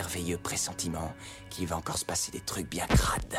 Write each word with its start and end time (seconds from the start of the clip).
merveilleux 0.00 0.38
pressentiment 0.38 1.12
qu'il 1.50 1.66
va 1.66 1.76
encore 1.76 1.98
se 1.98 2.06
passer 2.06 2.32
des 2.32 2.40
trucs 2.40 2.70
bien 2.70 2.86
crades. 2.86 3.38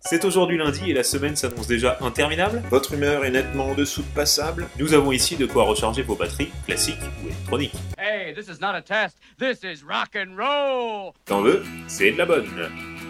C'est 0.00 0.24
aujourd'hui 0.24 0.58
lundi 0.58 0.90
et 0.90 0.92
la 0.92 1.04
semaine 1.04 1.36
s'annonce 1.36 1.68
déjà 1.68 1.98
interminable. 2.00 2.64
Votre 2.68 2.94
humeur 2.94 3.24
est 3.24 3.30
nettement 3.30 3.66
en 3.66 3.74
dessous 3.74 4.02
de 4.02 4.14
passable. 4.14 4.66
Nous 4.76 4.92
avons 4.92 5.12
ici 5.12 5.36
de 5.36 5.46
quoi 5.46 5.62
recharger 5.62 6.02
vos 6.02 6.16
batteries, 6.16 6.50
classiques 6.66 6.96
ou 7.22 7.28
électroniques. 7.28 7.74
Hey, 7.98 8.34
this 8.34 8.48
is 8.48 8.60
not 8.60 8.74
a 8.74 8.82
test. 8.82 9.18
This 9.38 9.62
is 9.62 9.84
rock 9.84 10.16
and 10.16 10.36
roll. 10.36 11.12
T'en 11.26 11.42
veux 11.42 11.62
C'est 11.86 12.10
de 12.10 12.18
la 12.18 12.26
bonne. 12.26 12.48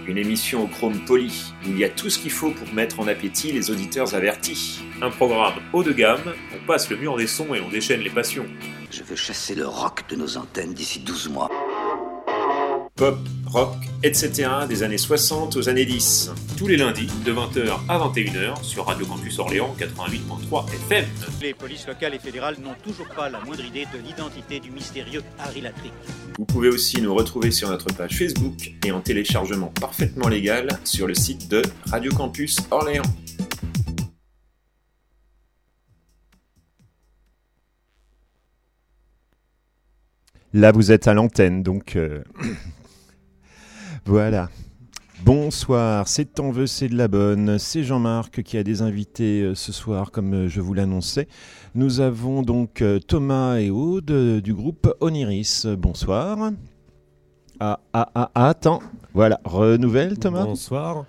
Une 0.08 0.18
émission 0.18 0.64
au 0.64 0.66
chrome 0.66 0.98
poli, 1.06 1.52
où 1.64 1.68
il 1.68 1.78
y 1.78 1.84
a 1.84 1.88
tout 1.88 2.10
ce 2.10 2.18
qu'il 2.18 2.32
faut 2.32 2.50
pour 2.50 2.72
mettre 2.74 2.98
en 2.98 3.06
appétit 3.06 3.52
les 3.52 3.70
auditeurs 3.70 4.14
avertis. 4.14 4.80
Un 5.00 5.10
programme 5.10 5.54
haut 5.72 5.84
de 5.84 5.92
gamme, 5.92 6.34
on 6.52 6.66
passe 6.66 6.90
le 6.90 6.96
mur 6.96 7.16
des 7.16 7.28
sons 7.28 7.54
et 7.54 7.60
on 7.60 7.68
déchaîne 7.68 8.00
les 8.00 8.10
passions. 8.10 8.46
Je 8.90 9.04
veux 9.04 9.14
chasser 9.14 9.54
le 9.54 9.66
rock 9.66 10.02
de 10.08 10.16
nos 10.16 10.36
antennes 10.36 10.74
d'ici 10.74 10.98
12 10.98 11.28
mois. 11.28 11.48
Pop, 12.94 13.16
rock, 13.46 13.76
etc. 14.02 14.50
des 14.68 14.82
années 14.82 14.98
60 14.98 15.56
aux 15.56 15.68
années 15.70 15.86
10. 15.86 16.30
Tous 16.58 16.66
les 16.66 16.76
lundis, 16.76 17.08
de 17.24 17.32
20h 17.32 17.70
à 17.88 17.98
21h, 17.98 18.62
sur 18.62 18.84
Radio 18.84 19.06
Campus 19.06 19.38
Orléans 19.38 19.74
88.3 19.78 20.66
FM. 20.74 21.06
Les 21.40 21.54
polices 21.54 21.86
locales 21.86 22.14
et 22.14 22.18
fédérales 22.18 22.56
n'ont 22.62 22.74
toujours 22.84 23.08
pas 23.08 23.30
la 23.30 23.40
moindre 23.40 23.64
idée 23.64 23.86
de 23.94 23.98
l'identité 24.06 24.60
du 24.60 24.70
mystérieux 24.70 25.22
Harry 25.38 25.62
Latrick. 25.62 25.92
Vous 26.38 26.44
pouvez 26.44 26.68
aussi 26.68 27.00
nous 27.00 27.14
retrouver 27.14 27.50
sur 27.50 27.70
notre 27.70 27.86
page 27.94 28.18
Facebook 28.18 28.74
et 28.84 28.92
en 28.92 29.00
téléchargement 29.00 29.72
parfaitement 29.80 30.28
légal 30.28 30.68
sur 30.84 31.06
le 31.06 31.14
site 31.14 31.48
de 31.48 31.62
Radio 31.86 32.12
Campus 32.12 32.58
Orléans. 32.70 33.02
Là, 40.54 40.70
vous 40.70 40.92
êtes 40.92 41.08
à 41.08 41.14
l'antenne, 41.14 41.62
donc 41.62 41.96
euh, 41.96 42.22
voilà. 44.04 44.48
Bonsoir, 45.24 46.08
c'est 46.08 46.34
T'en 46.34 46.50
veux, 46.50 46.66
c'est 46.66 46.88
de 46.88 46.96
la 46.96 47.06
bonne. 47.06 47.58
C'est 47.58 47.84
Jean-Marc 47.84 48.42
qui 48.42 48.58
a 48.58 48.64
des 48.64 48.82
invités 48.82 49.42
euh, 49.42 49.54
ce 49.54 49.70
soir, 49.70 50.10
comme 50.10 50.34
euh, 50.34 50.48
je 50.48 50.60
vous 50.60 50.74
l'annonçais. 50.74 51.28
Nous 51.76 52.00
avons 52.00 52.42
donc 52.42 52.82
euh, 52.82 52.98
Thomas 52.98 53.58
et 53.58 53.70
Aude 53.70 54.40
du 54.42 54.52
groupe 54.52 54.92
Oniris. 55.00 55.66
Bonsoir. 55.78 56.50
Ah, 57.60 57.78
ah, 57.92 58.10
ah, 58.14 58.30
ah, 58.34 58.48
attends. 58.48 58.80
Voilà, 59.14 59.40
renouvelle 59.44 60.18
Thomas? 60.18 60.44
Bonsoir. 60.44 61.04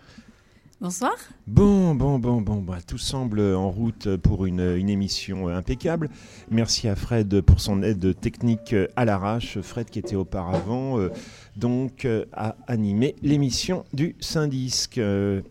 Bonsoir. 0.84 1.16
Bon, 1.48 1.96
bon, 1.96 2.20
bon, 2.20 2.42
bon, 2.42 2.58
bah, 2.58 2.80
tout 2.86 2.98
semble 2.98 3.40
en 3.40 3.72
route 3.72 4.18
pour 4.18 4.46
une, 4.46 4.76
une 4.76 4.90
émission 4.90 5.48
impeccable. 5.48 6.10
Merci 6.52 6.90
à 6.90 6.98
Fred 6.98 7.40
pour 7.40 7.62
son 7.62 7.82
aide 7.84 8.20
technique 8.20 8.76
à 8.98 9.06
l'arrache. 9.06 9.62
Fred 9.62 9.90
qui 9.90 10.00
était 10.00 10.18
auparavant 10.18 11.00
euh, 11.00 11.10
donc 11.56 12.06
euh, 12.06 12.26
a 12.34 12.56
animé 12.68 13.16
l'émission 13.22 13.86
du 13.94 14.16
Syndisk. 14.20 14.98
Euh, 14.98 15.42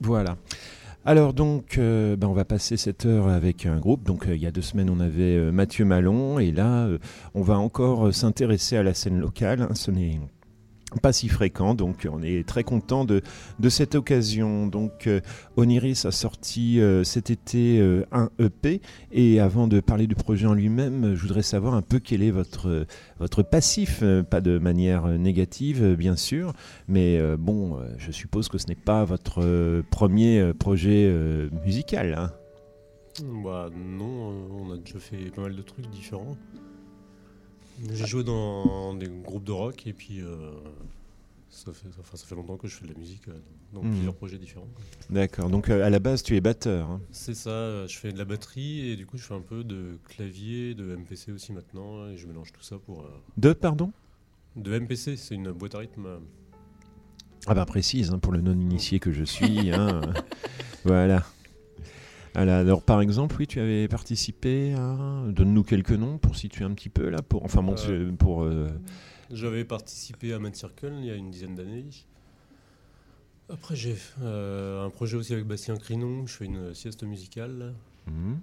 voilà. 0.00 0.36
Alors 1.04 1.32
donc, 1.32 1.78
euh, 1.78 2.16
ben, 2.16 2.28
on 2.28 2.34
va 2.34 2.44
passer 2.44 2.76
cette 2.76 3.06
heure 3.06 3.28
avec 3.28 3.66
un 3.66 3.78
groupe. 3.78 4.04
Donc 4.04 4.26
euh, 4.26 4.36
il 4.36 4.42
y 4.42 4.46
a 4.46 4.50
deux 4.50 4.62
semaines, 4.62 4.90
on 4.90 5.00
avait 5.00 5.50
Mathieu 5.50 5.84
Malon 5.84 6.38
et 6.38 6.52
là, 6.52 6.88
on 7.34 7.42
va 7.42 7.58
encore 7.58 8.12
s'intéresser 8.14 8.76
à 8.76 8.82
la 8.82 8.94
scène 8.94 9.18
locale. 9.18 9.62
hein. 9.62 9.74
Ce 9.74 9.90
n'est 9.90 10.20
pas 11.02 11.12
si 11.12 11.28
fréquent, 11.28 11.74
donc 11.74 12.08
on 12.10 12.22
est 12.22 12.46
très 12.46 12.64
content 12.64 13.04
de, 13.04 13.20
de 13.58 13.68
cette 13.68 13.94
occasion. 13.94 14.66
Donc 14.66 15.06
euh, 15.06 15.20
Oniris 15.56 16.04
a 16.06 16.10
sorti 16.10 16.80
euh, 16.80 17.04
cet 17.04 17.30
été 17.30 17.78
euh, 17.78 18.06
un 18.10 18.30
EP 18.38 18.80
et 19.12 19.40
avant 19.40 19.68
de 19.68 19.80
parler 19.80 20.06
du 20.06 20.14
projet 20.14 20.46
en 20.46 20.54
lui-même, 20.54 21.14
je 21.14 21.20
voudrais 21.22 21.42
savoir 21.42 21.74
un 21.74 21.82
peu 21.82 21.98
quel 21.98 22.22
est 22.22 22.30
votre, 22.30 22.86
votre 23.18 23.42
passif, 23.42 24.02
pas 24.30 24.40
de 24.40 24.58
manière 24.58 25.06
négative 25.18 25.94
bien 25.94 26.16
sûr, 26.16 26.52
mais 26.88 27.20
bon, 27.36 27.78
je 27.98 28.10
suppose 28.12 28.48
que 28.48 28.58
ce 28.58 28.66
n'est 28.66 28.74
pas 28.74 29.04
votre 29.04 29.82
premier 29.90 30.52
projet 30.58 31.12
musical. 31.64 32.14
hein. 32.14 32.32
Bah 33.44 33.68
non, 33.74 34.32
on 34.52 34.72
a 34.72 34.76
déjà 34.76 34.98
fait 34.98 35.30
pas 35.34 35.42
mal 35.42 35.56
de 35.56 35.62
trucs 35.62 35.88
différents. 35.90 36.36
J'ai 37.92 38.06
joué 38.06 38.24
dans 38.24 38.94
des 38.94 39.08
groupes 39.08 39.44
de 39.44 39.52
rock 39.52 39.86
et 39.86 39.92
puis 39.92 40.20
euh, 40.20 40.50
ça, 41.50 41.72
fait, 41.72 41.86
enfin, 42.00 42.16
ça 42.16 42.26
fait 42.26 42.34
longtemps 42.34 42.56
que 42.56 42.66
je 42.68 42.74
fais 42.76 42.86
de 42.86 42.92
la 42.92 42.98
musique 42.98 43.28
euh, 43.28 43.32
dans 43.72 43.82
Mhm. 43.82 43.90
plusieurs 43.92 44.14
projets 44.14 44.38
différents. 44.38 44.66
D'accord, 45.10 45.48
donc 45.50 45.68
euh, 45.70 45.84
à 45.84 45.90
la 45.90 45.98
base 45.98 46.22
tu 46.22 46.34
es 46.36 46.40
batteur. 46.40 46.88
hein. 46.90 47.00
C'est 47.12 47.34
ça, 47.34 47.86
je 47.86 47.96
fais 47.96 48.12
de 48.12 48.18
la 48.18 48.24
batterie 48.24 48.88
et 48.90 48.96
du 48.96 49.06
coup 49.06 49.16
je 49.18 49.22
fais 49.24 49.34
un 49.34 49.40
peu 49.42 49.62
de 49.64 49.98
clavier, 50.08 50.74
de 50.74 50.96
MPC 50.96 51.30
aussi 51.32 51.52
maintenant 51.52 52.08
et 52.08 52.16
je 52.16 52.26
mélange 52.26 52.52
tout 52.52 52.62
ça 52.62 52.78
pour... 52.78 53.08
Deux, 53.36 53.54
pardon? 53.54 53.92
De 54.56 54.76
MPC, 54.76 55.16
c'est 55.16 55.34
une 55.36 55.52
boîte 55.52 55.74
à 55.76 55.78
rythme. 55.78 56.08
Ah 57.46 57.54
bah 57.54 57.64
précise, 57.64 58.10
hein, 58.10 58.18
pour 58.18 58.32
le 58.32 58.40
non-initié 58.40 58.98
que 58.98 59.12
je 59.12 59.22
suis. 59.24 59.70
hein, 59.70 60.00
voilà. 60.84 61.24
Voilà, 62.38 62.58
alors 62.58 62.82
par 62.84 63.00
exemple, 63.00 63.34
oui, 63.40 63.48
tu 63.48 63.58
avais 63.58 63.88
participé 63.88 64.72
à... 64.74 65.24
Donne-nous 65.26 65.64
quelques 65.64 65.90
noms 65.90 66.18
pour 66.18 66.36
situer 66.36 66.64
un 66.64 66.72
petit 66.72 66.88
peu 66.88 67.08
là. 67.08 67.20
Pour... 67.20 67.44
Enfin 67.44 67.64
bon, 67.64 67.74
Euh, 67.88 68.12
pour... 68.12 68.44
euh, 68.44 68.68
J'avais 69.32 69.64
participé 69.64 70.32
à 70.32 70.38
Mad 70.38 70.54
Circle 70.54 70.92
il 71.00 71.06
y 71.06 71.10
a 71.10 71.16
une 71.16 71.32
dizaine 71.32 71.56
d'années. 71.56 71.86
Après, 73.50 73.74
j'ai 73.74 73.96
euh, 74.22 74.86
un 74.86 74.90
projet 74.90 75.16
aussi 75.16 75.32
avec 75.32 75.46
Bastien 75.46 75.76
Crinon. 75.78 76.26
Je 76.28 76.32
fais 76.32 76.44
une 76.44 76.74
sieste 76.74 77.02
musicale. 77.02 77.74
mhm. 78.06 78.38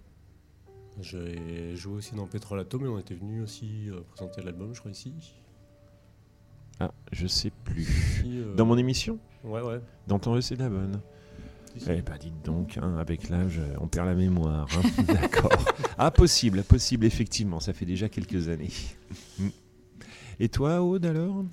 J'ai 1.00 1.75
joué 1.78 1.94
aussi 1.95 2.16
dans 2.16 2.28
Pétrole 2.28 2.59
Atom 2.59 2.84
et 2.84 2.88
on 2.89 3.00
était 3.00 3.16
venu 3.16 3.41
aussi 3.44 3.89
présenter 4.13 4.41
l'album, 4.41 4.73
je 4.75 4.79
crois, 4.81 4.91
ici. 4.91 5.13
Ah, 6.81 6.91
je 7.13 7.28
sais 7.28 7.51
plus. 7.63 7.84
Ici, 7.84 8.41
Dans 8.57 8.66
mon 8.66 8.78
émission? 8.78 9.19
Ouais, 9.45 9.61
ouais. 9.61 9.79
Dans 10.07 10.19
ton 10.19 10.39
c'est 10.41 10.57
la 10.57 10.67
bonne. 10.67 11.00
Eh 11.90 12.02
bah 12.02 12.18
dites 12.18 12.41
donc, 12.44 12.78
hein, 12.81 12.97
avec 12.97 13.30
l'âge, 13.30 13.59
euh, 13.59 13.75
on 13.81 13.88
perd 13.88 14.08
la 14.08 14.16
mémoire. 14.16 14.68
hein. 14.78 15.03
D'accord. 15.08 15.52
Ah, 15.97 16.12
possible, 16.12 16.63
possible, 16.63 17.06
effectivement. 17.06 17.59
Ça 17.59 17.74
fait 17.74 17.86
déjà 17.86 18.09
quelques 18.09 18.47
années. 18.50 18.72
Mm. 19.40 19.47
Et 20.40 20.50
toi, 20.50 20.81
Aude, 20.81 21.06
alors? 21.06 21.44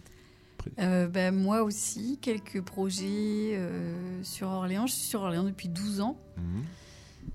Euh, 0.79 1.09
ben, 1.09 1.35
moi 1.35 1.63
aussi, 1.65 2.19
quelques 2.21 2.63
projets 2.63 3.53
euh, 3.55 4.23
sur 4.23 4.49
Orléans. 4.49 4.87
Je 4.87 4.93
suis 4.93 5.07
sur 5.07 5.23
Orléans 5.23 5.45
depuis 5.45 5.69
12 5.69 6.01
ans. 6.01 6.17
Mhm. 6.37 6.63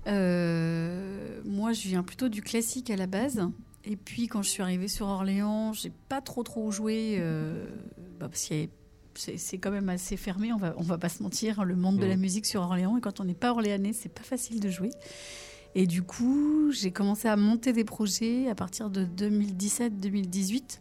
Euh, 0.06 1.40
moi, 1.44 1.72
je 1.72 1.88
viens 1.88 2.02
plutôt 2.02 2.28
du 2.28 2.42
classique 2.42 2.90
à 2.90 2.96
la 2.96 3.06
base. 3.06 3.42
Et 3.84 3.96
puis, 3.96 4.28
quand 4.28 4.42
je 4.42 4.48
suis 4.50 4.62
arrivée 4.62 4.88
sur 4.88 5.06
Orléans, 5.06 5.72
j'ai 5.72 5.92
pas 6.08 6.20
trop 6.20 6.42
trop 6.42 6.70
joué. 6.70 7.16
euh, 7.18 7.66
bah, 8.18 8.28
parce 8.28 8.42
que 8.42 8.48
c'est 8.48 8.70
c'est 9.18 9.58
quand 9.58 9.70
même 9.70 9.88
assez 9.88 10.16
fermé, 10.16 10.52
on 10.52 10.56
va, 10.58 10.74
on 10.78 10.82
va 10.82 10.96
pas 10.98 11.08
se 11.08 11.22
mentir, 11.22 11.60
hein, 11.60 11.64
le 11.64 11.74
monde 11.76 11.98
de 11.98 12.06
la 12.06 12.14
Mhm. 12.14 12.20
musique 12.20 12.46
sur 12.46 12.62
Orléans. 12.62 12.96
Et 12.96 13.00
quand 13.00 13.20
on 13.20 13.24
n'est 13.24 13.34
pas 13.34 13.50
orléanais, 13.50 13.92
c'est 13.92 14.08
pas 14.08 14.22
facile 14.22 14.60
de 14.60 14.68
jouer. 14.70 14.90
Et 15.74 15.86
du 15.86 16.02
coup, 16.02 16.70
j'ai 16.72 16.90
commencé 16.92 17.28
à 17.28 17.36
monter 17.36 17.72
des 17.72 17.84
projets 17.84 18.48
à 18.48 18.54
partir 18.54 18.88
de 18.90 19.04
2017-2018. 19.04 20.80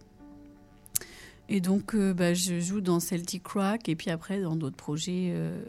Et 1.49 1.61
donc, 1.61 1.95
euh, 1.95 2.13
bah, 2.13 2.33
je 2.33 2.59
joue 2.59 2.81
dans 2.81 2.99
Celtic 2.99 3.43
Crack 3.43 3.87
et 3.89 3.95
puis 3.95 4.09
après 4.09 4.41
dans 4.41 4.55
d'autres 4.55 4.75
projets 4.75 5.29
euh, 5.31 5.63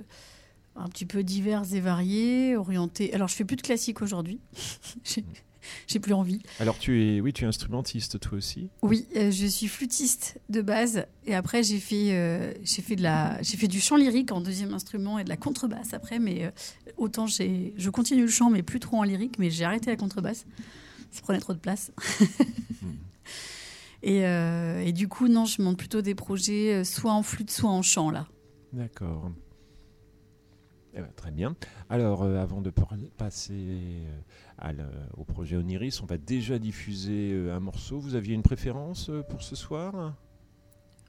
un 0.77 0.89
petit 0.89 1.07
peu 1.07 1.23
divers 1.23 1.63
et 1.75 1.81
variés, 1.81 2.57
orientés. 2.57 3.13
Alors, 3.15 3.29
je 3.29 3.35
fais 3.35 3.45
plus 3.45 3.57
de 3.57 3.63
classique 3.63 4.03
aujourd'hui. 4.03 4.41
J'ai- 5.87 5.99
plus 5.99 6.13
envie. 6.13 6.41
Alors, 6.61 6.79
tu 6.79 7.03
es, 7.17 7.21
oui, 7.21 7.33
tu 7.33 7.45
es 7.45 7.47
instrumentiste, 7.47 8.21
toi 8.21 8.39
aussi 8.39 8.69
Oui, 8.83 9.07
euh, 9.17 9.31
je 9.31 9.47
suis 9.47 9.67
flûtiste 9.69 10.39
de 10.49 10.63
base 10.63 11.07
et 11.27 11.35
après 11.35 11.63
j'ai 11.63 11.81
fait 11.81 12.13
euh, 12.13 12.53
j'ai 12.63 12.83
fait 12.83 12.95
de 12.97 13.03
la 13.03 13.43
j'ai 13.43 13.57
fait 13.57 13.67
du 13.67 13.81
chant 13.81 13.97
lyrique 13.97 14.31
en 14.33 14.41
deuxième 14.41 14.73
instrument 14.75 15.19
et 15.19 15.25
de 15.25 15.29
la 15.29 15.37
contrebasse 15.37 15.93
après 15.93 16.19
mais 16.21 16.45
euh, 16.45 16.51
autant 16.97 17.27
j'ai 17.27 17.75
je 17.77 17.91
continue 17.91 18.23
le 18.23 18.29
chant 18.29 18.49
mais 18.51 18.63
plus 18.63 18.79
trop 18.81 18.99
en 18.99 19.03
lyrique 19.03 19.39
mais 19.39 19.51
j'ai 19.51 19.65
arrêté 19.65 19.91
la 19.91 19.97
contrebasse. 19.97 20.47
Ça 21.11 21.21
prenait 21.23 21.41
trop 21.41 21.53
de 21.55 21.59
place. 21.59 21.91
et, 24.03 24.25
euh, 24.27 24.81
et 24.85 24.93
du 24.93 25.09
coup 25.09 25.29
non, 25.29 25.45
je 25.45 25.61
monte 25.63 25.79
plutôt 25.79 26.01
des 26.03 26.15
projets 26.15 26.85
soit 26.85 27.13
en 27.13 27.23
flûte 27.23 27.51
soit 27.51 27.71
en 27.71 27.83
chant 27.83 28.11
là. 28.11 28.27
D'accord. 28.73 29.31
Eh 30.99 31.01
ben, 31.01 31.09
très 31.15 31.31
bien. 31.31 31.55
Alors, 31.89 32.23
euh, 32.25 32.43
avant 32.43 32.61
de 32.61 32.71
passer 33.17 33.53
euh, 33.55 34.21
à 34.59 34.73
le- 34.73 34.83
au 35.17 35.23
projet 35.25 35.57
Oniris, 35.57 36.03
on 36.03 36.07
va 36.07 36.19
déjà 36.19 36.59
diffuser 36.59 37.31
euh, 37.33 37.55
un 37.57 37.61
morceau. 37.61 38.01
Vous 38.01 38.17
aviez 38.17 38.35
une 38.35 38.43
préférence 38.43 39.09
euh, 39.09 39.23
pour 39.23 39.43
ce 39.43 39.55
soir? 39.55 40.13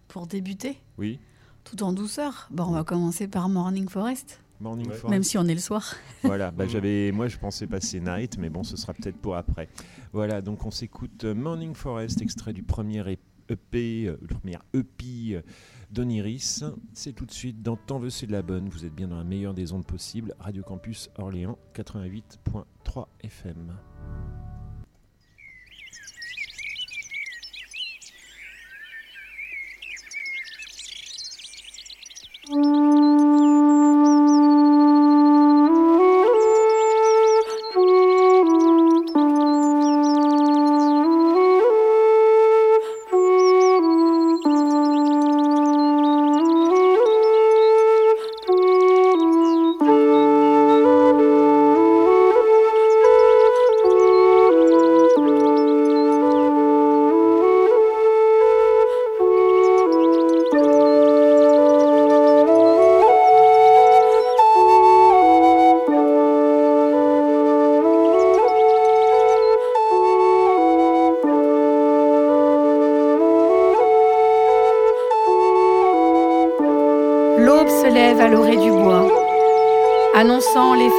Pour 0.08 0.28
débuter, 0.28 0.78
Oui. 1.00 1.20
tout 1.64 1.82
en 1.84 1.92
douceur, 1.94 2.48
bon, 2.52 2.66
on 2.66 2.72
va 2.72 2.84
commencer 2.84 3.28
par 3.28 3.48
Morning 3.50 3.88
Forest, 3.90 4.42
Morning 4.60 4.88
Ouais. 4.88 4.94
Forest. 4.96 5.10
même 5.12 5.24
si 5.24 5.38
on 5.38 5.46
est 5.46 5.54
le 5.54 5.60
soir. 5.60 5.96
Voilà, 6.24 6.52
bah, 6.52 6.68
j'avais, 6.68 7.12
moi 7.12 7.28
je 7.28 7.38
pensais 7.38 7.66
passer 7.68 8.00
Night, 8.00 8.38
mais 8.38 8.50
bon, 8.50 8.64
ce 8.64 8.76
sera 8.78 8.94
peut-être 8.94 9.18
pour 9.18 9.36
après. 9.36 9.70
Voilà, 10.14 10.42
donc 10.42 10.66
on 10.66 10.72
s'écoute 10.72 11.26
Morning 11.26 11.74
Forest, 11.76 12.22
extrait 12.22 12.54
du 12.54 12.62
premier 12.64 13.00
EP, 13.12 13.20
euh, 13.52 14.18
le 14.22 14.28
premier 14.28 14.58
EP 14.74 15.42
d'Oniris. 15.92 16.64
C'est 16.94 17.14
tout 17.14 17.26
de 17.26 17.32
suite 17.32 17.62
dans 17.62 17.76
Tant 17.76 18.00
veut 18.00 18.10
c'est 18.10 18.28
de 18.28 18.32
la 18.32 18.42
bonne. 18.42 18.70
Vous 18.70 18.86
êtes 18.86 18.94
bien 18.94 19.08
dans 19.08 19.18
la 19.18 19.24
meilleure 19.24 19.54
des 19.54 19.74
ondes 19.74 19.86
possibles. 19.86 20.34
Radio 20.40 20.64
Campus 20.64 21.10
Orléans 21.18 21.58
88.3 21.74 23.08
FM. 23.22 23.76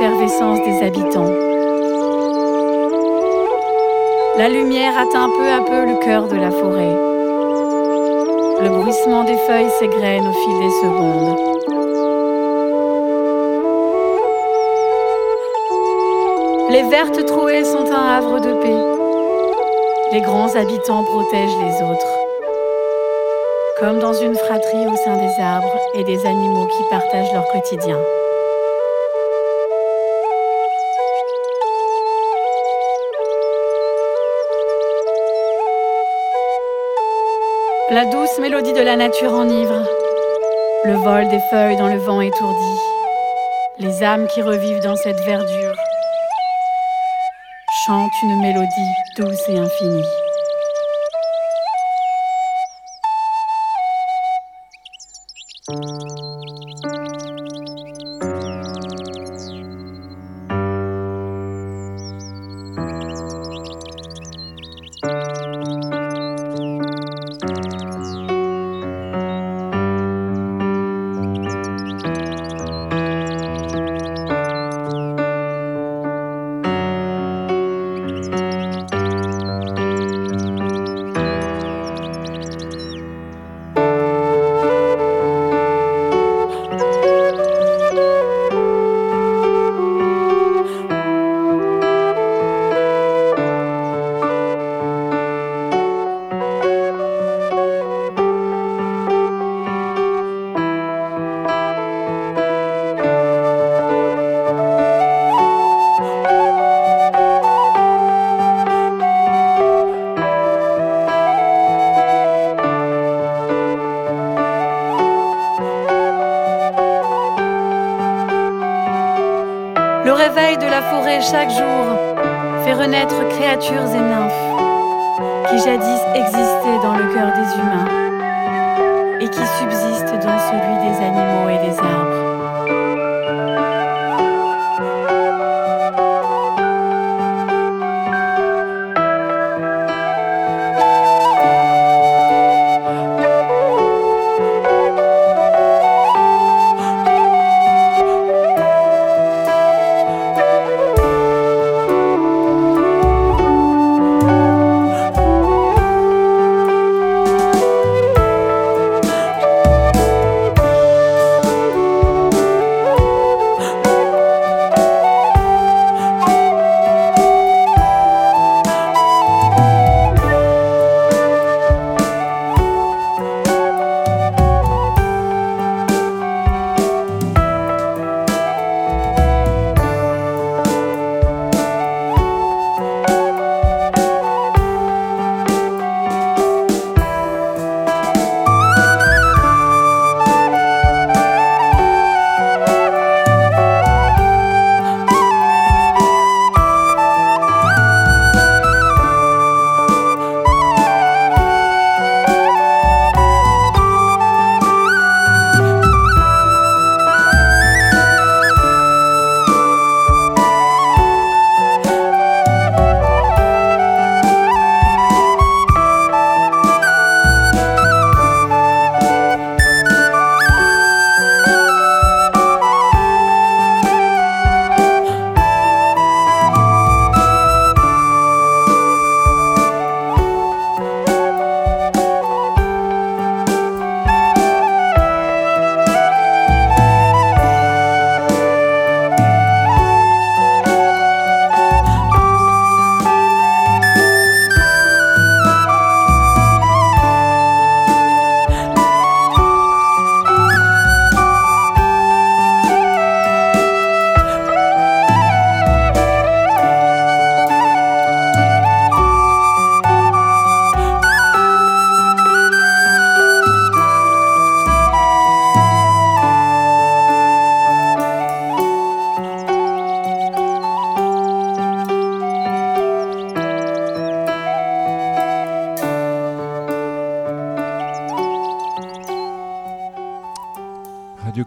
Des 0.00 0.82
habitants. 0.82 1.30
La 4.38 4.48
lumière 4.48 4.96
atteint 4.98 5.28
peu 5.28 5.46
à 5.46 5.60
peu 5.60 5.84
le 5.84 5.98
cœur 6.02 6.26
de 6.26 6.36
la 6.36 6.50
forêt. 6.50 6.96
Le 8.62 8.70
bruissement 8.70 9.24
des 9.24 9.36
feuilles 9.36 9.68
s'égrène 9.78 10.26
au 10.26 10.32
fil 10.32 10.58
des 10.58 10.70
secondes. 10.80 11.36
Les 16.70 16.82
vertes 16.84 17.26
trouées 17.26 17.64
sont 17.64 17.84
un 17.92 18.16
havre 18.16 18.40
de 18.40 18.54
paix. 18.54 18.82
Les 20.12 20.22
grands 20.22 20.54
habitants 20.56 21.04
protègent 21.04 21.58
les 21.66 21.82
autres. 21.82 22.18
Comme 23.78 23.98
dans 23.98 24.14
une 24.14 24.34
fratrie 24.34 24.86
au 24.86 24.96
sein 24.96 25.16
des 25.16 25.42
arbres 25.42 25.78
et 25.92 26.04
des 26.04 26.24
animaux 26.24 26.66
qui 26.66 26.82
partagent 26.88 27.34
leur 27.34 27.46
quotidien. 27.48 27.98
La 37.92 38.04
douce 38.04 38.38
mélodie 38.38 38.72
de 38.72 38.82
la 38.82 38.94
nature 38.94 39.32
enivre, 39.32 39.84
le 40.84 40.94
vol 40.94 41.26
des 41.26 41.40
feuilles 41.50 41.76
dans 41.76 41.88
le 41.88 41.98
vent 41.98 42.20
étourdi, 42.20 42.78
les 43.80 44.04
âmes 44.04 44.28
qui 44.28 44.42
revivent 44.42 44.80
dans 44.84 44.94
cette 44.94 45.18
verdure. 45.22 45.74
Chantent 47.84 48.22
une 48.22 48.40
mélodie 48.40 48.94
douce 49.16 49.48
et 49.48 49.58
infinie. 49.58 50.04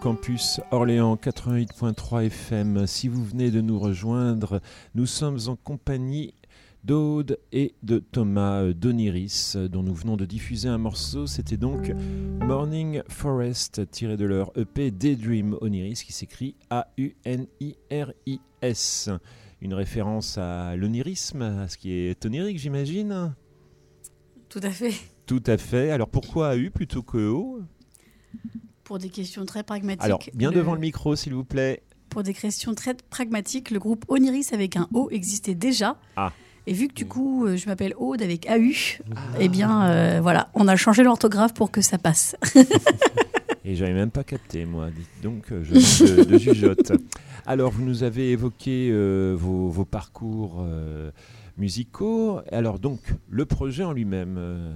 Campus 0.03 0.60
Orléans 0.72 1.15
88.3 1.15 2.25
FM. 2.25 2.86
Si 2.88 3.07
vous 3.07 3.24
venez 3.24 3.51
de 3.51 3.62
nous 3.62 3.79
rejoindre, 3.79 4.60
nous 4.95 5.05
sommes 5.05 5.39
en 5.48 5.55
compagnie 5.55 6.33
d'Aude 6.83 7.39
et 7.53 7.74
de 7.83 8.00
Thomas 8.00 8.74
Doniris, 8.74 9.55
dont 9.55 9.81
nous 9.81 9.93
venons 9.93 10.17
de 10.17 10.25
diffuser 10.25 10.67
un 10.67 10.77
morceau. 10.77 11.25
C'était 11.25 11.55
donc 11.55 11.93
Morning 12.41 13.01
Forest, 13.07 13.89
tiré 13.91 14.17
de 14.17 14.25
leur 14.25 14.51
EP 14.57 14.91
Daydream 14.91 15.55
Oniris, 15.62 16.03
qui 16.03 16.12
s'écrit 16.12 16.57
A-U-N-I-R-I-S. 16.69 17.10
Une 19.62 19.74
référence 19.74 20.38
à 20.38 20.75
l'onirisme, 20.75 21.43
à 21.43 21.69
ce 21.69 21.77
qui 21.77 21.93
est 21.93 22.25
onirique, 22.25 22.60
j'imagine? 22.60 23.33
Tout 24.50 24.60
à 24.63 24.72
fait. 24.72 24.95
Tout 25.25 25.43
à 25.45 25.57
fait. 25.57 25.91
Alors 25.91 26.10
pourquoi 26.10 26.57
AU 26.57 26.72
plutôt 26.72 27.03
que 27.03 27.29
O? 27.29 27.62
Pour 28.83 28.99
des 28.99 29.09
questions 29.09 29.45
très 29.45 29.63
pragmatiques. 29.63 30.03
Alors, 30.03 30.19
bien 30.33 30.51
devant 30.51 30.73
le 30.73 30.79
micro, 30.79 31.15
s'il 31.15 31.33
vous 31.33 31.43
plaît. 31.43 31.83
Pour 32.09 32.23
des 32.23 32.33
questions 32.33 32.75
très 32.75 32.93
pragmatiques, 33.09 33.71
le 33.71 33.79
groupe 33.79 34.05
Oniris 34.07 34.53
avec 34.53 34.75
un 34.75 34.87
O 34.93 35.09
existait 35.09 35.55
déjà. 35.55 35.97
Ah. 36.15 36.31
Et 36.67 36.73
vu 36.73 36.87
que 36.87 36.93
du 36.93 37.05
coup, 37.05 37.45
euh, 37.45 37.57
je 37.57 37.67
m'appelle 37.67 37.93
Aude 37.97 38.21
avec 38.21 38.47
AU, 38.49 39.01
eh 39.39 39.49
bien, 39.49 39.89
euh, 39.89 40.19
voilà, 40.21 40.49
on 40.53 40.67
a 40.67 40.75
changé 40.75 41.03
l'orthographe 41.03 41.53
pour 41.53 41.71
que 41.71 41.81
ça 41.81 41.97
passe. 41.97 42.35
Et 43.65 43.75
j'avais 43.75 43.93
même 43.93 44.11
pas 44.11 44.23
capté, 44.23 44.65
moi. 44.65 44.89
Dites 44.89 45.23
donc, 45.23 45.51
euh, 45.51 45.63
je 45.63 46.05
de, 46.05 46.23
de 46.23 46.37
jugeote. 46.37 46.91
Alors, 47.45 47.71
vous 47.71 47.83
nous 47.83 48.03
avez 48.03 48.31
évoqué 48.31 48.89
euh, 48.91 49.35
vos, 49.37 49.69
vos 49.69 49.85
parcours 49.85 50.57
euh, 50.59 51.11
musicaux. 51.57 52.39
Alors, 52.51 52.79
donc, 52.79 52.99
le 53.29 53.45
projet 53.45 53.83
en 53.83 53.93
lui-même, 53.93 54.35
euh, 54.37 54.73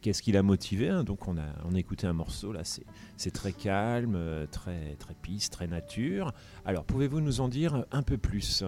qu'est-ce 0.00 0.22
qui 0.22 0.32
l'a 0.32 0.42
motivé 0.42 0.88
hein 0.88 1.04
Donc, 1.04 1.28
on 1.28 1.36
a, 1.36 1.42
on 1.70 1.74
a 1.74 1.78
écouté 1.78 2.06
un 2.06 2.12
morceau, 2.12 2.52
là, 2.52 2.60
c'est, 2.64 2.84
c'est 3.16 3.30
très 3.32 3.52
calme, 3.52 4.14
euh, 4.16 4.46
très, 4.46 4.96
très 4.98 5.14
piste, 5.14 5.52
très 5.52 5.66
nature. 5.66 6.32
Alors, 6.64 6.84
pouvez-vous 6.84 7.20
nous 7.20 7.40
en 7.40 7.48
dire 7.48 7.84
un 7.92 8.02
peu 8.02 8.16
plus? 8.18 8.62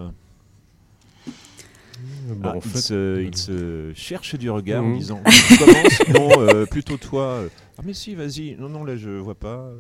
Bah, 2.28 2.50
Ah, 2.50 2.56
en 2.56 2.60
il, 2.60 2.62
fait, 2.62 2.90
il 2.90 3.36
se 3.36 3.92
cherche 3.94 4.34
du 4.36 4.50
regard 4.50 4.82
en 4.84 4.88
Mhm. 4.88 4.98
disant 4.98 5.22
Tu 5.46 5.54
commences 5.58 6.02
Non, 6.08 6.40
euh, 6.40 6.66
plutôt 6.66 6.96
toi. 6.96 7.44
Ah, 7.78 7.82
mais 7.84 7.92
si, 7.94 8.14
vas-y. 8.14 8.56
Non, 8.58 8.68
non, 8.68 8.84
là, 8.84 8.96
je 8.96 9.10
vois 9.10 9.34
pas. 9.34 9.70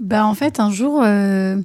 Bah, 0.00 0.26
en 0.26 0.34
fait, 0.34 0.58
un 0.58 0.70
jour, 0.70 1.02
euh, 1.02 1.56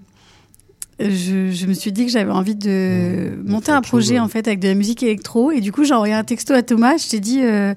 je, 1.00 1.52
je 1.52 1.66
me 1.66 1.74
suis 1.74 1.92
dit 1.92 2.06
que 2.06 2.12
j'avais 2.12 2.32
envie 2.32 2.56
de 2.56 3.38
Mmh, 3.46 3.50
monter 3.50 3.72
un 3.72 3.82
chose, 3.82 3.88
projet 3.90 4.20
en 4.20 4.28
fait 4.28 4.48
avec 4.48 4.60
de 4.60 4.68
la 4.68 4.76
musique 4.76 5.02
électro. 5.02 5.52
Et 5.52 5.62
du 5.62 5.72
coup, 5.72 5.84
j'ai 5.86 5.94
envoyé 5.94 6.14
un 6.14 6.24
texto 6.24 6.54
à 6.54 6.62
Thomas. 6.62 6.98
Je 6.98 7.10
t'ai 7.10 7.20
dit, 7.20 7.42
euh, 7.42 7.74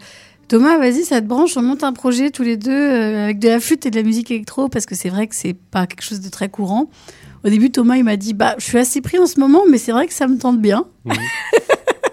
Thomas, 0.52 0.76
vas-y, 0.76 1.04
ça 1.04 1.22
te 1.22 1.26
branche, 1.26 1.56
on 1.56 1.62
monte 1.62 1.82
un 1.82 1.94
projet 1.94 2.30
tous 2.30 2.42
les 2.42 2.58
deux 2.58 2.70
euh, 2.70 3.24
avec 3.24 3.38
de 3.38 3.48
la 3.48 3.58
flûte 3.58 3.86
et 3.86 3.90
de 3.90 3.96
la 3.96 4.02
musique 4.02 4.30
électro 4.30 4.68
parce 4.68 4.84
que 4.84 4.94
c'est 4.94 5.08
vrai 5.08 5.26
que 5.26 5.34
c'est 5.34 5.54
pas 5.54 5.86
quelque 5.86 6.02
chose 6.02 6.20
de 6.20 6.28
très 6.28 6.50
courant. 6.50 6.90
Au 7.42 7.48
début, 7.48 7.70
Thomas, 7.70 7.96
il 7.96 8.04
m'a 8.04 8.18
dit, 8.18 8.34
bah, 8.34 8.54
je 8.58 8.64
suis 8.64 8.76
assez 8.76 9.00
pris 9.00 9.18
en 9.18 9.24
ce 9.24 9.40
moment, 9.40 9.62
mais 9.66 9.78
c'est 9.78 9.92
vrai 9.92 10.06
que 10.06 10.12
ça 10.12 10.26
me 10.28 10.36
tente 10.36 10.60
bien. 10.60 10.84
Mhm. 11.06 11.14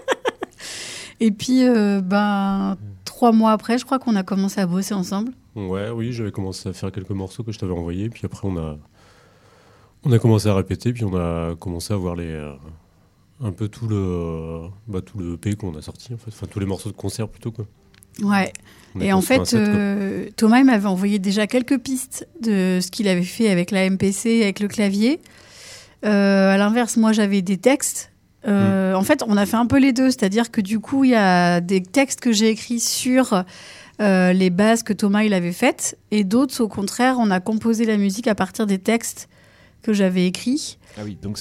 Et 1.20 1.32
puis, 1.32 1.68
euh, 1.68 2.00
ben, 2.00 2.78
trois 3.04 3.32
mois 3.32 3.52
après, 3.52 3.76
je 3.76 3.84
crois 3.84 3.98
qu'on 3.98 4.16
a 4.16 4.22
commencé 4.22 4.58
à 4.58 4.64
bosser 4.64 4.94
ensemble. 4.94 5.32
Ouais, 5.54 5.90
oui, 5.90 6.10
j'avais 6.10 6.32
commencé 6.32 6.66
à 6.66 6.72
faire 6.72 6.90
quelques 6.90 7.10
morceaux 7.10 7.42
que 7.42 7.52
je 7.52 7.58
t'avais 7.58 7.74
envoyés, 7.74 8.08
puis 8.08 8.22
après 8.24 8.48
on 8.48 8.56
a, 8.56 8.78
on 10.04 10.12
a 10.12 10.18
commencé 10.18 10.48
à 10.48 10.54
répéter, 10.54 10.94
puis 10.94 11.04
on 11.04 11.14
a 11.14 11.56
commencé 11.56 11.92
à 11.92 11.96
voir 11.98 12.16
les, 12.16 12.24
euh, 12.24 12.54
un 13.42 13.52
peu 13.52 13.68
tout 13.68 13.86
le, 13.86 14.62
bah, 14.88 15.02
tout 15.02 15.18
le 15.18 15.34
EP 15.34 15.56
qu'on 15.56 15.76
a 15.76 15.82
sorti, 15.82 16.14
en 16.14 16.16
fait, 16.16 16.30
enfin 16.30 16.46
tous 16.50 16.58
les 16.58 16.64
morceaux 16.64 16.90
de 16.90 16.96
concert 16.96 17.28
plutôt 17.28 17.52
quoi. 17.52 17.66
Ouais. 18.22 18.52
Et 19.00 19.12
en 19.12 19.20
fait, 19.20 19.54
euh, 19.54 20.26
Thomas 20.36 20.62
m'avait 20.64 20.86
envoyé 20.86 21.18
déjà 21.18 21.46
quelques 21.46 21.78
pistes 21.78 22.26
de 22.40 22.80
ce 22.82 22.90
qu'il 22.90 23.06
avait 23.06 23.22
fait 23.22 23.48
avec 23.48 23.70
la 23.70 23.88
MPC, 23.88 24.42
avec 24.42 24.60
le 24.60 24.68
clavier. 24.68 25.20
Euh, 26.04 26.54
à 26.54 26.56
l'inverse, 26.56 26.96
moi 26.96 27.12
j'avais 27.12 27.42
des 27.42 27.58
textes. 27.58 28.10
Euh, 28.48 28.94
En 28.94 29.02
fait, 29.02 29.22
on 29.26 29.36
a 29.36 29.46
fait 29.46 29.56
un 29.56 29.66
peu 29.66 29.78
les 29.78 29.92
deux, 29.92 30.10
c'est-à-dire 30.10 30.50
que 30.50 30.60
du 30.60 30.80
coup, 30.80 31.04
il 31.04 31.10
y 31.10 31.14
a 31.14 31.60
des 31.60 31.82
textes 31.82 32.20
que 32.20 32.32
j'ai 32.32 32.48
écrits 32.48 32.80
sur 32.80 33.44
euh, 34.00 34.32
les 34.32 34.50
bases 34.50 34.82
que 34.82 34.94
Thomas 34.94 35.22
il 35.22 35.34
avait 35.34 35.52
faites, 35.52 35.98
et 36.10 36.24
d'autres, 36.24 36.60
au 36.62 36.68
contraire, 36.68 37.16
on 37.18 37.30
a 37.30 37.38
composé 37.38 37.84
la 37.84 37.98
musique 37.98 38.28
à 38.28 38.34
partir 38.34 38.66
des 38.66 38.78
textes 38.78 39.28
que 39.82 39.92
j'avais 39.92 40.26
écrits. 40.26 40.78
Ah 40.96 41.02
oui, 41.04 41.18
donc 41.20 41.38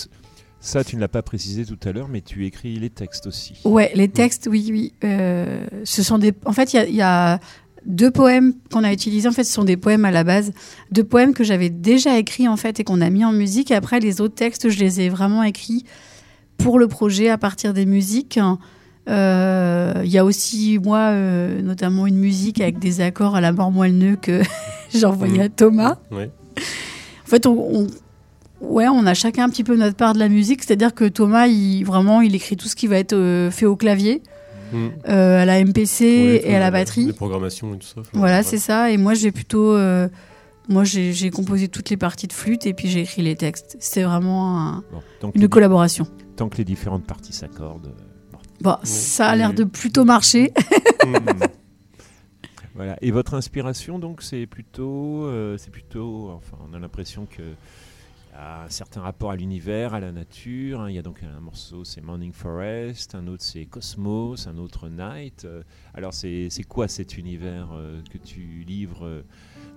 ça, 0.62 0.84
tu 0.84 0.96
ne 0.96 1.01
l'as 1.01 1.08
pas 1.08 1.22
précisé 1.22 1.66
tout 1.66 1.78
à 1.88 1.92
l'heure, 1.92 2.08
mais 2.10 2.22
tu 2.22 2.46
écris 2.46 2.78
les 2.80 2.89
textes 2.89 3.28
aussi. 3.28 3.54
Ouais, 3.66 3.92
les 3.96 4.08
textes, 4.10 4.48
oui, 4.51 4.68
oui. 4.72 4.94
Euh, 5.04 5.66
ce 5.86 6.04
sont 6.04 6.18
des. 6.18 6.34
En 6.46 6.51
fait, 6.54 6.74
il 6.74 6.75
y 6.75 6.80
a- 6.80 6.86
il 6.88 6.96
y, 6.96 7.01
a 7.01 7.39
deux 7.86 8.12
poèmes 8.12 8.54
qu'on 8.72 8.84
a 8.84 8.92
utilisés. 8.92 9.28
En 9.30 9.32
fait, 9.32 9.46
ce 9.46 9.54
sont 9.54 9.63
des 9.63 9.78
poèmes 9.78 10.04
à 10.04 10.12
la 10.12 10.25
base, 10.25 10.51
deux 10.92 11.04
poèmes 11.06 11.34
que 11.34 11.46
j'avais 11.46 11.70
déjà 11.70 12.18
écrits 12.20 12.48
en 12.50 12.58
fait 12.58 12.80
et 12.82 12.84
qu'on 12.84 13.00
a 13.00 13.10
mis 13.10 13.24
en 13.24 13.32
musique. 13.32 13.72
Après, 13.72 14.01
les 14.01 14.20
autres 14.20 14.36
textes, 14.36 14.70
je 14.70 14.80
les 14.80 15.00
ai 15.00 15.08
vraiment 15.10 15.44
écrits 15.44 15.86
pour 16.58 16.78
le 16.78 16.89
projet 16.89 17.30
à 17.30 17.38
partir 17.38 17.74
des 17.74 17.86
musiques. 17.86 18.38
Euh, 19.08 19.94
Il 20.04 20.12
y 20.12 20.18
a 20.18 20.25
aussi 20.25 20.78
moi, 20.84 21.10
euh, 21.12 21.62
notamment 21.62 22.06
une 22.06 22.18
musique 22.18 22.60
avec 22.62 22.80
des 22.80 23.01
accords 23.01 23.36
à 23.36 23.42
la 23.42 23.51
mort 23.54 23.72
moelleux 23.72 24.18
que 24.18 24.42
j'ai 24.94 25.06
envoyé 25.06 25.42
à 25.42 25.50
Thomas. 25.50 25.98
Ouais. 26.12 26.30
En 26.58 27.28
fait, 27.30 27.46
on, 27.48 27.54
on- 27.82 27.88
ouais, 28.62 28.88
on 28.88 29.06
a 29.06 29.13
chacun 29.13 29.46
un 29.46 29.50
petit 29.50 29.63
peu 29.63 29.75
notre 29.75 29.96
part 29.96 30.13
de 30.13 30.20
la 30.20 30.30
musique. 30.30 30.63
C'est-à-dire 30.63 30.94
que 30.94 31.06
Thomas, 31.06 31.48
il, 31.48 31.84
vraiment, 31.84 32.22
il 32.22 32.36
écrit 32.36 32.58
tout 32.58 32.68
ce 32.68 32.75
qui 32.75 32.88
va 32.88 32.98
être 32.98 33.13
euh, 33.13 33.51
fait 33.51 33.66
au 33.66 33.75
clavier, 33.75 34.22
Mm. 34.72 34.88
euh, 35.10 35.42
à 35.42 35.46
la 35.46 35.60
MPC 35.66 36.42
et 36.44 36.56
à 36.56 36.60
la 36.60 36.70
batterie. 36.70 37.06
Les 37.08 37.13
programmations 37.13 37.74
et 37.74 37.80
tout 37.80 37.88
ça. 37.88 38.01
Voilà, 38.13 38.44
c'est 38.44 38.60
ça. 38.60 38.92
Et 38.92 38.98
moi, 38.98 39.16
j'ai 39.16 39.32
plutôt, 39.32 39.74
euh, 39.75 40.08
moi, 40.68 40.84
j'ai 40.84 41.32
composé 41.32 41.68
toutes 41.70 41.89
les 41.89 41.98
parties 41.98 42.28
de 42.28 42.34
flûte 42.34 42.68
et 42.68 42.74
puis 42.75 42.88
j'ai 42.88 43.00
écrit 43.01 43.24
les 43.24 43.36
textes. 43.36 43.78
C'était 43.80 44.04
vraiment 44.04 44.60
un- 44.60 44.84
Bon, 44.92 45.01
donc 45.22 45.36
une 45.36 45.48
collaboration. 45.50 46.06
Tant 46.36 46.50
que 46.50 46.58
les 46.58 46.66
différentes 46.66 47.04
parties 47.06 47.34
s'accordent. 47.34 47.94
bon. 48.32 48.38
Bon, 48.62 48.72
Oui, 48.84 48.88
ça 48.88 49.30
a 49.30 49.36
l'air 49.36 49.54
de 49.56 49.63
plutôt 49.63 50.06
marcher. 50.06 50.54
Mm. 51.08 51.16
Voilà. 52.75 52.96
Et 53.01 53.12
votre 53.12 53.34
inspiration, 53.34 54.00
donc, 54.00 54.22
c'est 54.22 54.46
plutôt, 54.46 55.24
euh, 55.25 55.58
c'est 55.58 55.72
plutôt, 55.72 56.30
enfin, 56.36 56.58
on 56.70 56.74
a 56.75 56.80
l'impression 56.80 57.25
que 57.25 57.42
a 58.39 58.63
un 58.63 58.69
certain 58.69 59.01
rapport 59.01 59.31
à 59.31 59.36
l'univers, 59.36 59.93
à 59.93 60.00
la 60.00 60.12
nature. 60.12 60.81
hein. 60.81 60.89
Il 60.89 60.96
y 60.96 60.98
a 60.98 61.01
donc 61.01 61.22
un 61.24 61.39
morceau, 61.39 61.84
c'est 61.84 62.01
Morning 62.01 62.31
Forest, 62.31 63.15
un 63.15 63.27
autre 63.27 63.43
c'est 63.43 63.65
Cosmos, 63.65 64.48
un 64.48 64.58
autre 64.58 64.89
Night. 64.89 65.46
Euh, 65.46 65.63
alors, 65.93 66.13
c'est 66.13 66.50
quoi 66.67 66.88
cet 66.88 67.17
univers 67.17 67.69
euh, 67.74 68.01
que 68.12 68.17
tu 68.17 68.63
livres 68.65 69.05
euh, 69.05 69.22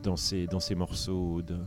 dans 0.02 0.16
ces 0.16 0.46
dans 0.46 0.60
ces 0.60 0.74
morceaux 0.74 1.36
Aude? 1.36 1.58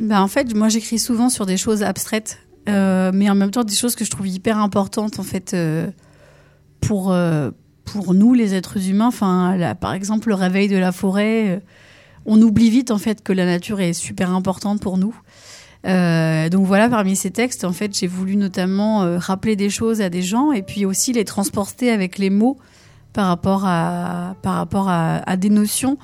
Bah, 0.00 0.22
en 0.22 0.28
fait, 0.28 0.54
moi, 0.54 0.68
j'écris 0.68 0.98
souvent 0.98 1.28
sur 1.28 1.44
des 1.46 1.56
choses 1.56 1.82
abstraites, 1.82 2.38
mais 2.66 3.28
en 3.28 3.34
même 3.34 3.50
temps 3.50 3.64
des 3.64 3.74
choses 3.74 3.96
que 3.96 4.04
je 4.04 4.10
trouve 4.10 4.28
hyper 4.28 4.58
importantes 4.58 5.18
en 5.18 5.24
fait 5.24 5.56
pour 6.80 7.14
pour 7.84 8.14
nous 8.14 8.32
les 8.34 8.54
êtres 8.54 8.88
humains. 8.88 9.08
Enfin, 9.08 9.56
là, 9.56 9.74
par 9.74 9.92
exemple, 9.92 10.28
le 10.28 10.34
réveil 10.34 10.68
de 10.68 10.76
la 10.76 10.92
forêt. 10.92 11.62
On 12.26 12.40
oublie 12.40 12.70
vite 12.70 12.90
en 12.90 12.98
fait 12.98 13.22
que 13.22 13.32
la 13.32 13.46
nature 13.46 13.80
est 13.80 13.92
super 13.92 14.30
importante 14.30 14.80
pour 14.80 14.98
nous. 14.98 15.14
Euh, 15.86 16.48
donc 16.48 16.66
voilà, 16.66 16.88
parmi 16.88 17.16
ces 17.16 17.30
textes, 17.30 17.64
en 17.64 17.72
fait, 17.72 17.96
j'ai 17.96 18.06
voulu 18.06 18.36
notamment 18.36 19.02
euh, 19.02 19.18
rappeler 19.18 19.56
des 19.56 19.70
choses 19.70 20.00
à 20.00 20.10
des 20.10 20.22
gens 20.22 20.52
et 20.52 20.62
puis 20.62 20.84
aussi 20.84 21.12
les 21.12 21.24
transporter 21.24 21.90
avec 21.90 22.18
les 22.18 22.30
mots 22.30 22.56
par 23.12 23.26
rapport 23.26 23.64
à 23.66 24.36
par 24.42 24.54
rapport 24.54 24.88
à, 24.88 25.16
à 25.28 25.36
des 25.36 25.50
notions. 25.50 25.98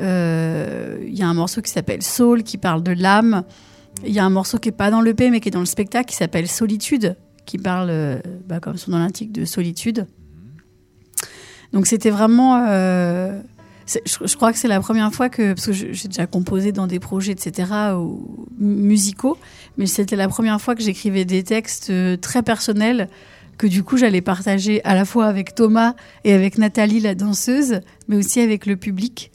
Euh, 0.00 0.98
Il 1.06 1.16
y 1.16 1.22
a 1.22 1.28
un 1.28 1.34
morceau 1.34 1.62
qui 1.62 1.70
s'appelle 1.70 2.02
Soul 2.02 2.42
qui 2.42 2.58
parle 2.58 2.82
de 2.82 2.92
l'âme. 2.92 3.44
Il 4.04 4.12
y 4.12 4.18
a 4.18 4.24
un 4.24 4.30
morceau 4.30 4.58
qui 4.58 4.70
est 4.70 4.72
pas 4.72 4.90
dans 4.90 5.00
l'EP 5.00 5.30
mais 5.30 5.40
qui 5.40 5.48
est 5.48 5.52
dans 5.52 5.60
le 5.60 5.66
spectacle 5.66 6.10
qui 6.10 6.16
s'appelle 6.16 6.48
Solitude 6.48 7.16
qui 7.44 7.58
parle, 7.58 8.22
bah, 8.46 8.60
comme 8.60 8.76
son 8.78 8.92
nom 8.92 8.98
l'indique, 8.98 9.32
de 9.32 9.44
solitude. 9.44 10.06
Donc 11.72 11.86
c'était 11.86 12.10
vraiment. 12.10 12.64
Je, 14.04 14.36
crois 14.36 14.52
que 14.52 14.58
c'est 14.58 14.68
la 14.68 14.80
première 14.80 15.12
fois 15.12 15.28
que. 15.28 15.52
Parce 15.52 15.66
que 15.66 15.72
j'ai 15.72 16.08
déjà 16.08 16.26
composé 16.26 16.72
dans 16.72 16.86
des 16.86 17.00
projets, 17.00 17.32
etc., 17.32 17.70
ou, 17.96 18.46
musicaux, 18.58 19.38
mais 19.76 19.86
c'était 19.86 20.16
la 20.16 20.28
première 20.28 20.60
fois 20.60 20.74
que 20.74 20.82
j'écrivais 20.82 21.24
des 21.24 21.42
textes 21.42 21.90
euh, 21.90 22.16
très 22.16 22.42
personnels 22.42 23.08
que 23.58 23.66
du 23.66 23.82
coup 23.84 23.96
j'allais 23.96 24.22
partager 24.22 24.82
à 24.84 24.94
la 24.94 25.04
fois 25.04 25.26
avec 25.26 25.54
Thomas 25.54 25.94
et 26.24 26.32
avec 26.32 26.58
Nathalie, 26.58 27.00
la 27.00 27.14
danseuse, 27.14 27.80
mais 28.08 28.16
aussi 28.16 28.40
avec 28.40 28.66
le 28.66 28.76
public. 28.76 29.30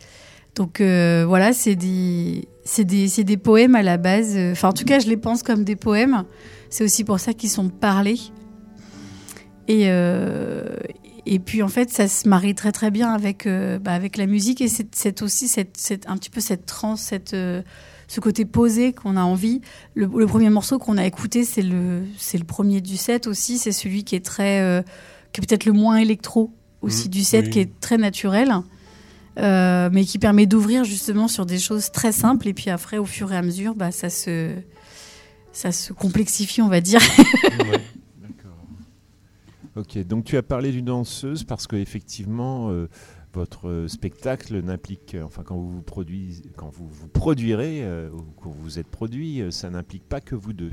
Donc 0.55 0.81
euh, 0.81 1.23
voilà, 1.27 1.53
c'est 1.53 1.75
des, 1.75 2.47
des, 2.79 3.23
des 3.23 3.37
poèmes 3.37 3.75
à 3.75 3.83
la 3.83 3.97
base. 3.97 4.35
Enfin, 4.51 4.69
en 4.69 4.73
tout 4.73 4.85
cas, 4.85 4.99
je 4.99 5.07
les 5.07 5.17
pense 5.17 5.43
comme 5.43 5.63
des 5.63 5.75
poèmes. 5.75 6.23
C'est 6.69 6.83
aussi 6.83 7.03
pour 7.03 7.19
ça 7.19 7.33
qu'ils 7.33 7.49
sont 7.49 7.69
parlés. 7.69 8.19
Et, 9.67 9.83
euh, 9.85 10.63
et 11.33 11.39
puis 11.39 11.61
en 11.63 11.67
fait, 11.67 11.89
ça 11.91 12.07
se 12.07 12.27
marie 12.27 12.55
très 12.55 12.71
très 12.71 12.91
bien 12.91 13.11
avec, 13.13 13.45
euh, 13.45 13.79
bah, 13.79 13.93
avec 13.93 14.17
la 14.17 14.25
musique 14.25 14.61
et 14.61 14.67
c'est 14.67 15.21
aussi 15.21 15.47
cette, 15.47 15.77
cette- 15.77 16.07
un 16.09 16.17
petit 16.17 16.29
peu 16.29 16.39
cette 16.41 16.65
transe, 16.65 17.01
cette, 17.01 17.33
euh, 17.33 17.61
ce 18.07 18.19
côté 18.19 18.45
posé 18.45 18.93
qu'on 18.93 19.17
a 19.17 19.21
envie. 19.23 19.61
Le, 19.95 20.05
le 20.05 20.25
premier 20.27 20.49
morceau 20.49 20.77
qu'on 20.79 20.97
a 20.97 21.05
écouté, 21.05 21.43
c'est 21.43 21.61
le, 21.61 22.03
c'est 22.17 22.37
le 22.37 22.45
premier 22.45 22.81
du 22.81 22.97
set 22.97 23.27
aussi. 23.27 23.57
C'est 23.57 23.71
celui 23.71 24.03
qui 24.03 24.15
est 24.15 24.25
très, 24.25 24.61
euh, 24.61 24.81
qui 25.33 25.41
est 25.41 25.45
peut-être 25.45 25.65
le 25.65 25.73
moins 25.73 25.97
électro 25.97 26.51
aussi 26.81 27.05
Mhm, 27.05 27.11
du 27.11 27.23
set, 27.23 27.45
oui. 27.45 27.51
qui 27.51 27.59
est 27.59 27.79
très 27.79 27.97
naturel. 27.97 28.51
mais 29.37 30.03
qui 30.05 30.17
permet 30.19 30.45
d'ouvrir 30.45 30.83
justement 30.83 31.27
sur 31.27 31.45
des 31.45 31.59
choses 31.59 31.91
très 31.91 32.11
simples. 32.11 32.47
Et 32.47 32.53
puis 32.53 32.69
après, 32.69 32.97
au 32.97 33.05
fur 33.05 33.31
et 33.33 33.37
à 33.37 33.41
mesure, 33.41 33.75
bah, 33.75 33.91
ça, 33.91 34.09
se, 34.09 34.51
ça 35.51 35.71
se 35.71 35.91
complexifie, 35.93 36.61
on 36.61 36.69
va 36.69 36.81
dire. 36.81 37.01
Ok, 39.77 39.97
donc 40.07 40.25
tu 40.25 40.37
as 40.37 40.43
parlé 40.43 40.71
d'une 40.71 40.85
danseuse 40.85 41.43
parce 41.43 41.67
que 41.67 41.75
effectivement, 41.75 42.71
euh, 42.71 42.87
votre 43.37 43.85
spectacle 43.87 44.59
n'implique, 44.63 45.15
enfin 45.23 45.43
quand 45.45 45.55
vous 45.55 45.69
vous 45.69 45.81
produisez, 45.81 46.43
quand 46.55 46.71
vous 46.73 46.87
vous 46.87 47.07
produirez 47.07 47.83
euh, 47.83 48.09
ou 48.09 48.23
quand 48.41 48.49
vous 48.49 48.79
êtes 48.79 48.87
produit, 48.87 49.41
euh, 49.41 49.51
ça 49.51 49.69
n'implique 49.69 50.03
pas 50.03 50.21
que 50.21 50.33
vous 50.33 50.53
deux. 50.53 50.71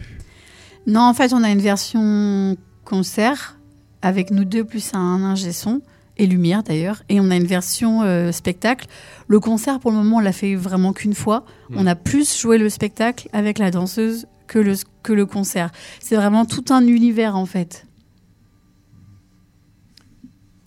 Non, 0.86 1.02
en 1.02 1.12
fait, 1.14 1.34
on 1.34 1.42
a 1.42 1.50
une 1.50 1.60
version 1.60 2.56
concert 2.84 3.58
avec 4.00 4.30
nous 4.30 4.44
deux 4.44 4.64
plus 4.64 4.94
un 4.94 5.22
ingé 5.22 5.52
son 5.52 5.82
et 6.16 6.26
lumière 6.26 6.62
d'ailleurs, 6.62 7.02
et 7.08 7.20
on 7.20 7.30
a 7.30 7.36
une 7.36 7.46
version 7.46 8.02
euh, 8.02 8.32
spectacle. 8.32 8.86
Le 9.26 9.40
concert, 9.40 9.80
pour 9.80 9.90
le 9.90 9.98
moment, 9.98 10.18
on 10.18 10.20
l'a 10.20 10.32
fait 10.32 10.54
vraiment 10.54 10.92
qu'une 10.92 11.14
fois. 11.14 11.44
Mm. 11.68 11.76
On 11.78 11.86
a 11.86 11.96
plus 11.96 12.38
joué 12.40 12.56
le 12.56 12.70
spectacle 12.70 13.28
avec 13.32 13.58
la 13.58 13.70
danseuse 13.70 14.26
que 14.46 14.58
le, 14.58 14.74
que 15.02 15.12
le 15.12 15.26
concert. 15.26 15.70
C'est 16.00 16.16
vraiment 16.16 16.46
tout 16.46 16.64
un 16.70 16.86
univers 16.86 17.36
en 17.36 17.46
fait. 17.46 17.86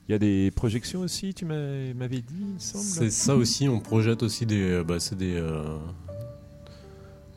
Il 0.07 0.13
y 0.13 0.15
a 0.15 0.19
des 0.19 0.51
projections 0.51 1.01
aussi, 1.01 1.34
tu 1.34 1.43
m'avais 1.45 2.21
dit, 2.21 2.36
il 2.39 2.45
me 2.53 2.60
semble. 2.60 2.84
C'est 2.86 3.10
ça 3.12 3.36
aussi, 3.36 3.67
on 3.67 3.79
projette 3.82 4.23
aussi 4.23 4.45
des, 4.45 4.62
euh, 4.62 4.84
bah, 4.84 4.99
c'est 5.01 5.17
des, 5.17 5.36
euh, 5.36 5.77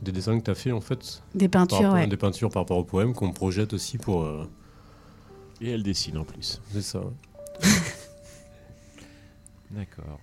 des 0.03 0.13
dessins 0.13 0.39
que 0.39 0.45
tu 0.45 0.51
as 0.51 0.55
fait 0.55 0.71
en 0.73 0.81
fait. 0.81 1.23
Des 1.35 1.49
peintures, 1.49 1.79
rapport- 1.79 1.95
ouais. 1.95 2.07
Des 2.07 2.17
peintures 2.17 2.49
par 2.51 2.63
rapport 2.63 2.79
au 2.79 2.85
poème 2.85 3.13
qu'on 3.13 3.33
projette 3.33 3.73
aussi 3.73 3.99
pour. 3.99 4.23
euh, 4.23 4.45
Et 5.61 5.71
elle 5.71 5.83
dessine 5.83 6.17
en 6.17 6.25
plus. 6.25 6.61
C'est 6.73 6.81
ça. 6.83 7.03
D'accord. 9.71 10.19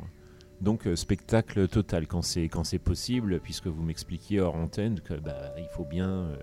Donc 0.61 0.87
euh, 0.87 0.95
spectacle 0.95 1.67
total 1.67 2.07
quand 2.07 2.21
c'est 2.23 2.49
quand 2.49 2.63
c'est 2.63 2.79
possible, 2.79 3.39
puisque 3.39 3.67
vous 3.67 3.83
m'expliquiez 3.83 4.39
hors 4.39 4.55
antenne 4.55 4.99
que 5.01 5.13
bah, 5.13 5.53
il 5.57 5.67
faut 5.75 5.85
bien, 5.85 6.09
euh, 6.09 6.35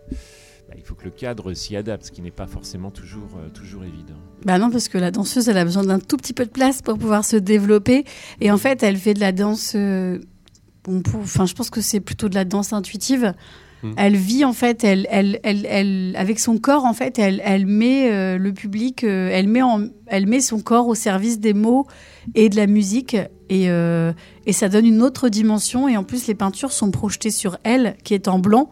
bah, 0.69 0.75
il 0.77 0.83
faut 0.83 0.95
que 0.95 1.05
le 1.05 1.11
cadre 1.11 1.53
s'y 1.55 1.77
adapte, 1.77 2.07
ce 2.07 2.11
qui 2.13 2.23
n'est 2.23 2.31
pas 2.31 2.47
forcément 2.47 2.91
toujours 2.91 3.29
euh, 3.39 3.49
toujours 3.51 3.85
évident. 3.85 4.15
Bah 4.45 4.59
non, 4.59 4.71
parce 4.71 4.89
que 4.89 4.99
la 4.99 5.11
danseuse, 5.11 5.49
elle 5.49 5.59
a 5.59 5.65
besoin 5.65 5.85
d'un 5.85 5.99
tout 5.99 6.17
petit 6.17 6.33
peu 6.33 6.45
de 6.45 6.51
place 6.51 6.83
pour 6.83 6.99
pouvoir 6.99 7.25
se 7.25 7.37
développer. 7.37 8.05
Et 8.41 8.51
en 8.51 8.57
fait, 8.59 8.83
elle 8.83 8.97
fait 8.97 9.15
de 9.15 9.21
la 9.21 9.33
danse. 9.33 9.73
euh, 9.77 10.19
bon, 10.85 11.03
pour- 11.03 11.21
Enfin, 11.21 11.47
je 11.47 11.55
pense 11.55 11.71
que 11.71 11.81
c'est 11.81 12.01
plutôt 12.01 12.29
de 12.29 12.35
la 12.35 12.45
danse 12.45 12.73
intuitive. 12.73 13.35
Mm. 13.83 13.93
Elle 13.99 14.17
vit 14.17 14.45
en 14.47 14.55
fait, 14.55 14.83
elle, 14.85 15.07
elle, 15.11 15.39
elle, 15.43 15.67
elle- 15.69 16.15
avec 16.17 16.39
son 16.41 16.57
corps 16.59 16.85
en 16.87 16.95
fait, 16.95 17.19
elle, 17.19 17.43
elle 17.45 17.67
met 17.67 18.11
euh, 18.11 18.39
le 18.39 18.53
public, 18.55 19.05
euh, 19.05 19.29
elle 19.31 19.47
met 19.49 19.61
en, 19.63 19.89
elle 20.07 20.27
met 20.27 20.41
son 20.41 20.61
corps 20.61 20.89
au 20.89 20.95
service 20.95 21.39
des 21.39 21.53
mots 21.53 21.87
et 22.35 22.49
de 22.49 22.57
la 22.57 22.67
musique 22.67 23.17
et, 23.49 23.71
euh, 23.71 24.13
et 24.47 24.53
ça 24.53 24.69
donne 24.69 24.87
une 24.87 25.03
autre 25.03 25.29
dimension 25.29 25.89
et 25.89 25.97
en 25.97 26.05
plus 26.05 26.27
les 26.27 26.35
peintures 26.35 26.73
sont 26.73 26.91
projetées 26.91 27.31
sur 27.31 27.59
elle 27.63 27.97
qui 28.05 28.15
est 28.15 28.29
en 28.29 28.39
blanc 28.39 28.71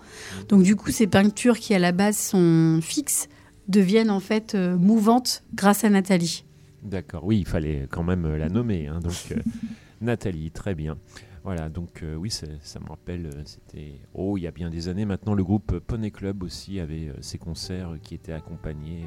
donc 0.48 0.62
du 0.62 0.76
coup 0.76 0.90
ces 0.90 1.06
peintures 1.06 1.58
qui 1.58 1.74
à 1.74 1.78
la 1.78 1.92
base 1.92 2.16
sont 2.16 2.80
fixes 2.82 3.28
deviennent 3.68 4.10
en 4.10 4.20
fait 4.20 4.54
euh, 4.54 4.76
mouvantes 4.76 5.42
grâce 5.54 5.84
à 5.84 5.88
Nathalie. 5.90 6.44
D'accord. 6.82 7.24
Oui, 7.24 7.38
il 7.38 7.46
fallait 7.46 7.86
quand 7.90 8.02
même 8.02 8.24
euh, 8.24 8.36
la 8.36 8.48
nommer. 8.48 8.88
hein, 8.88 9.00
donc 9.00 9.34
Nathalie, 10.00 10.50
très 10.50 10.74
bien. 10.74 10.96
Voilà. 11.44 11.68
Donc 11.68 12.04
oui, 12.18 12.30
ça 12.30 12.80
me 12.80 12.88
rappelle. 12.88 13.30
C'était 13.44 13.94
oh, 14.14 14.36
il 14.36 14.42
y 14.42 14.46
a 14.46 14.52
bien 14.52 14.70
des 14.70 14.88
années 14.88 15.04
maintenant. 15.04 15.34
Le 15.34 15.42
groupe 15.42 15.78
Poney 15.80 16.10
Club 16.12 16.42
aussi 16.42 16.78
avait 16.78 17.12
ses 17.20 17.38
concerts 17.38 17.96
qui 18.02 18.14
étaient 18.14 18.32
accompagnés 18.32 19.06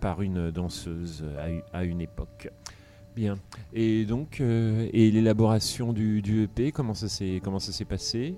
par 0.00 0.20
une 0.20 0.50
danseuse 0.50 1.24
à 1.72 1.84
une 1.84 2.02
époque. 2.02 2.50
Bien. 3.16 3.36
Et 3.72 4.04
donc, 4.04 4.38
euh, 4.40 4.88
et 4.92 5.10
l'élaboration 5.10 5.92
du, 5.92 6.20
du 6.20 6.42
EP, 6.44 6.72
comment 6.72 6.94
ça 6.94 7.08
s'est 7.08 7.40
comment 7.42 7.60
ça 7.60 7.70
s'est 7.72 7.84
passé? 7.84 8.34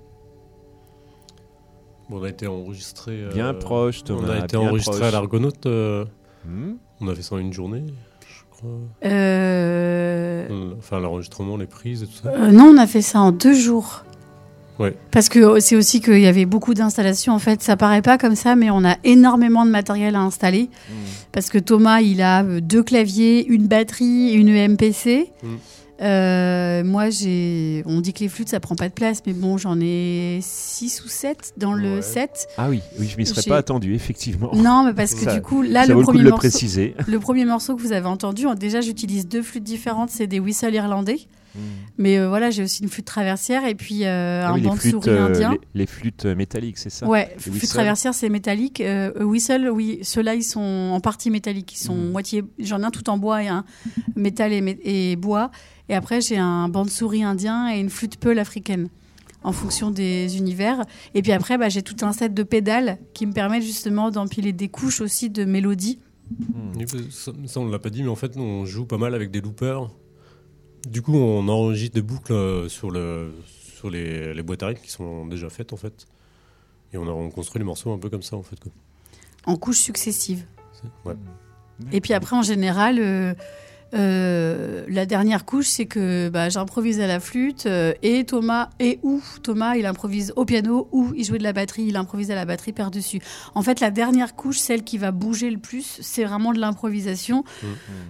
Bon, 2.10 2.20
on 2.20 2.22
a 2.22 2.28
été 2.28 2.46
enregistré. 2.46 3.22
euh, 3.22 3.32
Bien 3.32 3.54
proche, 3.54 4.04
Thomas, 4.04 4.26
On 4.26 4.30
a 4.30 4.44
été 4.44 4.56
enregistré 4.56 4.96
proche. 4.98 5.08
à 5.08 5.10
l'Argonaute. 5.10 5.66
euh, 5.66 6.04
Hmm 6.44 6.74
On 7.00 7.08
a 7.08 7.14
fait 7.14 7.22
ça 7.22 7.34
en 7.34 7.38
une 7.38 7.52
journée, 7.52 7.84
je 8.28 8.42
crois. 8.50 8.70
Euh, 9.04 10.74
Enfin, 10.78 11.00
l'enregistrement, 11.00 11.56
les 11.56 11.66
prises 11.66 12.02
et 12.02 12.06
tout 12.06 12.12
ça. 12.22 12.28
euh, 12.30 12.52
non, 12.52 12.66
on 12.66 12.76
a 12.76 12.86
fait 12.86 13.02
ça 13.02 13.20
en 13.20 13.32
deux 13.32 13.54
jours. 13.54 14.04
Ouais. 14.78 14.94
Parce 15.10 15.28
que 15.28 15.38
euh, 15.38 15.60
c'est 15.60 15.76
aussi 15.76 16.00
qu'il 16.00 16.20
y 16.20 16.26
avait 16.26 16.44
beaucoup 16.44 16.74
d'installations. 16.74 17.32
En 17.32 17.38
fait, 17.38 17.62
ça 17.62 17.76
paraît 17.76 18.02
pas 18.02 18.18
comme 18.18 18.36
ça, 18.36 18.56
mais 18.56 18.70
on 18.70 18.84
a 18.84 18.96
énormément 19.04 19.64
de 19.64 19.70
matériel 19.70 20.14
à 20.16 20.20
installer. 20.20 20.68
Parce 21.32 21.48
que 21.48 21.58
Thomas, 21.58 22.00
il 22.00 22.20
a 22.22 22.42
euh, 22.44 22.60
deux 22.60 22.82
claviers, 22.82 23.46
une 23.46 23.66
batterie, 23.66 24.32
une 24.32 24.50
MPC. 24.52 25.32
Mm. 25.42 25.46
Euh, 26.02 26.84
moi, 26.84 27.08
j'ai. 27.08 27.82
On 27.86 28.02
dit 28.02 28.12
que 28.12 28.20
les 28.20 28.28
flûtes, 28.28 28.50
ça 28.50 28.60
prend 28.60 28.74
pas 28.74 28.88
de 28.88 28.92
place, 28.92 29.22
mais 29.26 29.32
bon, 29.32 29.56
j'en 29.56 29.80
ai 29.80 30.40
six 30.42 31.02
ou 31.04 31.08
sept 31.08 31.54
dans 31.56 31.72
le 31.72 32.02
set. 32.02 32.48
Ah 32.58 32.68
oui, 32.68 32.82
oui, 32.98 33.08
je 33.08 33.16
m'y 33.16 33.24
serais 33.24 33.42
pas 33.42 33.56
attendu, 33.56 33.94
effectivement. 33.94 34.50
Non, 34.54 34.84
mais 34.84 34.92
parce 34.92 35.14
que 35.14 35.20
Ça- 35.24 35.34
du 35.34 35.40
coup, 35.40 35.62
là, 35.62 35.86
le 35.86 35.94
premier 36.02 36.22
le 36.22 36.30
morceau, 36.30 36.48
le 37.08 37.18
premier 37.18 37.44
morceau 37.46 37.76
que 37.76 37.80
vous 37.80 37.92
avez 37.92 38.06
entendu, 38.06 38.46
en- 38.46 38.54
déjà, 38.54 38.82
j'utilise 38.82 39.26
deux 39.26 39.42
flûtes 39.42 39.64
différentes. 39.64 40.10
C'est 40.10 40.26
des 40.26 40.38
whistles 40.38 40.74
irlandais. 40.74 41.20
Hmm. 41.56 41.60
Mais 41.98 42.18
euh, 42.18 42.28
voilà, 42.28 42.50
j'ai 42.50 42.62
aussi 42.62 42.82
une 42.82 42.88
flûte 42.88 43.06
traversière 43.06 43.64
et 43.66 43.74
puis 43.74 44.04
euh, 44.04 44.42
Ah 44.44 44.50
un 44.50 44.54
oui, 44.54 44.60
les 44.60 44.66
banc 44.68 44.74
de 44.74 44.80
flûtes, 44.80 44.92
souris 44.92 45.10
euh, 45.10 45.26
indien. 45.26 45.52
les, 45.52 45.60
les 45.74 45.86
flûtes 45.86 46.24
métalliques, 46.26 46.78
c'est 46.78 46.90
ça? 46.90 47.06
Ouais, 47.06 47.34
Les 47.34 47.52
flûte 47.52 47.68
traversière, 47.70 48.12
c'est 48.14 48.28
métallique. 48.28 48.80
Euh, 48.80 49.12
whistle, 49.24 49.68
oui, 49.70 50.00
ceux-là, 50.02 50.34
ils 50.34 50.42
sont 50.44 50.90
en 50.92 51.00
partie 51.00 51.30
métalliques. 51.30 51.74
Ils 51.74 51.82
sont 51.84 51.94
moitié. 51.96 52.44
J'en 52.58 52.82
ai 52.82 52.84
un 52.84 52.90
tout 52.90 53.08
en 53.10 53.18
bois 53.18 53.42
et 53.42 53.48
un 53.48 53.64
métal 54.14 54.52
et, 54.52 54.60
mé- 54.60 54.78
et 54.84 55.16
bois. 55.16 55.50
Et 55.88 55.94
après, 55.94 56.20
j'ai 56.20 56.36
un 56.36 56.68
banc 56.68 56.84
de 56.84 56.90
souris 56.90 57.22
indien 57.22 57.72
et 57.72 57.78
une 57.80 57.90
flûte 57.90 58.16
peul 58.18 58.38
africaine 58.38 58.88
en 59.44 59.52
fonction 59.52 59.90
des 59.92 60.36
univers. 60.38 60.82
Et 61.14 61.22
puis 61.22 61.30
après, 61.32 61.56
bah, 61.56 61.68
j'ai 61.68 61.82
tout 61.82 62.04
un 62.04 62.12
set 62.12 62.34
de 62.34 62.42
pédales 62.42 62.98
qui 63.14 63.26
me 63.26 63.32
permettent 63.32 63.62
justement 63.62 64.10
d'empiler 64.10 64.52
des 64.52 64.68
couches 64.68 65.00
aussi 65.00 65.30
de 65.30 65.44
mélodies. 65.44 66.00
Que 66.76 66.98
Ça, 67.10 67.30
ça, 67.46 67.60
on 67.60 67.68
l'a 67.68 67.78
pas 67.78 67.90
dit, 67.90 68.02
mais 68.02 68.08
en 68.08 68.16
fait, 68.16 68.34
nous, 68.34 68.42
on 68.42 68.66
joue 68.66 68.84
pas 68.84 68.98
mal 68.98 69.14
avec 69.14 69.30
des 69.30 69.40
loopers. 69.40 69.88
Du 70.86 71.02
coup, 71.02 71.16
on 71.16 71.48
enregistre 71.48 71.94
des 71.94 72.02
boucles 72.02 72.32
euh, 72.32 72.68
sur, 72.68 72.90
le, 72.90 73.32
sur 73.74 73.90
les, 73.90 74.32
les 74.32 74.42
boîtes 74.42 74.62
à 74.62 74.68
rythme 74.68 74.82
qui 74.82 74.90
sont 74.90 75.26
déjà 75.26 75.50
faites, 75.50 75.72
en 75.72 75.76
fait. 75.76 76.06
Et 76.92 76.96
on 76.96 77.06
a 77.08 77.10
on 77.10 77.28
construit 77.30 77.58
les 77.58 77.64
morceaux 77.64 77.92
un 77.92 77.98
peu 77.98 78.08
comme 78.08 78.22
ça, 78.22 78.36
en 78.36 78.42
fait. 78.42 78.58
Quoi. 78.60 78.70
en 79.46 79.56
couches 79.56 79.80
successives. 79.80 80.46
Ouais. 81.04 81.14
Et 81.92 82.00
puis 82.00 82.14
après, 82.14 82.36
en 82.36 82.42
général, 82.42 82.98
euh, 83.00 83.34
euh, 83.94 84.84
la 84.88 85.06
dernière 85.06 85.44
couche, 85.44 85.68
c'est 85.68 85.86
que 85.86 86.28
bah, 86.28 86.48
j'improvise 86.48 87.00
à 87.00 87.06
la 87.06 87.20
flûte 87.20 87.66
euh, 87.66 87.92
et 88.02 88.24
Thomas, 88.24 88.68
et 88.80 88.98
ou 89.02 89.22
Thomas, 89.42 89.76
il 89.76 89.86
improvise 89.86 90.32
au 90.36 90.44
piano 90.44 90.88
ou 90.92 91.12
il 91.16 91.24
jouait 91.24 91.38
de 91.38 91.44
la 91.44 91.52
batterie, 91.52 91.84
il 91.84 91.96
improvise 91.96 92.30
à 92.30 92.34
la 92.34 92.44
batterie 92.44 92.72
par-dessus. 92.72 93.20
En 93.54 93.62
fait, 93.62 93.80
la 93.80 93.90
dernière 93.90 94.34
couche, 94.34 94.58
celle 94.58 94.82
qui 94.82 94.98
va 94.98 95.12
bouger 95.12 95.50
le 95.50 95.58
plus, 95.58 95.98
c'est 96.00 96.24
vraiment 96.24 96.52
de 96.52 96.58
l'improvisation. 96.58 97.44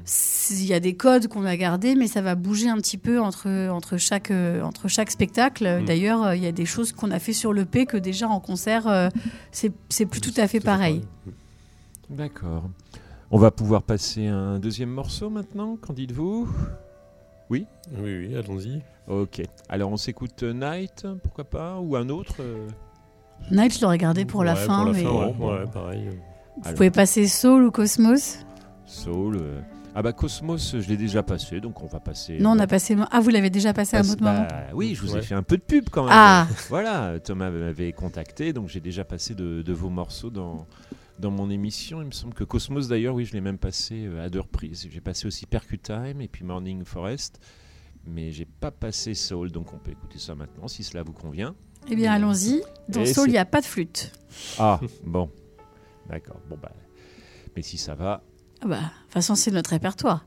C'est- 0.05 0.55
Il 0.55 0.67
y 0.67 0.75
a 0.75 0.81
des 0.81 0.95
codes 0.95 1.29
qu'on 1.29 1.45
a 1.45 1.57
gardés, 1.57 1.95
mais 1.95 2.07
ça 2.07 2.23
va 2.23 2.35
bouger 2.35 2.69
un 2.69 2.77
petit 2.79 2.99
peu 2.99 3.21
entre, 3.21 3.69
entre, 3.71 3.97
chaque, 3.99 4.31
euh, 4.31 4.63
entre 4.63 4.89
chaque 4.89 5.11
spectacle. 5.11 5.81
Mm. 5.83 5.85
D'ailleurs, 5.85 6.35
il 6.35 6.43
y 6.43 6.47
a 6.47 6.53
des 6.53 6.67
choses 6.67 6.93
qu'on 6.93 7.11
a 7.11 7.19
fait 7.19 7.33
sur 7.33 7.53
le 7.53 7.65
P 7.65 7.85
que 7.85 7.97
déjà 7.97 8.29
en 8.29 8.41
concert, 8.41 9.11
c'est 9.53 9.73
c'est 9.89 10.07
plus 10.07 10.21
tout 10.21 10.35
à 10.37 10.49
fait 10.49 10.61
pareil. 10.61 11.03
D'accord. 12.09 12.65
On 13.37 13.39
va 13.39 13.51
pouvoir 13.51 13.83
passer 13.83 14.29
un 14.29 14.59
deuxième 14.59 14.89
morceau 14.89 15.29
maintenant, 15.29 15.77
qu'en 15.77 15.93
dites-vous? 15.93 16.49
Oui? 17.51 17.67
Oui, 17.99 18.17
oui, 18.29 18.35
allons-y. 18.35 18.81
Ok. 19.09 19.43
Alors 19.69 19.93
on 19.93 19.99
s'écoute 19.99 20.43
euh, 20.43 20.55
Night, 20.55 21.07
pourquoi 21.23 21.45
pas? 21.45 21.79
Ou 21.79 21.97
un 21.97 22.09
autre 22.09 22.37
euh? 22.41 22.67
Night, 23.51 23.77
je 23.77 23.83
l'aurais 23.83 23.99
gardé 23.99 24.25
pour 24.25 24.43
la 24.43 24.57
fin, 24.57 24.77
pour 24.79 24.87
la 24.87 24.93
mais 24.95 25.03
fin, 25.03 25.11
ouais. 25.11 25.35
Bon, 25.39 25.53
Ouais, 25.55 25.67
pareil. 25.71 26.09
vous 26.09 26.63
Alors, 26.65 26.77
pouvez 26.77 26.91
passer 26.91 27.27
Soul 27.27 27.65
ou 27.65 27.71
Cosmos? 27.71 28.39
Soul. 28.87 29.37
euh, 29.37 29.61
Ah 29.99 30.03
bah 30.03 30.13
Cosmos, 30.13 30.77
je 30.79 30.89
l'ai 30.91 30.99
déjà 30.99 31.23
passé, 31.23 31.59
donc 31.59 31.83
on 31.83 31.87
va 31.87 32.01
passer. 32.01 32.37
Non, 32.39 32.51
on 32.51 32.59
a 32.59 32.67
passé. 32.67 32.95
Ah, 33.11 33.21
vous 33.21 33.31
l'avez 33.31 33.49
déjà 33.49 33.73
passé 33.73 33.97
à 33.97 34.01
un 34.01 34.03
Passe- 34.03 34.13
autre 34.13 34.23
moment. 34.23 34.47
bah, 34.47 34.67
Oui, 34.75 34.95
je 34.95 35.01
vous 35.01 35.17
ai 35.17 35.23
fait 35.23 35.35
un 35.35 35.43
peu 35.43 35.57
de 35.57 35.63
pub 35.63 35.89
quand 35.91 36.03
même. 36.05 36.13
Ah. 36.15 36.47
Voilà, 36.69 37.19
Thomas 37.19 37.49
m'avait 37.51 37.93
contacté, 37.93 38.53
donc 38.53 38.69
j'ai 38.69 38.81
déjà 38.81 39.05
passé 39.07 39.35
de, 39.35 39.63
de 39.63 39.73
vos 39.73 39.89
morceaux 39.89 40.29
dans, 40.29 40.67
dans 41.19 41.31
mon 41.31 41.49
émission. 41.49 42.03
Il 42.03 42.09
me 42.09 42.13
semble 42.13 42.35
que 42.35 42.45
Cosmos, 42.45 42.89
d'ailleurs, 42.89 43.15
oui, 43.15 43.25
je 43.25 43.33
l'ai 43.33 43.41
même 43.41 43.57
passé 43.57 44.05
euh, 44.05 44.23
à 44.23 44.29
deux 44.29 44.41
reprises. 44.41 44.87
J'ai 44.91 45.01
passé 45.01 45.27
aussi 45.27 45.47
Percute 45.47 45.85
Time 45.85 46.21
et 46.21 46.29
puis 46.29 46.45
Morning 46.45 46.85
Forest, 46.85 47.41
mais 48.05 48.33
j'ai 48.33 48.45
pas 48.45 48.71
passé 48.71 49.15
Soul, 49.15 49.51
donc 49.51 49.73
on 49.73 49.79
peut 49.79 49.93
écouter 49.93 50.19
ça 50.19 50.35
maintenant 50.35 50.69
si 50.69 50.85
cela 50.85 51.05
vous 51.05 51.15
convient. 51.15 51.55
Eh 51.89 51.97
bien, 51.97 52.13
allons-y. 52.13 52.61
Dans 52.91 53.01
Et 53.01 53.07
Soul, 53.07 53.29
il 53.29 53.33
n'y 53.33 53.39
a 53.39 53.47
pas 53.47 53.63
de 53.63 53.67
flûte. 53.67 54.13
Ah, 54.59 54.79
bon, 55.07 55.31
d'accord, 56.07 56.41
bon 56.51 56.59
bah, 56.63 56.73
mais 57.57 57.63
si 57.63 57.79
ça 57.79 57.95
va. 57.95 58.23
Ah 58.63 58.67
bah, 58.67 58.77
de 58.77 58.83
toute 58.83 59.13
façon, 59.13 59.35
c'est 59.35 59.51
notre 59.51 59.71
répertoire. 59.71 60.25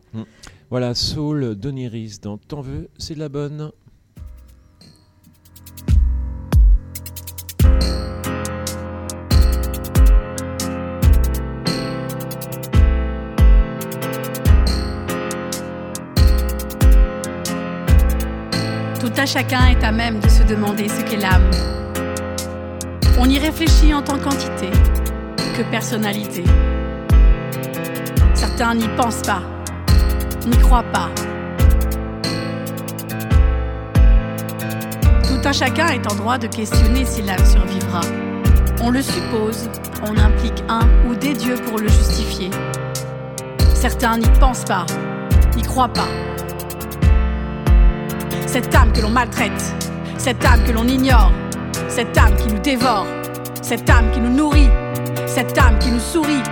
Voilà, 0.70 0.94
Soul 0.96 1.56
d'Oniris 1.56 2.22
dans 2.22 2.38
T'en 2.38 2.62
veux, 2.62 2.90
c'est 2.98 3.16
de 3.16 3.20
la 3.20 3.30
bonne. 3.30 3.72
Thank 7.58 7.90
un 19.20 19.26
chacun 19.26 19.68
est 19.68 19.84
à 19.84 19.92
même 19.92 20.22
de 20.22 20.30
se 20.30 20.44
demander 20.44 20.88
ce 20.88 21.02
qu'est 21.04 21.18
l'âme. 21.18 21.52
On 23.20 23.30
y 23.30 23.38
réfléchit 23.38 23.94
en 23.94 24.02
tant 24.02 24.18
qu'entité 24.18 24.70
que 25.58 25.70
personnalité. 25.70 26.44
Certains 28.60 28.76
n'y 28.76 28.90
pensent 28.90 29.22
pas, 29.22 29.42
n'y 30.46 30.58
croient 30.58 30.84
pas. 30.92 31.08
Tout 35.24 35.48
un 35.48 35.54
chacun 35.54 35.88
est 35.88 36.12
en 36.12 36.16
droit 36.16 36.38
de 36.38 36.48
questionner 36.48 37.06
si 37.06 37.22
l'âme 37.22 37.46
survivra. 37.46 38.02
On 38.84 38.90
le 38.90 39.02
suppose, 39.02 39.70
on 40.06 40.18
implique 40.18 40.62
un 40.68 40.82
ou 41.08 41.16
des 41.16 41.32
dieux 41.36 41.56
pour 41.70 41.80
le 41.80 41.88
justifier. 41.88 42.50
Certains 43.76 44.18
n'y 44.18 44.30
pensent 44.42 44.66
pas, 44.66 44.86
n'y 45.56 45.62
croient 45.62 45.94
pas. 45.94 46.10
Cette 48.46 48.76
âme 48.76 48.92
que 48.92 49.00
l'on 49.00 49.12
maltraite, 49.12 49.74
cette 50.18 50.44
âme 50.44 50.66
que 50.66 50.74
l'on 50.74 50.86
ignore, 50.86 51.32
cette 51.88 52.18
âme 52.18 52.36
qui 52.36 52.50
nous 52.54 52.60
dévore, 52.60 53.08
cette 53.62 53.90
âme 53.90 54.12
qui 54.12 54.20
nous 54.20 54.36
nourrit, 54.36 54.70
cette 55.28 55.58
âme 55.58 55.80
qui 55.80 55.92
nous 55.92 56.02
sourit, 56.02 56.44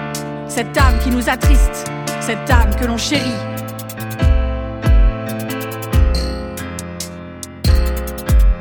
cette 0.48 0.78
âme 0.78 0.98
qui 1.04 1.10
nous 1.10 1.28
attriste, 1.28 1.91
cette 2.28 2.52
âme 2.52 2.76
que 2.76 2.84
l'on 2.84 2.98
chérit. 2.98 3.40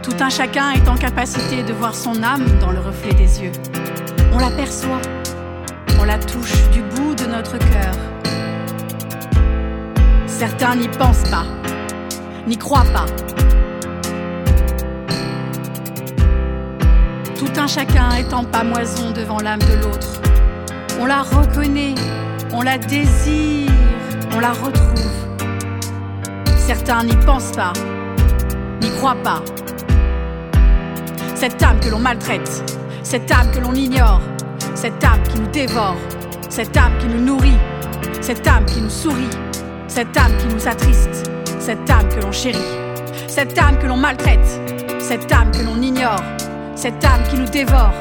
Tout 0.04 0.14
un 0.20 0.30
chacun 0.30 0.70
est 0.70 0.88
en 0.88 0.94
capacité 0.94 1.64
de 1.64 1.72
voir 1.72 1.92
son 1.92 2.22
âme 2.22 2.46
dans 2.60 2.70
le 2.70 2.78
reflet 2.78 3.12
des 3.14 3.42
yeux. 3.42 3.50
On 4.32 4.38
l'aperçoit, 4.38 5.00
on 6.00 6.04
la 6.04 6.16
touche 6.16 6.70
du 6.70 6.80
bout 6.82 7.16
de 7.16 7.26
notre 7.26 7.58
cœur. 7.58 7.96
Certains 10.28 10.76
n'y 10.76 10.86
pensent 10.86 11.28
pas, 11.28 11.46
n'y 12.46 12.56
croient 12.56 12.86
pas. 12.92 13.06
Tout 17.36 17.60
un 17.60 17.66
chacun 17.66 18.12
est 18.12 18.32
en 18.32 18.44
pamoison 18.44 19.10
devant 19.10 19.40
l'âme 19.40 19.58
de 19.58 19.82
l'autre. 19.82 20.20
On 21.00 21.06
la 21.06 21.22
reconnaît, 21.22 21.96
on 22.52 22.62
la 22.62 22.78
désire, 22.78 23.70
on 24.34 24.40
la 24.40 24.50
retrouve. 24.52 25.12
Certains 26.56 27.04
n'y 27.04 27.16
pensent 27.16 27.52
pas, 27.52 27.72
n'y 28.80 28.90
croient 28.90 29.22
pas. 29.22 29.42
Cette 31.34 31.62
âme 31.62 31.78
que 31.80 31.90
l'on 31.90 31.98
maltraite, 31.98 32.62
cette 33.02 33.30
âme 33.30 33.50
que 33.52 33.60
l'on 33.60 33.74
ignore, 33.74 34.20
cette 34.74 35.02
âme 35.04 35.22
qui 35.28 35.40
nous 35.40 35.48
dévore, 35.48 35.96
cette 36.48 36.76
âme 36.76 36.92
qui 36.98 37.06
nous 37.06 37.20
nourrit, 37.20 37.58
cette 38.20 38.46
âme 38.46 38.64
qui 38.64 38.80
nous 38.80 38.90
sourit, 38.90 39.30
cette 39.88 40.16
âme 40.16 40.32
qui 40.38 40.46
nous 40.54 40.66
attriste, 40.66 41.30
cette 41.58 41.88
âme 41.90 42.08
que 42.08 42.20
l'on 42.20 42.32
chérit, 42.32 42.58
cette 43.28 43.58
âme 43.58 43.78
que 43.78 43.86
l'on 43.86 43.96
maltraite, 43.96 44.60
cette 44.98 45.30
âme 45.32 45.50
que 45.50 45.62
l'on 45.62 45.80
ignore, 45.80 46.22
cette 46.74 47.04
âme 47.04 47.22
qui 47.30 47.36
nous 47.36 47.48
dévore, 47.48 47.92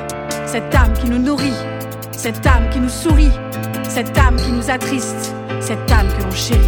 cette 0.45 0.73
âme 0.73 0.93
qui 0.93 1.09
nous 1.09 1.19
nourrit, 1.19 1.53
cette 2.11 2.45
âme 2.47 2.69
qui 2.71 2.79
nous 2.79 2.89
sourit, 2.89 3.31
cette 3.95 4.17
âme 4.17 4.35
qui 4.35 4.51
nous 4.51 4.69
attriste, 4.69 5.33
cette 5.61 5.89
âme 5.89 6.09
que 6.17 6.23
l'on 6.23 6.31
chérit. 6.31 6.59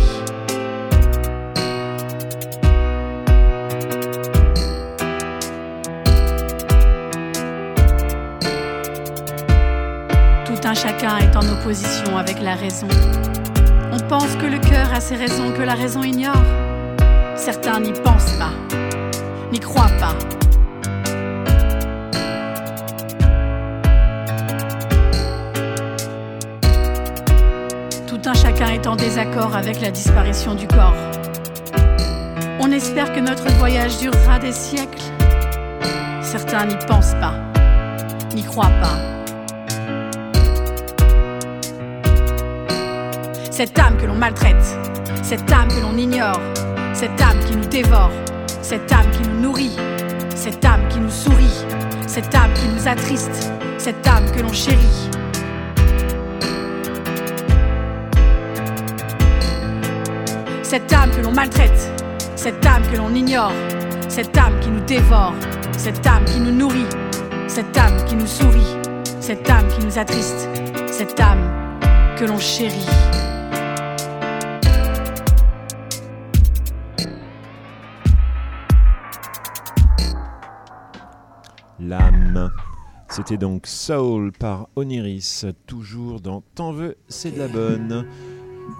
Tout 10.45 10.67
un 10.67 10.73
chacun 10.73 11.17
est 11.17 11.35
en 11.35 11.45
opposition 11.51 12.17
avec 12.17 12.41
la 12.41 12.55
raison. 12.55 12.87
On 13.91 13.99
pense 14.07 14.37
que 14.37 14.45
le 14.45 14.59
cœur 14.59 14.93
a 14.93 15.01
ses 15.01 15.17
raisons 15.17 15.51
que 15.51 15.63
la 15.63 15.73
raison 15.73 16.03
ignore. 16.03 16.45
Certains 17.35 17.81
n'y 17.81 17.91
pensent 17.91 18.37
pas, 18.37 18.53
n'y 19.51 19.59
croient 19.59 19.91
pas. 19.99 20.36
En 28.87 28.95
désaccord 28.95 29.55
avec 29.55 29.81
la 29.81 29.91
disparition 29.91 30.55
du 30.55 30.65
corps. 30.65 30.95
On 32.59 32.71
espère 32.71 33.11
que 33.13 33.19
notre 33.19 33.47
voyage 33.57 33.97
durera 33.97 34.39
des 34.39 34.53
siècles. 34.53 35.03
Certains 36.21 36.65
n'y 36.65 36.75
pensent 36.87 37.15
pas, 37.15 37.33
n'y 38.33 38.43
croient 38.43 38.71
pas. 38.81 38.97
Cette 43.51 43.77
âme 43.77 43.97
que 43.97 44.05
l'on 44.05 44.15
maltraite, 44.15 44.77
cette 45.21 45.51
âme 45.51 45.67
que 45.67 45.81
l'on 45.81 45.97
ignore, 45.97 46.39
cette 46.93 47.21
âme 47.21 47.39
qui 47.45 47.55
nous 47.55 47.65
dévore, 47.65 48.11
cette 48.61 48.91
âme 48.91 49.09
qui 49.11 49.27
nous 49.27 49.41
nourrit, 49.41 49.75
cette 50.35 50.63
âme 50.63 50.87
qui 50.89 50.99
nous 50.99 51.09
sourit, 51.09 51.65
cette 52.05 52.33
âme 52.33 52.53
qui 52.53 52.67
nous 52.69 52.87
attriste, 52.87 53.51
cette 53.77 54.07
âme 54.07 54.31
que 54.31 54.41
l'on 54.41 54.53
chérit. 54.53 55.06
Cette 60.69 60.91
âme 60.91 61.11
que 61.11 61.21
l'on 61.21 61.31
maltraite, 61.31 62.03
cette 62.35 62.65
âme 62.65 62.83
que 62.91 62.97
l'on 62.97 63.15
ignore, 63.15 63.53
cette 64.09 64.37
âme 64.37 64.59
qui 64.59 64.69
nous 64.69 64.81
dévore, 64.81 65.33
cette 65.77 66.05
âme 66.05 66.25
qui 66.25 66.41
nous 66.41 66.51
nourrit, 66.51 66.85
cette 67.47 67.77
âme 67.77 68.03
qui 68.03 68.15
nous 68.15 68.27
sourit, 68.27 68.75
cette 69.21 69.49
âme 69.49 69.65
qui 69.69 69.85
nous 69.85 69.97
attriste, 69.97 70.49
cette 70.87 71.17
âme 71.21 71.39
que 72.19 72.25
l'on 72.25 72.37
chérit. 72.37 72.85
L'âme. 81.79 82.51
C'était 83.07 83.37
donc 83.37 83.67
Soul 83.67 84.33
par 84.33 84.67
Oniris, 84.75 85.45
toujours 85.65 86.19
dans 86.19 86.41
T'en 86.55 86.73
veux, 86.73 86.97
c'est 87.07 87.31
de 87.31 87.39
la 87.39 87.47
bonne. 87.47 88.05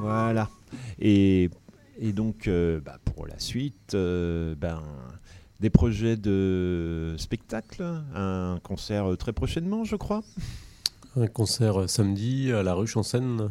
Voilà. 0.01 0.49
Et, 0.99 1.49
et 1.99 2.13
donc, 2.13 2.47
euh, 2.47 2.79
bah, 2.79 2.99
pour 3.05 3.27
la 3.27 3.39
suite, 3.39 3.93
euh, 3.93 4.55
ben, 4.55 4.81
des 5.59 5.69
projets 5.69 6.17
de 6.17 7.15
spectacle, 7.17 7.83
un 8.13 8.59
concert 8.63 9.17
très 9.17 9.33
prochainement, 9.33 9.83
je 9.83 9.95
crois. 9.95 10.23
Un 11.15 11.27
concert 11.27 11.89
samedi 11.89 12.51
à 12.51 12.63
la 12.63 12.73
ruche 12.73 12.95
en 12.97 13.03
Seine. 13.03 13.49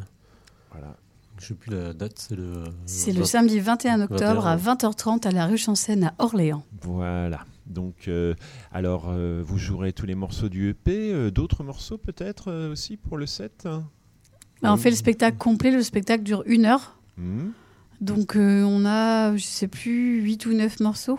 Voilà. 0.71 0.97
Je 1.39 1.47
sais 1.47 1.55
plus 1.55 1.71
la 1.71 1.93
date, 1.93 2.19
c'est 2.19 2.37
le. 2.37 2.65
C'est 2.87 3.13
le 3.13 3.25
samedi 3.25 3.61
21 3.61 4.01
octobre 4.03 4.47
à 4.47 4.57
20h30 4.57 5.27
à 5.27 5.31
la 5.33 5.47
rue 5.47 5.59
Chancennes 5.59 6.05
à 6.05 6.15
Orléans. 6.19 6.65
Voilà. 6.81 7.45
Donc, 7.67 8.09
euh, 8.09 8.35
alors, 8.73 9.07
euh, 9.09 9.43
vous 9.45 9.59
jouerez 9.59 9.93
tous 9.93 10.07
les 10.07 10.15
morceaux 10.15 10.49
du 10.49 10.71
EP, 10.71 11.13
euh, 11.13 11.31
d'autres 11.31 11.65
morceaux 11.65 11.99
peut-être 11.99 12.51
euh, 12.51 12.73
aussi 12.73 12.97
pour 12.97 13.17
le 13.17 13.27
set 13.27 13.65
hein? 13.67 13.85
Bah, 14.63 14.73
on 14.73 14.77
fait 14.77 14.91
le 14.91 14.97
spectacle 14.97 15.37
complet, 15.37 15.71
le 15.71 15.83
spectacle 15.83 16.23
dure 16.23 16.43
une 16.47 16.65
heure. 16.65 16.99
Mhm. 17.19 17.53
Donc 18.01 18.37
euh, 18.37 18.63
on 18.65 18.85
a, 18.85 19.37
je 19.37 19.43
sais 19.45 19.69
plus, 19.69 20.21
8 20.23 20.47
ou 20.47 20.53
9 20.53 20.81
morceaux. 20.81 21.19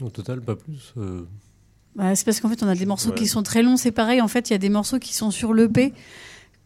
Au 0.00 0.10
total, 0.10 0.40
pas 0.40 0.54
plus. 0.56 0.94
euh, 0.96 1.22
Bah, 1.96 2.14
c'est 2.14 2.24
parce 2.24 2.40
qu'en 2.40 2.48
fait 2.48 2.62
on 2.62 2.68
a 2.68 2.74
des 2.76 2.86
morceaux 2.86 3.10
Ouais. 3.10 3.16
qui 3.16 3.26
sont 3.26 3.42
très 3.42 3.62
longs, 3.62 3.76
c'est 3.76 3.90
pareil. 3.92 4.20
En 4.20 4.28
fait, 4.28 4.50
il 4.50 4.52
y 4.52 4.56
a 4.56 4.58
des 4.58 4.68
morceaux 4.68 4.98
qui 4.98 5.14
sont 5.14 5.30
sur 5.30 5.52
l'EP, 5.54 5.92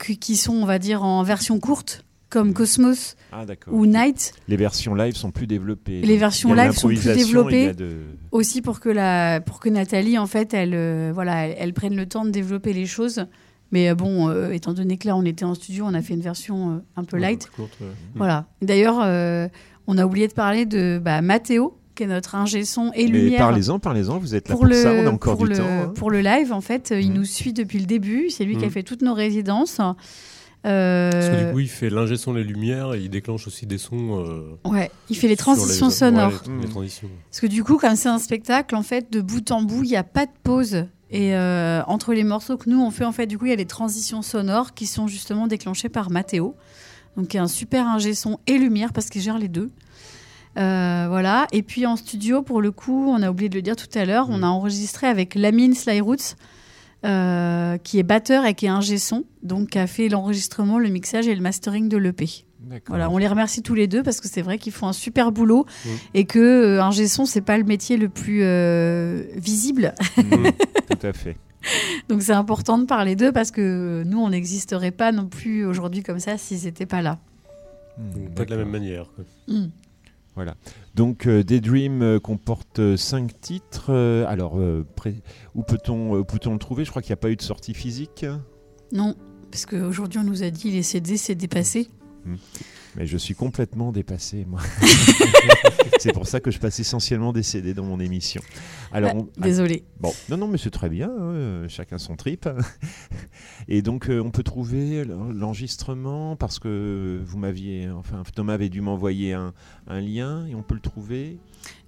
qui, 0.03 0.19
qui 0.19 0.37
sont, 0.37 0.53
on 0.55 0.67
va 0.67 0.79
dire, 0.79 1.03
en 1.03 1.23
version 1.23 1.59
courte, 1.59 2.05
comme 2.29 2.53
Cosmos 2.53 3.17
Ah, 3.33 3.45
ou 3.71 3.87
Night. 3.87 4.33
Les 4.49 4.57
versions 4.57 4.95
live 4.95 5.15
sont 5.17 5.31
plus 5.31 5.47
développées. 5.47 6.03
Les 6.03 6.17
versions 6.19 6.53
live 6.53 6.73
sont 6.73 6.89
plus 6.89 7.03
développées. 7.05 7.73
de- 7.73 8.03
Aussi 8.31 8.61
pour 8.63 8.81
que, 8.81 8.89
la, 8.91 9.41
pour 9.41 9.61
que 9.61 9.69
Nathalie, 9.71 10.19
en 10.19 10.27
fait, 10.27 10.53
elle, 10.55 10.75
euh, 10.75 11.13
voilà, 11.15 11.47
elle, 11.47 11.57
elle 11.59 11.73
prenne 11.73 11.95
le 11.97 12.07
temps 12.07 12.25
de 12.27 12.31
développer 12.31 12.73
les 12.75 12.87
choses. 12.87 13.27
Mais 13.73 13.89
euh, 13.89 13.95
bon, 13.95 14.29
euh, 14.29 14.51
étant 14.53 14.73
donné 14.75 14.99
que 14.99 15.09
là, 15.09 15.17
on 15.17 15.25
était 15.25 15.45
en 15.45 15.55
studio, 15.55 15.85
on 15.89 15.95
a 15.95 16.03
fait 16.03 16.15
une 16.15 16.21
version 16.21 16.71
euh, 16.71 16.79
un 16.97 17.05
peu 17.05 17.17
ouais, 17.17 17.23
light. 17.23 17.47
plus 17.47 17.53
courte, 17.57 17.73
ouais. 17.81 17.87
Voilà. 18.15 18.47
D'ailleurs, 18.61 19.01
euh, 19.03 19.49
on 19.87 19.99
a 19.99 20.05
oublié 20.07 20.29
de 20.29 20.35
parler 20.35 20.67
de 20.67 21.01
bah, 21.03 21.23
Mathéo, 21.23 21.79
qui 21.95 22.05
est 22.05 22.07
notre 22.07 22.35
ingé 22.35 22.65
son 22.65 22.91
et 22.95 23.05
Mais 23.07 23.19
lumière. 23.19 23.39
parlez-en, 23.41 23.79
parlez-en, 23.79 24.19
vous 24.19 24.35
êtes 24.35 24.49
là 24.49 24.53
pour 24.55 24.61
pour, 24.61 24.67
le, 24.69 24.75
ça, 24.75 24.93
on 24.93 25.07
a 25.07 25.11
encore 25.11 25.37
pour 25.37 25.47
du 25.47 25.53
le- 25.53 25.59
temps. 25.59 25.67
hein. 25.67 25.93
Pour 25.95 26.11
le 26.11 26.21
live, 26.21 26.53
en 26.53 26.61
fait, 26.61 26.93
euh, 26.93 27.01
il 27.01 27.11
Mhm. 27.11 27.17
nous 27.17 27.25
suit 27.25 27.53
depuis 27.53 27.79
le 27.79 27.87
début. 27.87 28.31
C'est 28.31 28.45
lui 28.45 28.57
qui 28.57 28.63
a 28.65 28.67
Mhm. 28.69 28.73
fait 28.73 28.83
toutes 28.83 29.03
nos 29.03 29.15
résidences. 29.15 29.77
Parce 29.77 29.97
que 30.65 30.69
Euh, 30.69 31.47
du 31.49 31.53
coup, 31.53 31.59
il 31.61 31.69
fait 31.69 31.91
l'ingé 31.91 32.17
son, 32.17 32.33
les 32.35 32.45
lumières, 32.45 32.95
et 32.95 33.01
il 33.01 33.11
déclenche 33.11 33.47
aussi 33.49 33.67
des 33.67 33.79
sons. 33.79 34.25
euh, 34.25 34.71
ouais, 34.71 34.91
il 35.11 35.17
fait 35.17 35.27
les 35.29 35.37
transitions 35.37 35.87
ouais, 35.87 35.93
sonores. 35.93 36.43
les- 36.47 36.61
les 36.61 36.67
Mm. 36.67 36.71
transitions. 36.71 37.09
Parce 37.31 37.41
que 37.41 37.47
du 37.49 37.65
coup, 37.65 37.79
comme 37.79 37.97
c'est 37.97 38.09
un 38.09 38.19
spectacle, 38.21 38.77
en 38.77 38.83
fait, 38.83 39.11
de 39.13 39.21
bout 39.21 39.51
en 39.51 39.63
bout, 39.63 39.83
il 39.83 39.89
n'y 39.91 39.97
a 39.97 40.05
pas 40.05 40.27
de 40.27 40.31
pause. 40.45 40.87
Et 41.13 41.37
euh, 41.37 41.83
entre 41.87 42.15
les 42.15 42.25
morceaux 42.25 42.57
que 42.57 42.69
nous 42.71 42.81
on 42.81 42.91
fait, 42.91 43.05
en 43.05 43.13
fait, 43.13 43.27
du 43.27 43.39
coup, 43.39 43.45
il 43.45 43.51
y 43.51 43.55
a 43.55 43.57
des 43.57 43.67
transitions 43.67 44.23
sonores 44.23 44.73
qui 44.73 44.87
sont 44.87 45.07
justement 45.07 45.47
déclenchées 45.47 45.91
par 45.91 46.11
Mathéo, 46.11 46.57
donc 47.17 47.29
qui 47.29 47.37
est 47.37 47.41
un 47.41 47.49
super 47.49 47.87
ingé 47.87 48.15
son 48.15 48.41
et 48.47 48.57
lumière 48.57 48.95
parce 48.95 49.11
qu'il 49.11 49.21
gère 49.21 49.39
les 49.39 49.49
deux. 49.49 49.71
Euh, 50.59 51.07
voilà. 51.09 51.47
Et 51.53 51.63
puis 51.63 51.85
en 51.85 51.97
studio, 51.97 52.41
pour 52.41 52.63
le 52.63 52.71
coup, 52.71 53.07
on 53.09 53.23
a 53.23 53.31
oublié 53.31 53.51
de 53.51 53.55
le 53.55 53.63
dire 53.63 53.77
tout 53.77 53.89
à 53.95 54.07
l'heure, 54.07 54.29
on 54.31 54.43
a 54.43 54.47
enregistré 54.47 55.07
avec 55.07 55.35
Lamine 55.35 55.75
Slyroots, 55.75 56.35
euh, 57.05 57.77
qui 57.77 57.99
est 57.99 58.05
batteur 58.05 58.47
et 58.47 58.55
qui 58.55 58.65
est 58.65 58.71
ingé 58.71 58.97
son, 58.97 59.25
donc 59.43 59.71
qui 59.71 59.79
a 59.79 59.87
fait 59.87 60.09
l'enregistrement, 60.09 60.79
le 60.79 60.89
mixage 60.89 61.29
et 61.29 61.35
le 61.35 61.43
mastering 61.43 61.91
de 61.91 61.99
l'EP. 61.99 62.47
Voilà, 62.89 63.11
on 63.11 63.19
les 63.19 63.29
remercie 63.29 63.63
tous 63.63 63.75
les 63.75 63.87
deux 63.87 64.03
parce 64.03 64.21
que 64.21 64.29
c'est 64.29 64.43
vrai 64.43 64.59
qu'ils 64.59 64.73
font 64.73 64.87
un 64.89 64.93
super 64.93 65.33
boulot 65.33 65.67
Mm. 65.85 65.89
et 66.15 66.25
que 66.25 66.39
euh, 66.39 66.83
un 66.83 66.91
gesson 66.91 67.25
c'est 67.27 67.41
pas 67.41 67.59
le 67.59 67.65
métier 67.65 67.97
le 67.97 68.09
plus 68.09 68.41
euh, 68.43 69.25
visible. 69.37 69.95
Mm, 70.17 70.49
tout 70.91 71.07
à 71.07 71.13
fait. 71.13 71.37
Donc 72.09 72.23
c'est 72.23 72.33
important 72.33 72.79
de 72.79 72.85
parler 72.87 73.15
d'eux 73.17 73.33
parce 73.33 73.51
que 73.51 74.03
nous 74.05 74.19
on 74.19 74.31
n'existerait 74.31 74.91
pas 74.91 75.13
non 75.13 75.27
plus 75.27 75.65
aujourd'hui 75.65 76.03
comme 76.03 76.19
ça 76.19 76.39
s'ils 76.39 76.65
n'étaient 76.65 76.87
pas 76.87 77.03
là. 77.03 77.19
Donc, 77.99 78.35
pas 78.35 78.45
de 78.45 78.51
la 78.51 78.57
même 78.57 78.71
manière. 78.71 79.07
Mm. 79.49 79.67
Voilà. 80.35 80.55
Donc 80.95 81.27
euh, 81.27 81.43
Daydream 81.45 82.03
euh, 82.03 82.19
comporte 82.19 82.79
euh, 82.79 82.97
cinq 82.97 83.39
titres. 83.41 83.87
Euh, 83.91 84.25
alors, 84.27 84.59
euh, 84.59 84.85
où 85.55 85.63
peut-on 85.63 86.17
euh, 86.17 86.23
peut-on 86.25 86.55
le 86.55 86.59
trouver? 86.59 86.85
Je 86.85 86.91
crois 86.91 87.03
qu'il 87.03 87.11
n'y 87.11 87.19
a 87.19 87.19
pas 87.19 87.31
eu 87.31 87.37
de 87.37 87.43
sortie 87.43 87.75
physique. 87.75 88.25
Non, 88.93 89.15
parce 89.51 89.67
qu'aujourd'hui 89.67 90.19
on 90.21 90.25
nous 90.25 90.43
a 90.43 90.51
dit 90.51 90.71
les 90.71 90.83
CD 90.83 91.17
c'est 91.19 91.35
dépassé. 91.35 91.89
Mais 92.97 93.07
je 93.07 93.17
suis 93.17 93.35
complètement 93.35 93.91
dépassé, 93.93 94.45
moi. 94.49 94.61
c'est 95.99 96.13
pour 96.13 96.27
ça 96.27 96.41
que 96.41 96.51
je 96.51 96.59
passe 96.59 96.79
essentiellement 96.81 97.33
des 97.33 97.43
CD 97.43 97.75
dans 97.75 97.85
mon 97.85 97.99
émission. 98.01 98.43
Alors, 98.93 99.13
Ah, 99.15 99.19
on- 99.19 99.41
désolé. 99.41 99.85
Bon, 100.01 100.13
non, 100.29 100.37
non, 100.37 100.47
mais 100.49 100.59
c'est 100.59 100.71
très 100.71 100.89
bien. 100.91 101.09
hein, 101.09 101.23
euh, 101.33 101.69
chacun 101.69 101.99
son 101.99 102.17
trip. 102.17 102.49
Et 103.69 103.81
donc, 103.83 104.09
euh, 104.11 104.21
on 104.23 104.31
peut 104.31 104.43
trouver 104.43 105.05
l'en- 105.05 105.31
l'enregistrement 105.33 106.37
parce 106.37 106.59
que 106.59 107.21
vous 107.25 107.39
m'aviez, 107.39 107.89
enfin, 107.91 108.23
Thomas 108.35 108.55
avait 108.55 108.69
dû 108.69 108.81
m'envoyer 108.83 109.33
un, 109.33 109.55
un 109.87 110.01
lien 110.01 110.47
et 110.47 110.55
on 110.55 110.63
peut 110.63 110.75
le 110.75 110.81
trouver. 110.81 111.39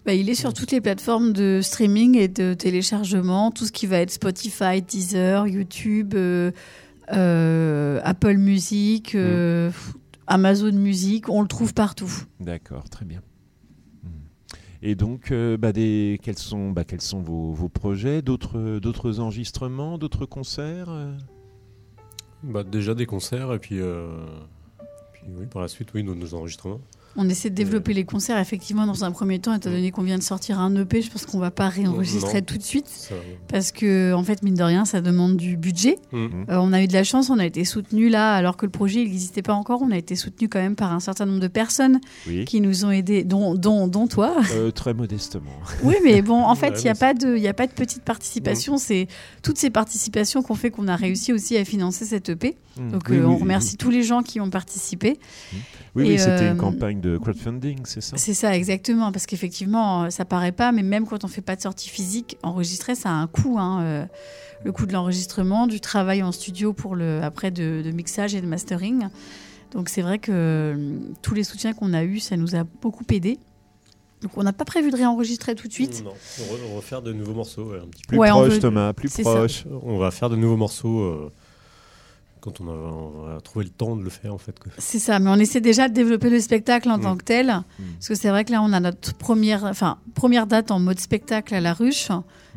Bah, 0.07 0.15
il 0.15 0.29
est 0.31 0.35
sur 0.35 0.53
toutes 0.55 0.71
les 0.73 0.81
plateformes 0.81 1.33
de 1.33 1.61
streaming 1.63 2.17
et 2.17 2.29
de 2.29 2.55
téléchargement, 2.55 3.51
tout 3.51 3.67
ce 3.67 3.73
qui 3.73 3.87
va 3.87 3.99
être 3.99 4.11
Spotify, 4.11 4.81
Deezer, 4.83 5.47
YouTube, 5.49 6.15
euh, 6.15 6.51
euh, 7.13 8.01
Apple 8.05 8.37
Music, 8.37 9.15
euh, 9.15 9.71
Amazon 10.27 10.73
Music, 10.73 11.29
on 11.29 11.43
le 11.43 11.49
trouve 11.49 11.75
partout. 11.75 12.11
D'accord, 12.41 12.89
très 12.89 13.05
bien. 13.05 13.23
Hmm. 14.03 14.09
Et 14.83 14.95
donc, 14.95 15.31
euh, 15.31 15.57
bah, 15.57 15.73
des, 15.73 16.19
quels 16.23 16.39
sont, 16.39 16.71
bah, 16.71 16.85
quels 16.85 17.01
sont 17.01 17.21
vos, 17.21 17.53
vos 17.53 17.69
projets? 17.69 18.23
D'autres 18.23 18.79
d'autres 18.79 19.21
enregistrements 19.21 19.99
D'autres 19.99 20.27
concerts 20.27 20.89
euh? 20.89 21.17
Bah, 22.43 22.63
déjà 22.63 22.95
des 22.95 23.07
concerts 23.07 23.53
et 23.55 23.59
puis, 23.59 23.81
euh, 23.81 24.09
puis 25.15 25.23
oui, 25.29 25.47
par 25.47 25.63
la 25.63 25.69
suite, 25.69 25.95
oui, 25.95 26.03
nos, 26.05 26.15
nos 26.15 26.35
enregistrements. 26.35 26.81
On 27.17 27.29
essaie 27.29 27.49
de 27.51 27.55
développer 27.55 27.95
les 27.95 28.05
concerts 28.05 28.39
effectivement 28.39 28.87
dans 28.87 29.05
un 29.05 29.13
premier 29.13 29.39
temps, 29.39 29.55
étant 29.55 29.71
donné 29.71 29.93
qu'on 29.93 30.03
vient 30.03 30.19
de 30.19 30.23
sortir 30.23 30.59
un 30.59 30.75
EP, 30.75 31.01
je 31.01 31.11
pense 31.11 31.27
qu'on 31.27 31.39
va 31.39 31.53
pas 31.53 31.69
réenregistrer 31.69 32.41
Non. 32.41 32.45
tout 32.47 32.59
de 32.59 32.63
suite. 32.63 32.89
Ça, 32.89 33.15
Parce 33.49 33.71
que, 33.71 34.13
en 34.15 34.25
fait, 34.25 34.43
mine 34.43 34.55
de 34.55 34.63
rien, 34.65 34.85
ça 34.85 35.01
demande 35.01 35.37
du 35.37 35.57
budget. 35.57 35.99
Mm. 36.13 36.27
Euh, 36.49 36.59
on 36.59 36.73
a 36.73 36.83
eu 36.83 36.89
de 36.89 36.93
la 36.93 37.05
chance, 37.05 37.31
on 37.31 37.39
a 37.39 37.47
été 37.47 37.65
soutenu 37.65 38.09
là, 38.09 38.35
alors 38.35 38.57
que 38.57 38.67
le 38.67 38.71
projet 38.73 39.01
il 39.03 39.05
n'existait 39.09 39.43
pas 39.43 39.55
encore. 39.55 39.81
On 39.83 39.93
a 39.93 39.97
été 39.97 40.17
soutenu 40.17 40.49
quand 40.49 40.59
même 40.61 40.75
par 40.75 40.93
un 40.93 40.99
certain 41.01 41.25
nombre 41.27 41.41
de 41.41 41.47
personnes 41.49 42.01
Oui. 42.27 42.45
qui 42.47 42.61
nous 42.61 42.85
ont 42.85 42.91
aidés, 42.91 43.23
dont, 43.23 43.55
dont, 43.55 43.87
dont 43.87 44.09
toi. 44.09 44.35
Euh, 44.53 44.71
Très 44.73 44.93
modestement. 44.95 45.51
Oui, 45.85 45.95
mais 46.03 46.21
bon, 46.23 46.43
en 46.43 46.55
fait, 46.57 46.71
Ouais, 46.71 46.79
il 46.81 46.85
n'y 46.85 46.91
a, 46.91 46.95
pas 46.97 47.15
de- 47.15 47.37
il 47.37 47.43
y 47.43 47.49
a 47.49 47.55
pas 47.55 47.67
de 47.69 47.73
petite 47.73 48.03
participation. 48.03 48.77
C'est 48.77 49.07
toutes 49.43 49.59
ces 49.59 49.71
participations 49.71 50.43
qu'on 50.43 50.55
fait 50.57 50.71
qu'on 50.71 50.89
a 50.89 50.97
réussi 50.97 51.33
aussi 51.33 51.57
à 51.57 51.65
financer 51.65 52.05
cette 52.05 52.29
EP. 52.31 52.57
Hmm. 52.77 52.91
Donc, 52.91 53.03
Oui, 53.09 53.17
euh, 53.19 53.21
oui, 53.21 53.27
on 53.27 53.35
oui. 53.37 53.41
remercie 53.43 53.77
tous 53.77 53.91
les 53.91 54.03
gens 54.03 54.23
qui 54.23 54.41
ont 54.41 54.51
participé. 54.51 55.19
Oui, 55.95 56.19
c'était 56.19 56.31
euh, 56.45 56.53
une 56.53 56.57
campagne 56.59 57.01
de 57.01 57.17
crowdfunding, 57.19 57.81
c'est 57.85 58.01
ça? 58.01 58.17
C'est 58.17 58.35
ça, 58.35 58.57
exactement. 58.57 59.13
Parce 59.13 59.27
qu'effectivement, 59.27 60.05
euh, 60.05 60.11
ça 60.11 60.25
paraît 60.25 60.53
pas, 60.53 60.73
mais 60.73 60.83
même 60.83 61.07
quand 61.07 61.25
on 61.25 61.29
fait 61.29 61.41
pas 61.41 61.55
de 61.57 61.61
sortie 61.61 61.89
physique, 61.89 62.37
enregistrer, 62.43 62.95
ça 62.95 63.11
a 63.11 63.13
un 63.13 63.27
coût. 63.27 63.59
hein, 63.59 63.83
euh, 63.83 64.07
le 64.65 64.73
coût 64.73 64.87
de 64.87 64.93
l'enregistrement, 64.95 65.67
du 65.67 65.79
travail 65.79 66.23
en 66.23 66.33
studio 66.33 66.73
pour 66.73 66.97
le 66.97 67.21
après 67.23 67.51
de, 67.51 67.83
de 67.85 67.91
mixage 67.91 68.35
et 68.35 68.41
de 68.41 68.47
mastering. 68.47 69.09
Donc 69.73 69.91
c'est 69.91 70.01
vrai 70.01 70.19
que 70.19 70.33
euh, 70.33 70.99
tous 71.21 71.35
les 71.35 71.45
soutiens 71.45 71.75
qu'on 71.75 71.93
a 71.93 72.03
eus, 72.03 72.21
ça 72.21 72.37
nous 72.39 72.57
a 72.57 72.65
beaucoup 72.81 73.05
aidé. 73.13 73.39
Donc 74.23 74.31
on 74.39 74.43
n'a 74.43 74.55
pas 74.55 74.65
prévu 74.65 74.91
de 74.91 74.97
réenregistrer 74.97 75.55
tout 75.55 75.69
de 75.69 75.73
suite. 75.75 76.03
Non, 76.03 76.13
on 76.41 76.55
va- 76.55 76.61
on 76.73 76.75
va 76.77 76.81
faire 76.81 77.03
de 77.03 77.13
nouveaux 77.13 77.35
morceaux. 77.35 77.73
ouais, 77.73 77.79
un 77.79 77.87
petit 77.89 78.03
peu. 78.05 78.09
Plus 78.09 78.19
Ouais, 78.19 78.31
on 78.31 78.37
proche, 78.41 78.55
veut- 78.55 78.59
Thomas, 78.61 78.93
plus 78.95 79.11
ça. 79.11 79.23
proche. 79.23 79.65
On 79.83 79.99
va 79.99 80.11
faire 80.11 80.31
de 80.31 80.37
nouveaux 80.37 80.57
morceaux 80.57 81.01
euh, 81.01 81.31
quand 82.45 82.61
on, 82.61 82.69
a, 82.69 82.73
on 82.73 83.23
va 83.35 83.41
trouver 83.41 83.65
le 83.65 83.71
temps 83.71 83.97
de 83.97 84.03
le 84.03 84.11
faire 84.11 84.35
en 84.35 84.39
fait. 84.39 84.55
C'est 84.79 84.99
ça, 84.99 85.19
mais 85.19 85.31
on 85.31 85.37
essaie 85.37 85.63
déjà 85.63 85.89
de 85.89 85.95
développer 85.95 86.29
le 86.29 86.39
spectacle 86.41 86.91
en 86.91 86.99
Mm. 86.99 87.03
tant 87.03 87.17
que 87.17 87.25
tel. 87.25 87.47
Parce 87.47 88.09
que 88.09 88.15
c'est 88.15 88.29
vrai 88.29 88.45
que 88.45 88.53
là, 88.53 88.61
on 88.63 88.73
a 88.73 88.81
notre 88.81 89.15
première, 89.15 89.65
enfin, 89.65 89.99
première 90.15 90.47
date 90.47 90.71
en 90.71 90.79
mode 90.79 91.01
spectacle 91.01 91.55
à 91.55 91.61
la 91.61 91.73
ruche. 91.73 92.09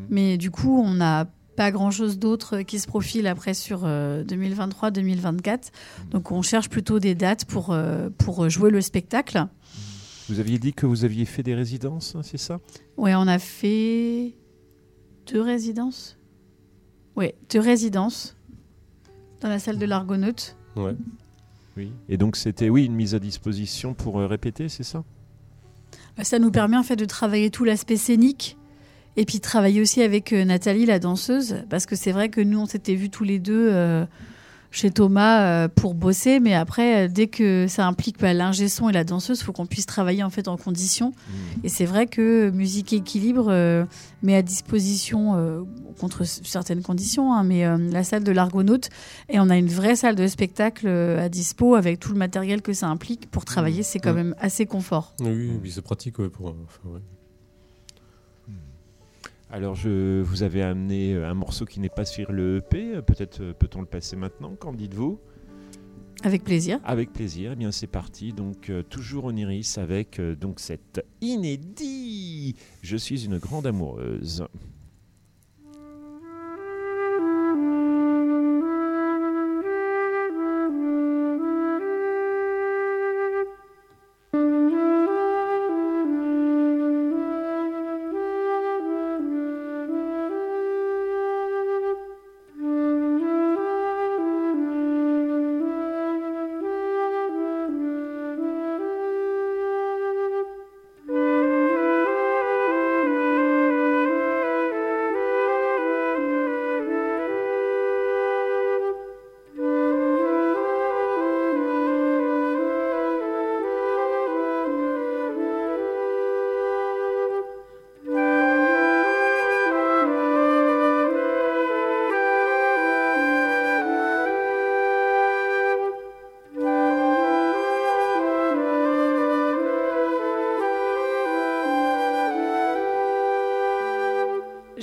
Mais 0.10 0.38
du 0.38 0.52
coup, 0.52 0.82
on 0.84 0.94
n'a 0.94 1.28
pas 1.56 1.72
grand-chose 1.72 2.20
d'autre 2.20 2.62
qui 2.62 2.78
se 2.80 2.86
profile 2.86 3.26
après 3.26 3.54
sur 3.56 3.82
euh, 3.86 4.24
2023-2024. 4.26 5.72
Donc, 6.12 6.32
on 6.32 6.42
cherche 6.44 6.70
plutôt 6.70 7.00
des 7.00 7.16
dates 7.16 7.46
pour, 7.46 7.72
euh, 7.72 8.10
pour 8.18 8.48
jouer 8.50 8.70
le 8.70 8.82
spectacle. 8.82 9.48
Vous 10.30 10.40
aviez 10.40 10.60
dit 10.60 10.74
que 10.74 10.86
vous 10.86 11.06
aviez 11.06 11.26
fait 11.26 11.42
des 11.44 11.56
résidences, 11.56 12.14
hein, 12.16 12.22
c'est 12.24 12.38
ça? 12.38 12.60
Ouais, 12.98 13.16
on 13.16 13.28
a 13.28 13.40
fait 13.40 14.36
deux 15.32 15.42
résidences. 15.42 16.18
Ouais, 17.16 17.34
deux 17.50 17.60
résidences 17.62 18.36
dans 19.42 19.50
la 19.50 19.60
salle 19.60 19.78
de 19.78 19.86
l'Argonaute. 19.86 20.56
Ouais. 20.76 20.96
Oui. 21.76 21.92
Et 22.10 22.18
donc 22.18 22.36
c'était 22.36 22.70
oui 22.70 22.86
une 22.86 22.96
mise 22.96 23.14
à 23.16 23.20
disposition 23.20 23.94
pour 23.94 24.20
euh, 24.20 24.28
répéter, 24.28 24.70
c'est 24.70 24.84
ça? 24.84 25.04
Ça 26.24 26.40
nous 26.40 26.50
permet 26.50 26.78
en 26.78 26.84
fait 26.84 26.96
de 26.96 27.06
travailler 27.06 27.52
tout 27.52 27.64
l'aspect 27.64 27.98
scénique 27.98 28.58
et 29.18 29.26
puis 29.26 29.40
travailler 29.40 29.82
aussi 29.82 30.02
avec 30.02 30.32
euh, 30.34 30.46
Nathalie, 30.46 30.86
la 30.86 31.00
danseuse, 31.00 31.64
parce 31.70 31.86
que 31.86 31.96
c'est 31.96 32.12
vrai 32.12 32.30
que 32.30 32.42
nous, 32.42 32.60
on 32.60 32.66
s'était 32.66 32.96
vus 32.96 33.10
tous 33.10 33.24
les 33.24 33.40
deux 33.40 33.70
euh, 33.72 34.06
chez 34.72 34.92
Thomas 34.92 35.42
euh, 35.42 35.68
pour 35.68 35.94
bosser, 35.94 36.40
mais 36.40 36.54
après, 36.54 37.06
euh, 37.06 37.08
dès 37.08 37.28
que 37.28 37.68
ça 37.68 37.88
implique 37.88 38.20
bah, 38.20 38.34
l'ingé 38.34 38.70
son 38.70 38.90
et 38.90 38.94
la 38.94 39.04
danseuse, 39.04 39.40
il 39.40 39.44
faut 39.44 39.54
qu'on 39.54 39.66
puisse 39.66 39.86
travailler 39.86 40.24
en 40.24 40.30
fait 40.30 40.48
en 40.48 40.58
conditions. 40.58 41.14
Et 41.64 41.70
c'est 41.70 41.86
vrai 41.86 42.08
que 42.08 42.50
Musique 42.52 42.94
Équilibre 42.94 43.48
euh, 43.50 43.86
met 44.22 44.36
à 44.36 44.42
disposition, 44.42 45.36
euh, 45.36 45.62
contre 46.00 46.26
certaines 46.26 46.82
conditions, 46.82 47.34
hein, 47.34 47.44
mais 47.44 47.66
euh, 47.66 47.78
la 47.78 48.04
salle 48.04 48.24
de 48.24 48.32
l'Argonaute, 48.32 48.90
et 49.30 49.40
on 49.40 49.50
a 49.50 49.58
une 49.58 49.68
vraie 49.68 49.96
salle 49.96 50.16
de 50.16 50.28
spectacle 50.28 50.88
à 50.88 51.30
dispo 51.30 51.76
avec 51.76 52.00
tout 52.00 52.12
le 52.12 52.18
matériel 52.18 52.62
que 52.62 52.74
ça 52.74 52.88
implique 52.88 53.30
pour 53.32 53.46
travailler, 53.46 53.84
c'est 53.84 54.00
quand 54.00 54.14
même 54.14 54.36
assez 54.40 54.66
confort. 54.66 55.16
Oui, 55.20 55.60
c'est 55.70 55.82
pratique 55.82 56.20
ouais, 56.20 56.30
pour. 56.30 56.48
enfin, 56.48 56.90
ouais. 56.90 57.02
Alors 59.50 59.76
je 59.76 60.22
vous 60.22 60.44
avez 60.44 60.62
amené 60.62 61.14
euh, 61.14 61.30
un 61.30 61.34
morceau 61.34 61.66
qui 61.66 61.80
n'est 61.80 61.90
pas 61.90 62.04
sur 62.04 62.32
le 62.32 62.58
EP, 62.58 63.02
peut-être 63.02 63.42
euh, 63.42 63.54
peut-on 63.54 63.80
le 63.80 63.86
passer 63.88 64.18
maintenant, 64.18 64.56
qu'en 64.56 64.74
dites-vous? 64.74 65.20
Avec 66.24 66.44
plaisir. 66.44 66.80
Avec 66.84 67.14
plaisir, 67.14 67.52
eh 67.54 67.56
bien 67.56 67.72
c'est 67.72 67.88
parti. 67.88 68.34
Donc 68.34 68.70
euh, 68.70 68.82
toujours 68.84 69.26
Oniris 69.26 69.78
avec 69.78 70.20
euh, 70.20 70.36
donc 70.36 70.60
cette 70.60 71.06
inédit. 71.22 72.56
Je 72.82 72.98
suis 72.98 73.26
une 73.26 73.38
grande 73.38 73.68
amoureuse. 73.68 74.46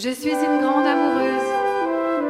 Je 0.04 0.10
suis 0.10 0.32
une 0.32 0.60
grande 0.60 0.86
amoureuse, 0.86 1.50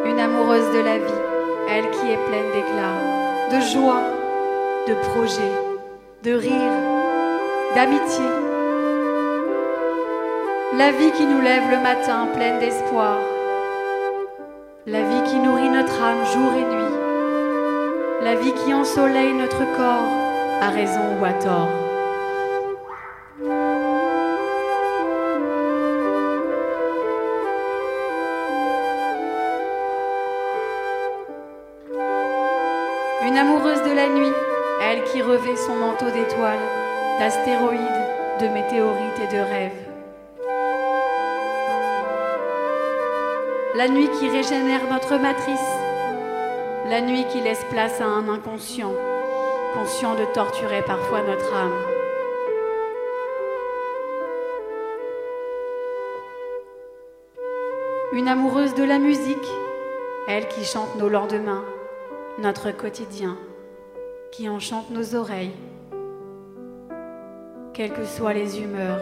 une 0.07 0.21
amoureuse 0.21 0.71
de 0.73 0.79
la 0.79 0.99
vie, 0.99 1.23
elle 1.69 1.91
qui 1.91 2.13
est 2.13 2.25
pleine 2.29 2.53
d'éclat, 2.55 3.51
de 3.51 3.61
joie, 3.73 4.03
de 4.87 4.95
projets, 5.11 5.57
de 6.23 6.35
rire, 6.35 6.73
d'amitié. 7.75 8.27
La 10.79 10.93
vie 10.93 11.11
qui 11.17 11.27
nous 11.27 11.41
lève 11.41 11.69
le 11.69 11.81
matin 11.81 12.29
pleine 12.33 12.61
d'espoir, 12.61 13.17
la 14.87 15.03
vie 15.03 15.23
qui 15.29 15.37
nourrit 15.41 15.71
notre 15.71 16.01
âme 16.01 16.25
jour 16.33 16.53
et 16.53 16.75
nuit, 16.77 18.23
la 18.23 18.37
vie 18.37 18.53
qui 18.53 18.73
ensoleille 18.73 19.33
notre 19.33 19.65
corps 19.77 20.13
à 20.61 20.71
raison 20.71 21.19
ou 21.21 21.25
à 21.25 21.33
tort. 21.33 21.84
Qui 35.15 35.23
revêt 35.23 35.55
son 35.55 35.77
manteau 35.77 36.07
d'étoiles, 36.07 36.59
d'astéroïdes, 37.21 37.79
de 38.41 38.49
météorites 38.49 39.21
et 39.23 39.33
de 39.33 39.41
rêves. 39.41 39.87
La 43.77 43.87
nuit 43.87 44.09
qui 44.19 44.29
régénère 44.29 44.81
notre 44.91 45.17
matrice, 45.17 45.71
la 46.91 47.01
nuit 47.01 47.25
qui 47.31 47.41
laisse 47.41 47.65
place 47.71 48.01
à 48.01 48.07
un 48.07 48.29
inconscient, 48.29 48.93
conscient 49.75 50.17
de 50.17 50.25
torturer 50.35 50.83
parfois 50.83 51.21
notre 51.23 51.55
âme. 51.55 51.79
Une 58.15 58.27
amoureuse 58.27 58.75
de 58.75 58.83
la 58.83 58.99
musique, 58.99 59.49
elle 60.27 60.49
qui 60.49 60.65
chante 60.65 60.97
nos 60.97 61.09
lendemains, 61.09 61.65
notre 62.39 62.73
quotidien, 62.73 63.37
qui 64.37 64.49
enchante 64.49 64.91
nos 64.91 65.15
oreilles. 65.15 65.53
Quelles 67.73 67.93
que 67.93 68.05
soient 68.05 68.33
les 68.33 68.61
humeurs, 68.61 68.99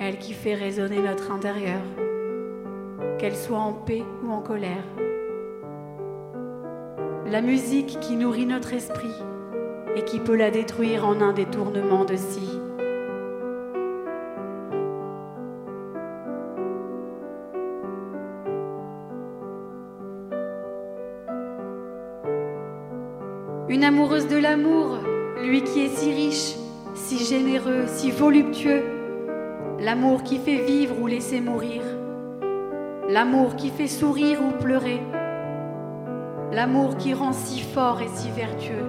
elle 0.00 0.18
qui 0.18 0.32
fait 0.32 0.54
résonner 0.54 1.00
notre 1.00 1.30
intérieur, 1.30 1.82
qu'elle 3.18 3.36
soit 3.36 3.58
en 3.60 3.72
paix 3.72 4.02
ou 4.24 4.32
en 4.32 4.40
colère. 4.40 4.82
La 7.26 7.42
musique 7.42 8.00
qui 8.00 8.16
nourrit 8.16 8.46
notre 8.46 8.72
esprit 8.72 9.14
et 9.94 10.04
qui 10.04 10.18
peut 10.18 10.36
la 10.36 10.50
détruire 10.50 11.06
en 11.06 11.20
un 11.20 11.32
détournement 11.32 12.04
de 12.04 12.16
scie. 12.16 12.59
Amoureuse 23.90 24.28
de 24.28 24.36
l'amour, 24.36 24.98
lui 25.42 25.64
qui 25.64 25.84
est 25.84 25.88
si 25.88 26.14
riche, 26.14 26.54
si 26.94 27.24
généreux, 27.24 27.86
si 27.88 28.12
voluptueux. 28.12 28.84
L'amour 29.80 30.22
qui 30.22 30.38
fait 30.38 30.64
vivre 30.64 30.94
ou 31.00 31.08
laisser 31.08 31.40
mourir. 31.40 31.82
L'amour 33.08 33.56
qui 33.56 33.68
fait 33.68 33.88
sourire 33.88 34.38
ou 34.44 34.52
pleurer. 34.62 35.00
L'amour 36.52 36.98
qui 36.98 37.14
rend 37.14 37.32
si 37.32 37.62
fort 37.62 38.00
et 38.00 38.06
si 38.14 38.30
vertueux. 38.30 38.86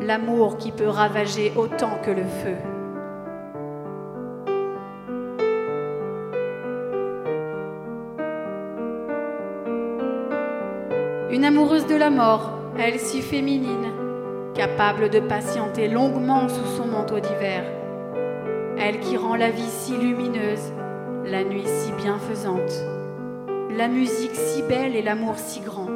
L'amour 0.00 0.56
qui 0.56 0.72
peut 0.72 0.88
ravager 0.88 1.52
autant 1.54 2.00
que 2.02 2.10
le 2.10 2.24
feu. 2.24 2.56
Une 11.30 11.44
amoureuse 11.44 11.86
de 11.86 11.94
la 11.94 12.10
mort, 12.10 12.61
elle 12.78 12.98
si 12.98 13.20
féminine, 13.20 13.92
capable 14.54 15.10
de 15.10 15.20
patienter 15.20 15.88
longuement 15.88 16.48
sous 16.48 16.76
son 16.76 16.86
manteau 16.86 17.20
d'hiver. 17.20 17.64
Elle 18.78 19.00
qui 19.00 19.16
rend 19.16 19.36
la 19.36 19.50
vie 19.50 19.68
si 19.68 19.96
lumineuse, 19.96 20.72
la 21.24 21.44
nuit 21.44 21.66
si 21.66 21.92
bienfaisante, 21.92 22.72
la 23.76 23.88
musique 23.88 24.34
si 24.34 24.62
belle 24.62 24.96
et 24.96 25.02
l'amour 25.02 25.36
si 25.36 25.60
grand. 25.60 25.88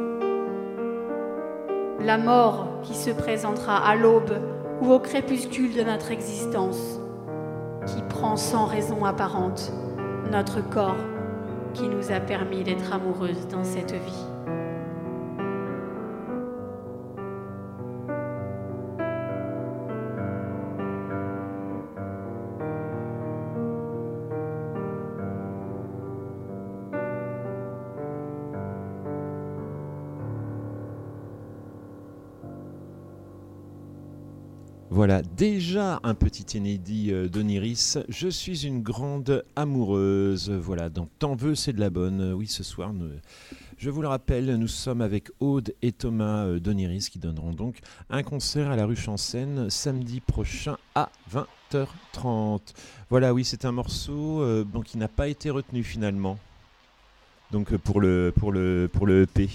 La 2.00 2.18
mort 2.18 2.68
qui 2.82 2.94
se 2.94 3.10
présentera 3.10 3.78
à 3.78 3.96
l'aube 3.96 4.38
ou 4.82 4.92
au 4.92 4.98
crépuscule 4.98 5.74
de 5.74 5.82
notre 5.82 6.10
existence, 6.10 7.00
qui 7.86 8.02
prend 8.08 8.36
sans 8.36 8.66
raison 8.66 9.04
apparente 9.04 9.72
notre 10.30 10.60
corps 10.60 10.96
qui 11.72 11.88
nous 11.88 12.12
a 12.12 12.20
permis 12.20 12.64
d'être 12.64 12.92
amoureuses 12.92 13.48
dans 13.48 13.64
cette 13.64 13.92
vie. 13.92 14.35
Voilà, 34.88 35.22
déjà 35.22 35.98
un 36.04 36.14
petit 36.14 36.56
inédit 36.56 37.12
euh, 37.12 37.28
d'Oniris. 37.28 37.98
Je 38.08 38.28
suis 38.28 38.66
une 38.66 38.82
grande 38.82 39.44
amoureuse. 39.56 40.48
Voilà, 40.50 40.88
donc 40.88 41.08
T'en 41.18 41.34
veux, 41.34 41.56
c'est 41.56 41.72
de 41.72 41.80
la 41.80 41.90
bonne. 41.90 42.20
Euh, 42.20 42.32
Oui, 42.34 42.46
ce 42.46 42.62
soir, 42.62 42.92
je 43.78 43.90
vous 43.90 44.00
le 44.00 44.08
rappelle, 44.08 44.56
nous 44.56 44.68
sommes 44.68 45.00
avec 45.00 45.28
Aude 45.40 45.74
et 45.82 45.90
Thomas 45.90 46.46
euh, 46.46 46.60
d'Oniris 46.60 47.10
qui 47.10 47.18
donneront 47.18 47.52
donc 47.52 47.80
un 48.10 48.22
concert 48.22 48.70
à 48.70 48.76
la 48.76 48.86
rue 48.86 48.96
Chancène 48.96 49.68
samedi 49.70 50.20
prochain 50.20 50.76
à 50.94 51.10
20h30. 51.34 52.60
Voilà, 53.10 53.34
oui, 53.34 53.44
c'est 53.44 53.64
un 53.64 53.72
morceau 53.72 54.44
qui 54.84 54.98
n'a 54.98 55.08
pas 55.08 55.26
été 55.26 55.50
retenu 55.50 55.82
finalement. 55.82 56.38
Donc 57.50 57.76
pour 57.76 58.00
le, 58.00 58.32
pour 58.34 58.52
le, 58.52 58.88
pour 58.92 59.06
le 59.06 59.22
EP. 59.22 59.48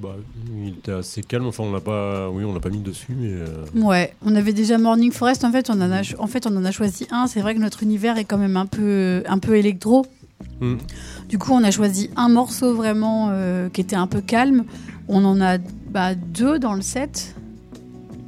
Bah, 0.00 0.14
il 0.56 0.68
était 0.68 0.92
assez 0.92 1.22
calme. 1.22 1.46
Enfin, 1.46 1.64
on 1.64 1.72
l'a 1.72 1.80
pas. 1.80 2.28
Oui, 2.30 2.44
on 2.44 2.52
l'a 2.54 2.60
pas 2.60 2.68
mis 2.70 2.78
dessus, 2.78 3.14
mais. 3.18 3.28
euh, 3.32 3.64
Ouais, 3.74 4.14
on 4.24 4.34
avait 4.36 4.52
déjà 4.52 4.78
Morning 4.78 5.10
Forest. 5.12 5.44
En 5.44 5.50
fait, 5.52 5.68
on 5.70 5.80
en 5.80 5.90
a, 5.90 6.02
en 6.18 6.26
fait, 6.26 6.46
on 6.46 6.56
en 6.56 6.64
a 6.64 6.70
choisi 6.70 7.06
un. 7.10 7.26
C'est 7.26 7.40
vrai 7.40 7.54
que 7.54 7.60
notre 7.60 7.82
univers 7.82 8.16
est 8.18 8.24
quand 8.24 8.38
même 8.38 8.56
un 8.56 8.66
peu, 8.66 9.22
un 9.26 9.38
peu 9.38 9.56
électro. 9.56 10.06
hmm. 10.60 10.76
Du 11.28 11.38
coup, 11.38 11.52
on 11.52 11.64
a 11.64 11.70
choisi 11.70 12.10
un 12.16 12.28
morceau 12.28 12.74
vraiment 12.74 13.28
euh, 13.30 13.68
qui 13.68 13.80
était 13.80 13.96
un 13.96 14.06
peu 14.06 14.20
calme. 14.20 14.64
On 15.08 15.24
en 15.24 15.40
a 15.40 15.58
bah, 15.58 16.14
deux 16.14 16.58
dans 16.58 16.74
le 16.74 16.82
set. 16.82 17.34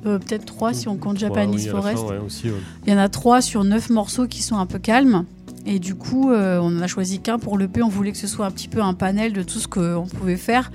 Euh, 0.04 0.18
Peut-être 0.18 0.44
trois 0.44 0.72
si 0.72 0.88
on 0.88 0.96
compte 0.96 1.18
Japanese 1.18 1.64
oui, 1.64 1.70
fin, 1.70 1.80
Forest. 1.82 2.04
ouais, 2.04 2.18
aussi, 2.18 2.48
ouais. 2.48 2.56
Il 2.86 2.92
y 2.92 2.94
en 2.96 2.98
a 2.98 3.08
trois 3.08 3.40
sur 3.40 3.64
neuf 3.64 3.90
morceaux 3.90 4.26
qui 4.26 4.42
sont 4.42 4.56
un 4.56 4.66
peu 4.66 4.78
calmes. 4.78 5.24
Et 5.68 5.80
du 5.80 5.96
coup, 5.96 6.30
on 6.30 6.78
en 6.78 6.80
a 6.80 6.86
choisi 6.86 7.18
qu'un 7.18 7.40
pour 7.40 7.58
le 7.58 7.66
P. 7.66 7.82
On 7.82 7.88
voulait 7.88 8.12
que 8.12 8.18
ce 8.18 8.28
soit 8.28 8.46
un 8.46 8.52
petit 8.52 8.68
peu 8.68 8.82
un 8.82 8.94
panel 8.94 9.32
de 9.32 9.42
tout 9.42 9.58
ce 9.58 9.66
qu'on 9.66 10.06
pouvait 10.06 10.36
faire. 10.36 10.70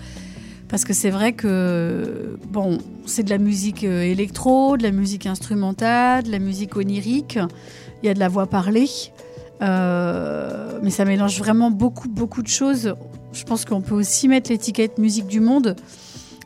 Parce 0.71 0.85
que 0.85 0.93
c'est 0.93 1.09
vrai 1.09 1.33
que, 1.33 2.39
bon, 2.49 2.77
c'est 3.05 3.23
de 3.23 3.29
la 3.29 3.37
musique 3.37 3.83
euh, 3.83 4.01
électro, 4.03 4.77
de 4.77 4.83
la 4.83 4.91
musique 4.91 5.25
instrumentale, 5.25 6.23
de 6.23 6.31
la 6.31 6.39
musique 6.39 6.77
onirique. 6.77 7.37
Il 8.01 8.07
y 8.07 8.09
a 8.09 8.13
de 8.13 8.19
la 8.19 8.29
voix 8.29 8.47
parlée. 8.47 8.89
Euh, 9.61 10.79
mais 10.81 10.89
ça 10.89 11.03
mélange 11.05 11.37
vraiment 11.37 11.69
beaucoup, 11.71 12.07
beaucoup 12.07 12.41
de 12.41 12.47
choses. 12.47 12.95
Je 13.33 13.43
pense 13.43 13.65
qu'on 13.65 13.81
peut 13.81 13.93
aussi 13.95 14.27
mettre 14.29 14.49
l'étiquette 14.49 14.97
musique 14.97 15.27
du 15.27 15.39
monde. 15.41 15.75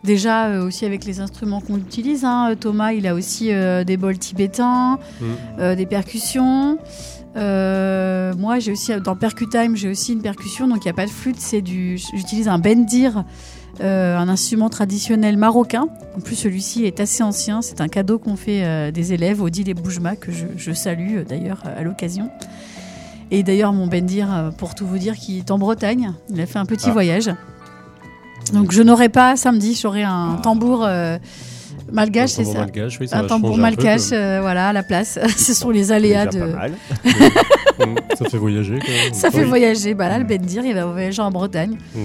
Déjà, 0.03 0.47
euh, 0.47 0.67
aussi 0.67 0.85
avec 0.85 1.05
les 1.05 1.19
instruments 1.19 1.61
qu'on 1.61 1.77
utilise. 1.77 2.25
hein. 2.25 2.55
Thomas, 2.59 2.93
il 2.93 3.07
a 3.07 3.13
aussi 3.15 3.53
euh, 3.53 3.83
des 3.83 3.95
bols 3.97 4.17
tibétains, 4.17 4.99
Mm. 5.21 5.25
euh, 5.59 5.75
des 5.75 5.85
percussions. 5.85 6.77
Moi, 7.35 8.59
j'ai 8.59 8.71
aussi 8.71 8.91
dans 9.03 9.15
Percutime, 9.15 9.75
j'ai 9.75 9.89
aussi 9.89 10.13
une 10.13 10.21
percussion, 10.21 10.67
donc 10.67 10.79
il 10.79 10.87
n'y 10.87 10.91
a 10.91 10.93
pas 10.93 11.05
de 11.05 11.11
flûte, 11.11 11.37
c'est 11.39 11.61
du. 11.61 11.97
J'utilise 11.97 12.47
un 12.47 12.59
bendir, 12.59 13.23
euh, 13.81 14.17
un 14.17 14.29
instrument 14.29 14.69
traditionnel 14.69 15.37
marocain. 15.37 15.87
En 16.17 16.21
plus, 16.21 16.35
celui-ci 16.35 16.85
est 16.85 16.99
assez 16.99 17.23
ancien. 17.23 17.61
C'est 17.61 17.81
un 17.81 17.87
cadeau 17.87 18.19
qu'on 18.19 18.35
fait 18.35 18.63
euh, 18.63 18.91
des 18.91 19.13
élèves, 19.13 19.41
Odile 19.41 19.69
et 19.69 19.73
Boujma, 19.73 20.15
que 20.15 20.31
je, 20.31 20.45
je 20.57 20.71
salue 20.71 21.17
euh, 21.17 21.23
d'ailleurs 21.23 21.63
à 21.77 21.81
l'occasion. 21.83 22.29
Et 23.31 23.43
d'ailleurs, 23.43 23.73
mon 23.73 23.87
bendir, 23.87 24.51
pour 24.57 24.75
tout 24.75 24.85
vous 24.85 24.97
dire, 24.99 25.15
qui 25.15 25.39
est 25.39 25.49
en 25.51 25.57
Bretagne, 25.57 26.13
il 26.29 26.39
a 26.39 26.45
fait 26.45 26.59
un 26.59 26.65
petit 26.65 26.89
Ah. 26.89 26.93
voyage. 26.93 27.31
Donc, 28.53 28.71
je 28.71 28.83
n'aurai 28.83 29.09
pas 29.09 29.35
samedi, 29.35 29.77
j'aurai 29.81 30.03
un 30.03 30.35
tambour 30.43 30.85
euh, 30.85 31.17
malgache, 31.91 32.33
Un 32.33 32.35
c'est 32.35 32.43
tambour 32.43 32.53
ça 32.53 32.59
malgache, 32.59 32.97
oui, 33.01 33.07
ça 33.07 33.17
un 33.19 33.23
tambour 33.25 33.57
malgache, 33.57 34.11
euh, 34.11 34.37
voilà, 34.41 34.69
à 34.69 34.73
la 34.73 34.83
place. 34.83 35.17
Ce 35.37 35.55
sont 35.55 35.71
les 35.71 35.91
aléas 35.91 36.27
de. 36.27 36.39
pas 36.39 36.45
mal. 36.47 36.71
Ça 38.17 38.29
fait 38.29 38.37
voyager 38.37 38.79
quand 38.79 38.91
même. 38.91 39.13
Ça 39.13 39.29
fait 39.31 39.43
voyager. 39.43 39.93
Bah 39.93 40.07
là, 40.07 40.17
le 40.19 40.23
Bendir, 40.23 40.63
il 40.63 40.73
va 40.73 40.85
voyager 40.85 41.21
en 41.21 41.31
Bretagne. 41.31 41.77
Mm. 41.93 41.99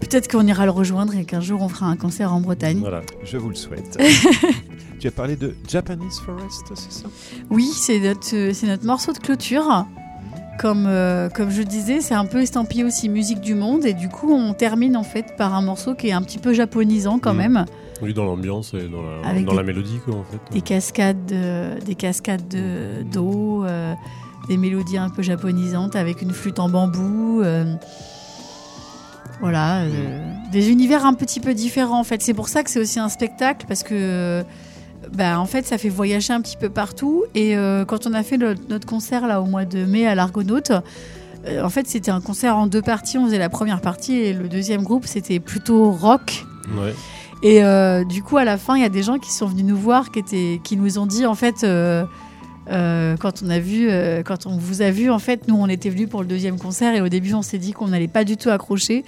Peut-être 0.00 0.28
qu'on 0.30 0.46
ira 0.46 0.64
le 0.64 0.70
rejoindre 0.72 1.14
et 1.14 1.24
qu'un 1.24 1.40
jour 1.40 1.62
on 1.62 1.68
fera 1.68 1.86
un 1.86 1.96
concert 1.96 2.32
en 2.32 2.40
Bretagne. 2.40 2.78
Voilà. 2.80 3.02
Je 3.24 3.36
vous 3.36 3.48
le 3.50 3.54
souhaite. 3.54 3.98
tu 4.98 5.06
as 5.06 5.10
parlé 5.10 5.36
de 5.36 5.54
Japanese 5.68 6.18
Forest, 6.24 6.64
c'est 6.74 6.92
ça? 6.92 7.08
Oui, 7.50 7.70
c'est 7.74 8.00
notre, 8.00 8.34
euh, 8.34 8.52
notre 8.66 8.84
morceau 8.86 9.12
de 9.12 9.18
clôture. 9.18 9.86
Comme, 10.58 10.84
euh, 10.86 11.30
comme 11.30 11.48
je 11.50 11.62
disais, 11.62 12.00
c'est 12.02 12.14
un 12.14 12.26
peu 12.26 12.40
estampillé 12.42 12.84
aussi 12.84 13.08
musique 13.08 13.40
du 13.40 13.54
monde. 13.54 13.86
Et 13.86 13.94
du 13.94 14.08
coup, 14.10 14.30
on 14.32 14.52
termine 14.52 14.94
en 14.96 15.02
fait 15.04 15.34
par 15.38 15.54
un 15.54 15.62
morceau 15.62 15.94
qui 15.94 16.08
est 16.08 16.12
un 16.12 16.20
petit 16.22 16.36
peu 16.38 16.52
japonisant 16.52 17.18
quand 17.18 17.32
Mm. 17.32 17.38
même. 17.38 17.64
Oui, 18.02 18.12
dans 18.12 18.24
l'ambiance 18.24 18.74
et 18.74 18.88
dans 18.88 19.00
la, 19.02 19.26
Avec 19.28 19.44
dans 19.46 19.52
des- 19.52 19.56
la 19.58 19.62
mélodie, 19.62 20.00
quoi, 20.04 20.16
en 20.16 20.24
fait. 20.24 20.38
Des 20.52 20.60
cascades 20.60 21.24
de- 21.26 21.78
des 21.84 21.94
cascades 21.94 22.46
de- 22.48 23.02
d'eau, 23.10 23.64
euh, 23.64 23.94
des 24.48 24.56
mélodies 24.58 24.98
un 24.98 25.08
peu 25.10 25.22
japonisantes 25.22 25.96
avec 25.96 26.20
une 26.20 26.32
flûte 26.32 26.58
en 26.58 26.68
bambou. 26.68 27.42
Euh. 29.40 29.42
Voilà, 29.42 29.80
euh, 29.82 30.20
des 30.52 30.70
univers 30.70 31.04
un 31.06 31.14
petit 31.14 31.40
peu 31.40 31.54
différents 31.54 32.00
en 32.00 32.04
fait. 32.04 32.22
C'est 32.22 32.34
pour 32.34 32.48
ça 32.48 32.62
que 32.62 32.70
c'est 32.70 32.80
aussi 32.80 32.98
un 32.98 33.08
spectacle 33.08 33.66
parce 33.68 33.82
que 33.82 34.44
bah, 35.12 35.40
en 35.40 35.46
fait 35.46 35.66
ça 35.66 35.78
fait 35.78 35.88
voyager 35.88 36.32
un 36.32 36.40
petit 36.40 36.56
peu 36.56 36.68
partout. 36.68 37.24
Et 37.34 37.56
euh, 37.56 37.84
quand 37.84 38.06
on 38.06 38.12
a 38.14 38.22
fait 38.22 38.36
le- 38.36 38.54
notre 38.68 38.86
concert 38.86 39.26
là 39.26 39.40
au 39.40 39.46
mois 39.46 39.64
de 39.64 39.84
mai 39.84 40.06
à 40.06 40.14
l'Argonaute, 40.14 40.72
euh, 41.46 41.62
en 41.64 41.70
fait 41.70 41.86
c'était 41.88 42.10
un 42.10 42.20
concert 42.20 42.56
en 42.56 42.66
deux 42.66 42.82
parties. 42.82 43.16
On 43.18 43.24
faisait 43.26 43.38
la 43.38 43.48
première 43.48 43.80
partie 43.80 44.14
et 44.14 44.32
le 44.32 44.48
deuxième 44.48 44.82
groupe 44.82 45.06
c'était 45.06 45.40
plutôt 45.40 45.90
rock. 45.90 46.44
Ouais. 46.76 46.94
Et 47.42 47.64
euh, 47.64 48.04
du 48.04 48.22
coup, 48.22 48.36
à 48.36 48.44
la 48.44 48.58
fin, 48.58 48.76
il 48.76 48.82
y 48.82 48.84
a 48.84 48.90
des 48.90 49.02
gens 49.02 49.18
qui 49.18 49.32
sont 49.32 49.46
venus 49.46 49.64
nous 49.64 49.76
voir, 49.76 50.10
qui, 50.10 50.18
étaient, 50.18 50.60
qui 50.62 50.76
nous 50.76 50.98
ont 50.98 51.06
dit, 51.06 51.24
en 51.24 51.34
fait, 51.34 51.64
euh, 52.70 53.16
quand 53.16 53.42
on 53.42 53.50
a 53.50 53.58
vu, 53.58 53.88
euh, 53.88 54.22
quand 54.22 54.46
on 54.46 54.56
vous 54.56 54.82
a 54.82 54.90
vu, 54.90 55.10
en 55.10 55.18
fait, 55.18 55.48
nous, 55.48 55.56
on 55.56 55.66
était 55.66 55.90
venus 55.90 56.08
pour 56.08 56.20
le 56.20 56.28
deuxième 56.28 56.58
concert 56.58 56.94
et 56.94 57.00
au 57.00 57.08
début, 57.08 57.34
on 57.34 57.42
s'est 57.42 57.58
dit 57.58 57.72
qu'on 57.72 57.88
n'allait 57.88 58.08
pas 58.08 58.24
du 58.24 58.36
tout 58.36 58.48
accrocher. 58.48 59.04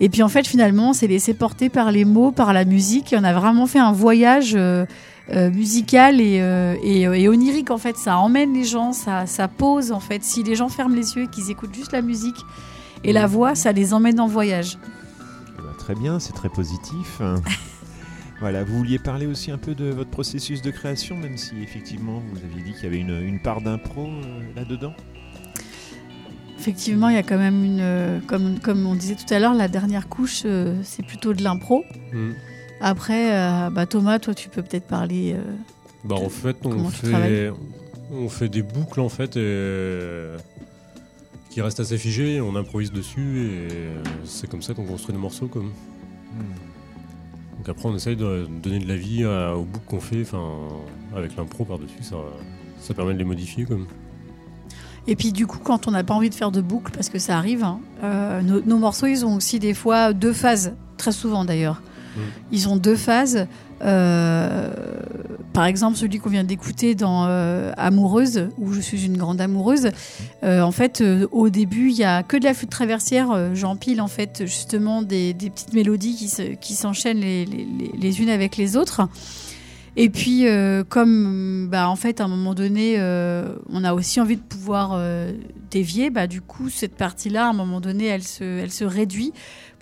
Et 0.00 0.08
puis, 0.08 0.22
en 0.22 0.28
fait, 0.28 0.46
finalement, 0.46 0.90
on 0.90 0.92
s'est 0.92 1.06
laissé 1.06 1.34
porter 1.34 1.68
par 1.68 1.92
les 1.92 2.04
mots, 2.04 2.32
par 2.32 2.52
la 2.52 2.64
musique. 2.64 3.12
Et 3.12 3.16
on 3.16 3.24
a 3.24 3.32
vraiment 3.32 3.66
fait 3.66 3.78
un 3.78 3.92
voyage 3.92 4.54
euh, 4.56 4.86
musical 5.28 6.20
et, 6.20 7.28
onirique, 7.28 7.70
en 7.70 7.78
fait. 7.78 7.96
Ça 7.96 8.18
emmène 8.18 8.52
les 8.52 8.64
gens, 8.64 8.92
ça, 8.92 9.48
pose, 9.48 9.92
en 9.92 10.00
fait. 10.00 10.24
Si 10.24 10.42
les 10.42 10.56
gens 10.56 10.68
ferment 10.68 10.96
les 10.96 11.14
yeux 11.14 11.24
et 11.24 11.28
qu'ils 11.28 11.50
écoutent 11.50 11.74
juste 11.74 11.92
la 11.92 12.02
musique 12.02 12.44
et 13.04 13.12
la 13.12 13.26
voix, 13.26 13.54
ça 13.54 13.70
les 13.70 13.94
emmène 13.94 14.18
en 14.18 14.26
voyage. 14.26 14.78
Ben, 15.58 15.72
très 15.78 15.94
bien, 15.94 16.18
c'est 16.18 16.32
très 16.32 16.48
positif. 16.48 17.20
Voilà, 18.44 18.62
vous 18.62 18.76
vouliez 18.76 18.98
parler 18.98 19.24
aussi 19.24 19.50
un 19.50 19.56
peu 19.56 19.74
de 19.74 19.86
votre 19.86 20.10
processus 20.10 20.60
de 20.60 20.70
création, 20.70 21.16
même 21.16 21.38
si 21.38 21.62
effectivement 21.62 22.20
vous 22.30 22.36
aviez 22.44 22.62
dit 22.62 22.72
qu'il 22.74 22.84
y 22.84 22.86
avait 22.88 22.98
une, 22.98 23.22
une 23.22 23.40
part 23.40 23.62
d'impro 23.62 24.02
euh, 24.06 24.42
là-dedans? 24.54 24.92
Effectivement, 26.58 27.08
il 27.08 27.14
y 27.14 27.18
a 27.18 27.22
quand 27.22 27.38
même 27.38 27.64
une. 27.64 27.80
euh, 27.80 28.20
Comme, 28.26 28.58
comme 28.60 28.84
on 28.84 28.94
disait 28.96 29.14
tout 29.14 29.32
à 29.32 29.38
l'heure, 29.38 29.54
la 29.54 29.68
dernière 29.68 30.10
couche, 30.10 30.42
euh, 30.44 30.78
c'est 30.82 31.02
plutôt 31.06 31.32
de 31.32 31.42
l'impro. 31.42 31.84
Mm. 32.12 32.32
Après, 32.82 33.32
euh, 33.32 33.70
bah, 33.70 33.86
Thomas, 33.86 34.18
toi, 34.18 34.34
tu 34.34 34.50
peux 34.50 34.60
peut-être 34.60 34.86
parler. 34.86 35.32
euh, 35.34 35.42
Bah, 36.04 36.16
en 36.16 36.28
fait, 36.28 36.58
on 36.66 36.68
comment 36.68 36.90
tu 36.90 36.96
fait, 36.96 37.10
travailles 37.12 37.50
on 38.12 38.28
fait 38.28 38.50
des 38.50 38.60
boucles 38.62 39.00
en 39.00 39.08
fait 39.08 39.38
et, 39.38 40.26
qui 41.48 41.62
restent 41.62 41.80
assez 41.80 41.96
figées. 41.96 42.42
On 42.42 42.56
improvise 42.56 42.92
dessus 42.92 43.40
et 43.40 43.68
c'est 44.26 44.50
comme 44.50 44.60
ça 44.60 44.74
qu'on 44.74 44.84
construit 44.84 45.14
nos 45.14 45.20
morceaux. 45.22 45.46
Comme. 45.46 45.72
Donc 47.64 47.76
après, 47.76 47.88
on 47.88 47.96
essaye 47.96 48.16
de 48.16 48.46
donner 48.62 48.78
de 48.78 48.86
la 48.88 48.96
vie 48.96 49.24
à- 49.24 49.56
aux 49.56 49.64
boucles 49.64 49.86
qu'on 49.86 50.00
fait, 50.00 50.20
enfin, 50.22 50.42
avec 51.16 51.34
l'impro 51.36 51.64
par-dessus, 51.64 52.02
ça, 52.02 52.16
ça 52.78 52.92
permet 52.92 53.14
de 53.14 53.18
les 53.18 53.24
modifier. 53.24 53.64
Comme. 53.64 53.86
Et 55.06 55.16
puis, 55.16 55.32
du 55.32 55.46
coup, 55.46 55.58
quand 55.62 55.88
on 55.88 55.90
n'a 55.90 56.04
pas 56.04 56.14
envie 56.14 56.28
de 56.30 56.34
faire 56.34 56.50
de 56.50 56.60
boucle, 56.60 56.92
parce 56.92 57.08
que 57.08 57.18
ça 57.18 57.38
arrive, 57.38 57.64
hein, 57.64 57.80
euh, 58.02 58.42
nos, 58.42 58.60
nos 58.62 58.78
morceaux, 58.78 59.06
ils 59.06 59.24
ont 59.24 59.34
aussi 59.34 59.58
des 59.58 59.72
fois 59.74 60.12
deux 60.12 60.32
phases, 60.34 60.74
très 60.98 61.12
souvent 61.12 61.44
d'ailleurs. 61.46 61.82
Mm. 62.16 62.20
Ils 62.52 62.68
ont 62.68 62.76
deux 62.76 62.96
phases. 62.96 63.46
Euh, 63.82 64.70
par 65.54 65.66
exemple, 65.66 65.96
celui 65.96 66.18
qu'on 66.18 66.30
vient 66.30 66.42
d'écouter 66.42 66.96
dans 66.96 67.26
euh, 67.28 67.72
Amoureuse, 67.76 68.48
où 68.58 68.72
je 68.72 68.80
suis 68.80 69.06
une 69.06 69.16
grande 69.16 69.40
amoureuse. 69.40 69.90
Euh, 70.42 70.60
en 70.62 70.72
fait, 70.72 71.00
euh, 71.00 71.28
au 71.30 71.48
début, 71.48 71.90
il 71.90 71.96
y 71.96 72.02
a 72.02 72.24
que 72.24 72.36
de 72.36 72.42
la 72.42 72.54
flûte 72.54 72.70
traversière. 72.70 73.54
J'empile 73.54 74.00
en 74.00 74.08
fait 74.08 74.42
justement 74.46 75.00
des, 75.00 75.32
petites 75.32 75.72
mélodies 75.72 76.16
qui 76.16 76.28
se- 76.28 76.54
qui 76.56 76.74
s'enchaînent 76.74 77.20
les, 77.20 78.20
unes 78.20 78.30
avec 78.30 78.56
les 78.56 78.76
autres. 78.76 79.02
Et 79.96 80.10
puis, 80.10 80.44
comme 80.88 81.68
bah, 81.70 81.88
en 81.88 81.94
fait, 81.94 82.20
à 82.20 82.24
un 82.24 82.28
moment 82.28 82.54
donné, 82.54 82.98
on 83.70 83.84
a 83.84 83.94
aussi 83.94 84.20
envie 84.20 84.36
de 84.36 84.42
pouvoir 84.42 85.00
dévier, 85.70 86.10
bah, 86.10 86.26
du 86.26 86.40
coup, 86.40 86.68
cette 86.68 86.96
partie-là, 86.96 87.46
à 87.46 87.50
un 87.50 87.52
moment 87.52 87.80
donné, 87.80 88.06
elle 88.06 88.22
se 88.24 88.84
réduit 88.84 89.32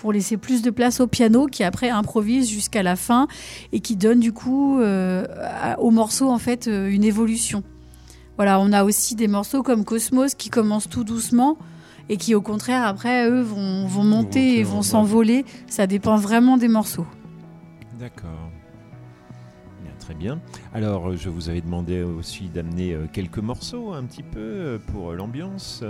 pour 0.03 0.13
laisser 0.13 0.37
plus 0.37 0.63
de 0.63 0.71
place 0.71 0.99
au 0.99 1.07
piano 1.07 1.47
qui 1.47 1.63
après 1.63 1.89
improvise 1.89 2.51
jusqu'à 2.51 2.83
la 2.83 2.97
fin 2.97 3.29
et 3.71 3.79
qui 3.79 3.95
donne 3.95 4.19
du 4.19 4.33
coup 4.33 4.81
euh, 4.81 5.25
au 5.79 5.93
morceau 5.93 6.29
en 6.29 6.39
fait 6.39 6.67
euh, 6.67 6.91
une 6.91 7.05
évolution. 7.05 7.63
Voilà, 8.37 8.59
on 8.59 8.73
a 8.73 8.83
aussi 8.83 9.15
des 9.15 9.29
morceaux 9.29 9.63
comme 9.63 9.85
Cosmos 9.85 10.35
qui 10.35 10.51
commencent 10.51 10.89
tout 10.89 11.05
doucement 11.05 11.57
et 12.09 12.17
qui 12.17 12.35
au 12.35 12.41
contraire 12.41 12.85
après 12.85 13.29
eux 13.31 13.43
vont, 13.43 13.87
vont 13.87 14.03
monter 14.03 14.59
et 14.59 14.65
vont 14.65 14.83
s'envoler. 14.83 15.45
Ça 15.69 15.87
dépend 15.87 16.17
vraiment 16.17 16.57
des 16.57 16.67
morceaux. 16.67 17.07
D'accord. 18.01 18.51
Très 20.01 20.15
bien. 20.15 20.41
Alors, 20.75 21.17
je 21.17 21.29
vous 21.29 21.49
avais 21.49 21.61
demandé 21.61 22.03
aussi 22.03 22.49
d'amener 22.49 22.93
euh, 22.93 23.07
quelques 23.13 23.39
morceaux 23.39 23.93
un 23.93 24.03
petit 24.03 24.25
peu 24.25 24.41
euh, 24.41 24.79
pour 24.89 25.13
l'ambiance. 25.13 25.85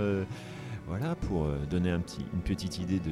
voilà, 0.87 1.15
pour 1.15 1.47
donner 1.71 1.89
un 1.89 1.99
petit, 1.99 2.23
une 2.35 2.41
petite 2.41 2.77
idée 2.77 2.99
de, 2.99 3.09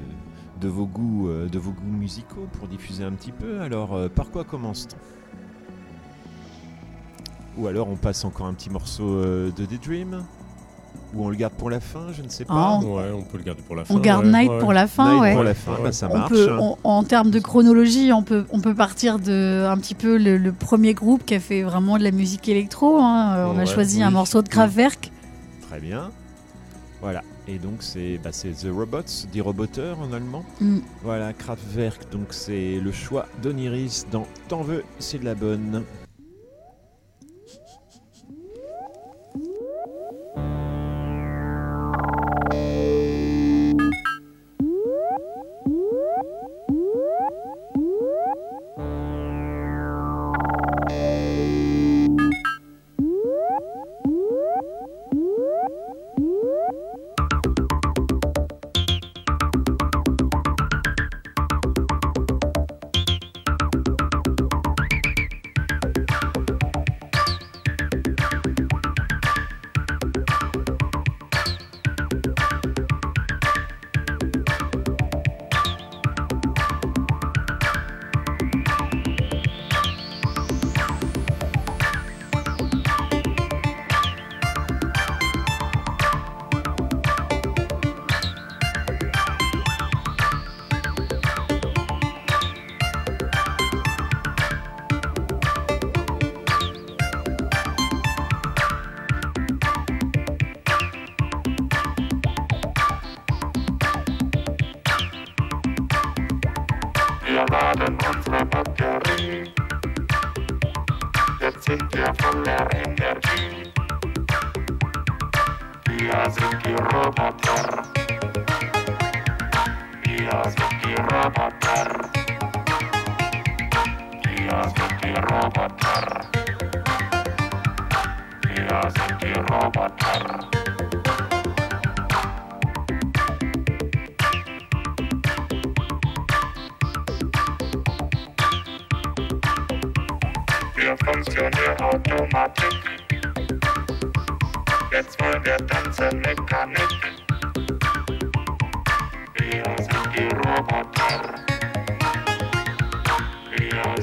de, 0.61 0.67
vos 0.67 0.85
goûts, 0.85 1.27
euh, 1.29 1.47
de 1.49 1.59
vos 1.59 1.71
goûts 1.71 1.97
musicaux, 1.97 2.47
pour 2.53 2.67
diffuser 2.67 3.03
un 3.03 3.11
petit 3.11 3.31
peu. 3.31 3.61
Alors, 3.61 3.93
euh, 3.95 4.07
par 4.09 4.29
quoi 4.31 4.43
commence-t-on? 4.43 4.97
Ou 7.61 7.67
alors 7.67 7.89
on 7.89 7.97
passe 7.97 8.23
encore 8.23 8.45
un 8.45 8.53
petit 8.53 8.69
morceau 8.69 9.03
euh, 9.09 9.51
de 9.51 9.65
Daydream 9.65 10.23
Ou 11.13 11.25
on 11.25 11.29
le 11.29 11.35
garde 11.35 11.53
pour 11.55 11.69
la 11.69 11.81
fin, 11.81 12.07
je 12.13 12.21
ne 12.21 12.29
sais 12.29 12.45
pas. 12.45 12.53
Ah, 12.55 12.79
Ouais, 12.81 13.11
on 13.13 13.23
peut 13.23 13.37
le 13.37 13.43
garder 13.43 13.61
pour 13.61 13.75
la 13.75 13.83
fin. 13.83 13.93
On 13.93 13.99
garde 13.99 14.25
ouais, 14.25 14.31
Night 14.31 14.49
ouais. 14.49 14.59
pour 14.59 14.71
la 14.71 14.87
fin, 14.87 15.11
Night 15.15 15.21
ouais. 15.21 15.33
pour 15.33 15.43
la 15.43 15.53
fin, 15.53 15.73
bah, 15.83 15.91
ça 15.91 16.07
On 16.09 16.17
marche. 16.17 16.29
peut, 16.31 16.49
on- 16.59 16.77
en 16.85 17.03
termes 17.03 17.29
de 17.29 17.39
chronologie, 17.39 18.13
on 18.13 18.23
peut, 18.23 18.45
on 18.51 18.61
peut 18.61 18.73
partir 18.73 19.19
de 19.19 19.65
un 19.67 19.77
petit 19.77 19.95
peu 19.95 20.17
le, 20.17 20.37
le 20.37 20.51
premier 20.53 20.93
groupe 20.93 21.25
qui 21.25 21.35
a 21.35 21.39
fait 21.41 21.61
vraiment 21.63 21.97
de 21.97 22.03
la 22.03 22.11
musique 22.11 22.47
électro. 22.47 22.99
hein. 23.01 23.47
On 23.53 23.59
a 23.59 23.65
choisi 23.65 24.01
un 24.01 24.11
morceau 24.11 24.41
de 24.41 24.47
Kraftwerk. 24.47 25.11
Très 25.69 25.81
bien. 25.81 26.09
Voilà. 27.01 27.21
Et 27.51 27.57
donc 27.57 27.83
c'est 27.83 28.17
bah, 28.17 28.31
The 28.31 28.67
Robots, 28.71 29.27
dit 29.29 29.41
roboteur 29.41 29.99
en 29.99 30.13
allemand. 30.13 30.45
Mm. 30.61 30.79
Voilà, 31.03 31.33
Kraftwerk. 31.33 32.09
Donc 32.09 32.27
c'est 32.29 32.79
le 32.79 32.91
choix 32.93 33.27
d'Oniris 33.41 34.05
dans 34.09 34.25
T'en 34.47 34.61
veux, 34.61 34.83
c'est 34.99 35.19
de 35.19 35.25
la 35.25 35.35
bonne. 35.35 35.83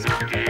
Okay. 0.07 0.48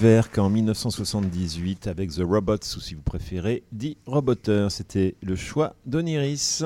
Kraftwerk 0.00 0.38
en 0.38 0.48
1978 0.48 1.86
avec 1.86 2.10
The 2.10 2.22
Robots, 2.24 2.54
ou 2.74 2.80
si 2.80 2.94
vous 2.94 3.02
préférez, 3.02 3.62
dit 3.70 3.98
Roboter. 4.06 4.68
C'était 4.70 5.14
le 5.22 5.36
choix 5.36 5.74
d'Oniris. 5.84 6.64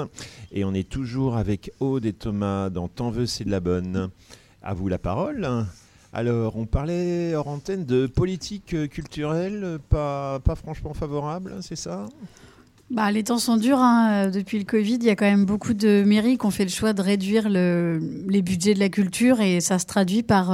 Et 0.53 0.65
on 0.65 0.73
est 0.73 0.89
toujours 0.89 1.37
avec 1.37 1.73
Aude 1.81 2.05
et 2.07 2.13
Thomas 2.13 2.71
dans 2.71 2.87
T'en 2.87 3.11
veux, 3.11 3.27
c'est 3.27 3.43
de 3.43 3.51
la 3.51 3.59
bonne. 3.59 4.09
À 4.63 4.73
vous 4.73 4.87
la 4.87 4.99
parole. 4.99 5.49
Alors, 6.13 6.57
on 6.57 6.65
parlait 6.67 7.35
hors 7.35 7.49
antenne 7.49 7.85
de 7.85 8.07
politique 8.07 8.73
euh, 8.73 8.87
culturelle, 8.87 9.61
euh, 9.65 9.79
pas, 9.89 10.39
pas 10.39 10.55
franchement 10.55 10.95
favorable, 10.95 11.55
c'est 11.61 11.75
ça? 11.75 12.07
Bah, 12.89 13.11
les 13.11 13.25
temps 13.25 13.39
sont 13.39 13.57
durs. 13.57 13.79
hein. 13.81 14.27
Euh, 14.27 14.31
Depuis 14.31 14.59
le 14.61 14.65
Covid, 14.65 14.95
il 14.95 15.05
y 15.05 15.11
a 15.11 15.17
quand 15.17 15.25
même 15.25 15.45
beaucoup 15.45 15.75
de 15.75 16.05
mairies 16.07 16.39
qui 16.39 16.47
ont 16.47 16.53
fait 16.53 16.63
le 16.65 16.71
choix 16.71 16.93
de 16.93 17.03
réduire 17.03 17.49
le- 17.51 18.01
les 18.29 18.43
budgets 18.43 18.75
de 18.75 18.79
la 18.79 18.91
culture 18.91 19.41
et 19.41 19.61
ça 19.61 19.81
se 19.81 19.87
traduit 19.87 20.23
par 20.23 20.53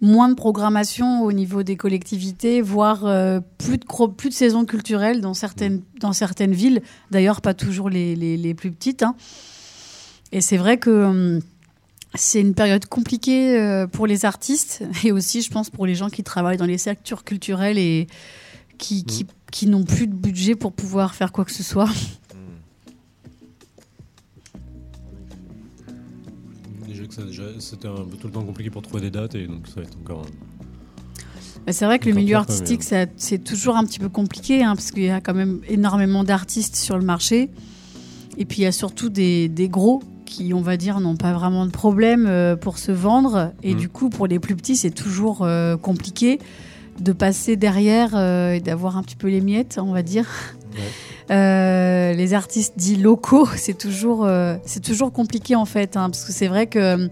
moins 0.00 0.28
de 0.28 0.34
programmation 0.34 1.22
au 1.22 1.32
niveau 1.32 1.62
des 1.62 1.76
collectivités, 1.76 2.62
voire 2.62 3.04
euh, 3.06 3.40
plus, 3.58 3.76
de, 3.78 3.84
plus 4.16 4.28
de 4.30 4.34
saisons 4.34 4.64
culturelles 4.64 5.20
dans 5.20 5.34
certaines, 5.34 5.82
dans 6.00 6.12
certaines 6.12 6.52
villes. 6.52 6.80
D'ailleurs, 7.10 7.40
pas 7.40 7.52
toujours 7.54 7.90
les, 7.90 8.16
les- 8.16 8.36
les 8.36 8.54
plus 8.54 8.70
petites. 8.72 9.02
hein. 9.02 9.14
Et 10.32 10.40
c'est 10.40 10.56
vrai 10.56 10.78
que 10.78 10.90
hum, 10.90 11.40
c'est 12.14 12.40
une 12.40 12.54
période 12.54 12.86
compliquée 12.86 13.58
euh, 13.58 13.86
pour 13.86 14.06
les 14.06 14.24
artistes 14.24 14.82
et 15.04 15.12
aussi, 15.12 15.42
je 15.42 15.50
pense, 15.50 15.70
pour 15.70 15.86
les 15.86 15.94
gens 15.94 16.08
qui 16.08 16.22
travaillent 16.22 16.56
dans 16.56 16.64
les 16.66 16.78
secteurs 16.78 17.24
culturels 17.24 17.78
et 17.78 18.06
qui, 18.78 19.04
qui, 19.04 19.26
qui 19.52 19.66
n'ont 19.66 19.84
plus 19.84 20.06
de 20.06 20.14
budget 20.14 20.54
pour 20.54 20.72
pouvoir 20.72 21.14
faire 21.14 21.32
quoi 21.32 21.44
que 21.44 21.52
ce 21.52 21.62
soit. 21.62 21.88
C'était 27.58 27.88
un 27.88 28.04
peu 28.04 28.16
tout 28.16 28.26
le 28.26 28.32
temps 28.32 28.44
compliqué 28.44 28.70
pour 28.70 28.82
trouver 28.82 29.02
des 29.02 29.10
dates 29.10 29.34
et 29.34 29.46
donc 29.46 29.66
ça 29.66 29.76
va 29.76 29.82
être 29.82 29.96
encore. 30.02 30.26
C'est 31.68 31.84
vrai 31.84 31.98
que 31.98 32.08
le 32.08 32.14
milieu 32.14 32.36
artistique, 32.36 32.82
c'est 32.82 33.44
toujours 33.44 33.76
un 33.76 33.84
petit 33.84 33.98
peu 33.98 34.08
compliqué, 34.08 34.62
hein, 34.62 34.74
parce 34.74 34.90
qu'il 34.90 35.04
y 35.04 35.10
a 35.10 35.20
quand 35.20 35.34
même 35.34 35.60
énormément 35.68 36.24
d'artistes 36.24 36.76
sur 36.76 36.96
le 36.96 37.04
marché. 37.04 37.50
Et 38.38 38.44
puis 38.44 38.58
il 38.58 38.64
y 38.64 38.66
a 38.66 38.72
surtout 38.72 39.08
des, 39.10 39.48
des 39.48 39.68
gros 39.68 40.02
qui, 40.24 40.54
on 40.54 40.62
va 40.62 40.76
dire, 40.76 41.00
n'ont 41.00 41.16
pas 41.16 41.32
vraiment 41.32 41.66
de 41.66 41.70
problème 41.70 42.26
euh, 42.26 42.56
pour 42.56 42.78
se 42.78 42.92
vendre. 42.92 43.52
Et 43.62 43.74
Mm. 43.74 43.78
du 43.78 43.88
coup, 43.88 44.08
pour 44.08 44.26
les 44.26 44.38
plus 44.38 44.56
petits, 44.56 44.76
c'est 44.76 44.90
toujours 44.92 45.42
euh, 45.42 45.76
compliqué 45.76 46.38
de 47.00 47.12
passer 47.12 47.56
derrière 47.56 48.10
euh, 48.14 48.52
et 48.52 48.60
d'avoir 48.60 48.96
un 48.96 49.02
petit 49.02 49.16
peu 49.16 49.28
les 49.28 49.40
miettes, 49.40 49.78
on 49.82 49.92
va 49.92 50.02
dire. 50.02 50.26
Euh, 51.30 52.12
les 52.12 52.34
artistes 52.34 52.74
dits 52.76 52.96
locaux, 52.96 53.46
c'est 53.56 53.78
toujours, 53.78 54.24
euh, 54.24 54.56
c'est 54.64 54.82
toujours 54.82 55.12
compliqué 55.12 55.54
en 55.54 55.64
fait, 55.64 55.96
hein, 55.96 56.10
parce 56.10 56.24
que 56.24 56.32
c'est 56.32 56.48
vrai 56.48 56.66
que 56.66 56.78
euh, 56.78 57.08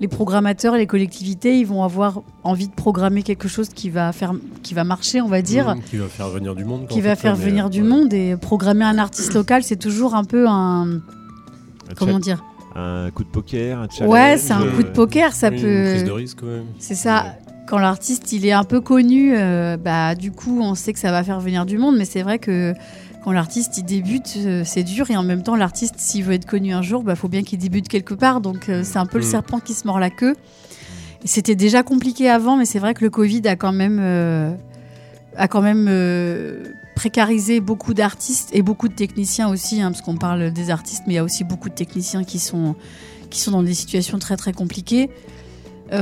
les 0.00 0.08
programmateurs, 0.08 0.76
les 0.76 0.86
collectivités, 0.86 1.58
ils 1.58 1.66
vont 1.66 1.82
avoir 1.82 2.22
envie 2.44 2.68
de 2.68 2.74
programmer 2.74 3.22
quelque 3.22 3.48
chose 3.48 3.68
qui 3.70 3.88
va 3.88 4.12
faire, 4.12 4.34
qui 4.62 4.74
va 4.74 4.84
marcher, 4.84 5.20
on 5.20 5.28
va 5.28 5.42
dire, 5.42 5.74
Mmh, 5.74 5.80
qui 5.88 5.96
va 5.96 6.08
faire 6.08 6.28
venir 6.28 6.54
du 6.54 6.64
monde. 6.64 6.86
qui 6.88 7.00
va 7.00 7.16
fait, 7.16 7.22
faire 7.22 7.36
mais, 7.36 7.44
venir 7.44 7.66
euh, 7.66 7.70
du 7.70 7.82
ouais. 7.82 7.88
monde 7.88 8.12
et 8.12 8.36
programmer 8.36 8.84
un 8.84 8.98
artiste 8.98 9.32
local, 9.34 9.62
c'est 9.62 9.76
toujours 9.76 10.14
un 10.14 10.24
peu 10.24 10.46
un, 10.48 11.00
comment 11.96 12.18
dire, 12.18 12.44
Un 12.74 13.10
coup 13.10 13.24
de 13.24 13.28
poker, 13.28 13.78
un 13.78 13.88
challenge 13.88 14.12
ouais, 14.12 14.36
c'est 14.38 14.52
un 14.52 14.66
coup 14.66 14.82
de 14.82 14.88
poker, 14.88 15.32
ça 15.32 15.48
oui, 15.50 15.60
peut. 15.62 15.84
Une 15.84 15.90
prise 15.92 16.04
de 16.04 16.10
risque 16.10 16.42
même. 16.42 16.66
C'est 16.78 16.94
ça. 16.94 17.36
Quand 17.66 17.78
l'artiste 17.78 18.30
il 18.32 18.46
est 18.46 18.52
un 18.52 18.62
peu 18.62 18.80
connu, 18.80 19.34
euh, 19.36 19.76
bah 19.76 20.14
du 20.14 20.30
coup 20.30 20.60
on 20.62 20.76
sait 20.76 20.92
que 20.92 21.00
ça 21.00 21.10
va 21.10 21.24
faire 21.24 21.40
venir 21.40 21.66
du 21.66 21.78
monde, 21.78 21.96
mais 21.96 22.04
c'est 22.04 22.22
vrai 22.22 22.38
que 22.38 22.74
quand 23.26 23.32
l'artiste 23.32 23.76
il 23.78 23.82
débute, 23.82 24.34
euh, 24.36 24.62
c'est 24.64 24.84
dur 24.84 25.10
et 25.10 25.16
en 25.16 25.24
même 25.24 25.42
temps 25.42 25.56
l'artiste 25.56 25.96
s'il 25.98 26.22
veut 26.22 26.34
être 26.34 26.46
connu 26.46 26.72
un 26.72 26.80
jour, 26.80 27.02
bah 27.02 27.16
faut 27.16 27.26
bien 27.26 27.42
qu'il 27.42 27.58
débute 27.58 27.88
quelque 27.88 28.14
part, 28.14 28.40
donc 28.40 28.68
euh, 28.68 28.82
c'est 28.84 28.98
un 28.98 29.06
peu 29.06 29.18
le 29.18 29.24
Mm. 29.24 29.28
serpent 29.28 29.58
qui 29.58 29.74
se 29.74 29.84
mord 29.84 29.98
la 29.98 30.10
queue. 30.10 30.36
Et 31.24 31.26
c'était 31.26 31.56
déjà 31.56 31.82
compliqué 31.82 32.30
avant, 32.30 32.56
mais 32.56 32.66
c'est 32.66 32.78
vrai 32.78 32.94
que 32.94 33.02
le 33.02 33.10
Covid 33.10 33.42
a 33.48 33.56
quand 33.56 33.72
même 33.72 33.98
euh, 34.00 34.54
a 35.36 35.48
quand 35.48 35.60
même 35.60 35.90
précarisé 36.94 37.58
beaucoup 37.58 37.94
d'artistes 37.94 38.50
et 38.52 38.62
beaucoup 38.62 38.86
de 38.86 38.94
techniciens 38.94 39.48
aussi, 39.48 39.80
hein, 39.80 39.90
parce 39.90 40.02
qu'on 40.02 40.16
parle 40.16 40.52
des 40.52 40.70
artistes, 40.70 41.02
mais 41.08 41.14
il 41.14 41.16
y 41.16 41.18
a 41.18 41.24
aussi 41.24 41.42
beaucoup 41.42 41.68
de 41.68 41.74
techniciens 41.74 42.22
qui 42.22 42.38
sont 42.38 42.76
qui 43.28 43.40
sont 43.40 43.50
dans 43.50 43.64
des 43.64 43.74
situations 43.74 44.20
très 44.20 44.36
très 44.36 44.52
compliquées. 44.52 45.10
Il 45.90 45.98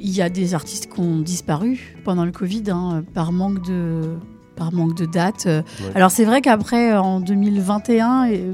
y 0.00 0.22
a 0.22 0.28
des 0.28 0.54
artistes 0.54 0.92
qui 0.92 0.98
ont 0.98 1.20
disparu 1.20 1.94
pendant 2.02 2.24
le 2.24 2.32
Covid 2.32 2.64
hein, 2.70 3.04
par 3.14 3.30
manque 3.30 3.64
de 3.64 4.16
par 4.56 4.72
manque 4.72 4.96
de 4.96 5.06
dates. 5.06 5.46
Ouais. 5.46 5.62
Alors 5.94 6.10
c'est 6.10 6.24
vrai 6.24 6.40
qu'après 6.40 6.96
en 6.96 7.20
2021 7.20 8.26
et 8.26 8.44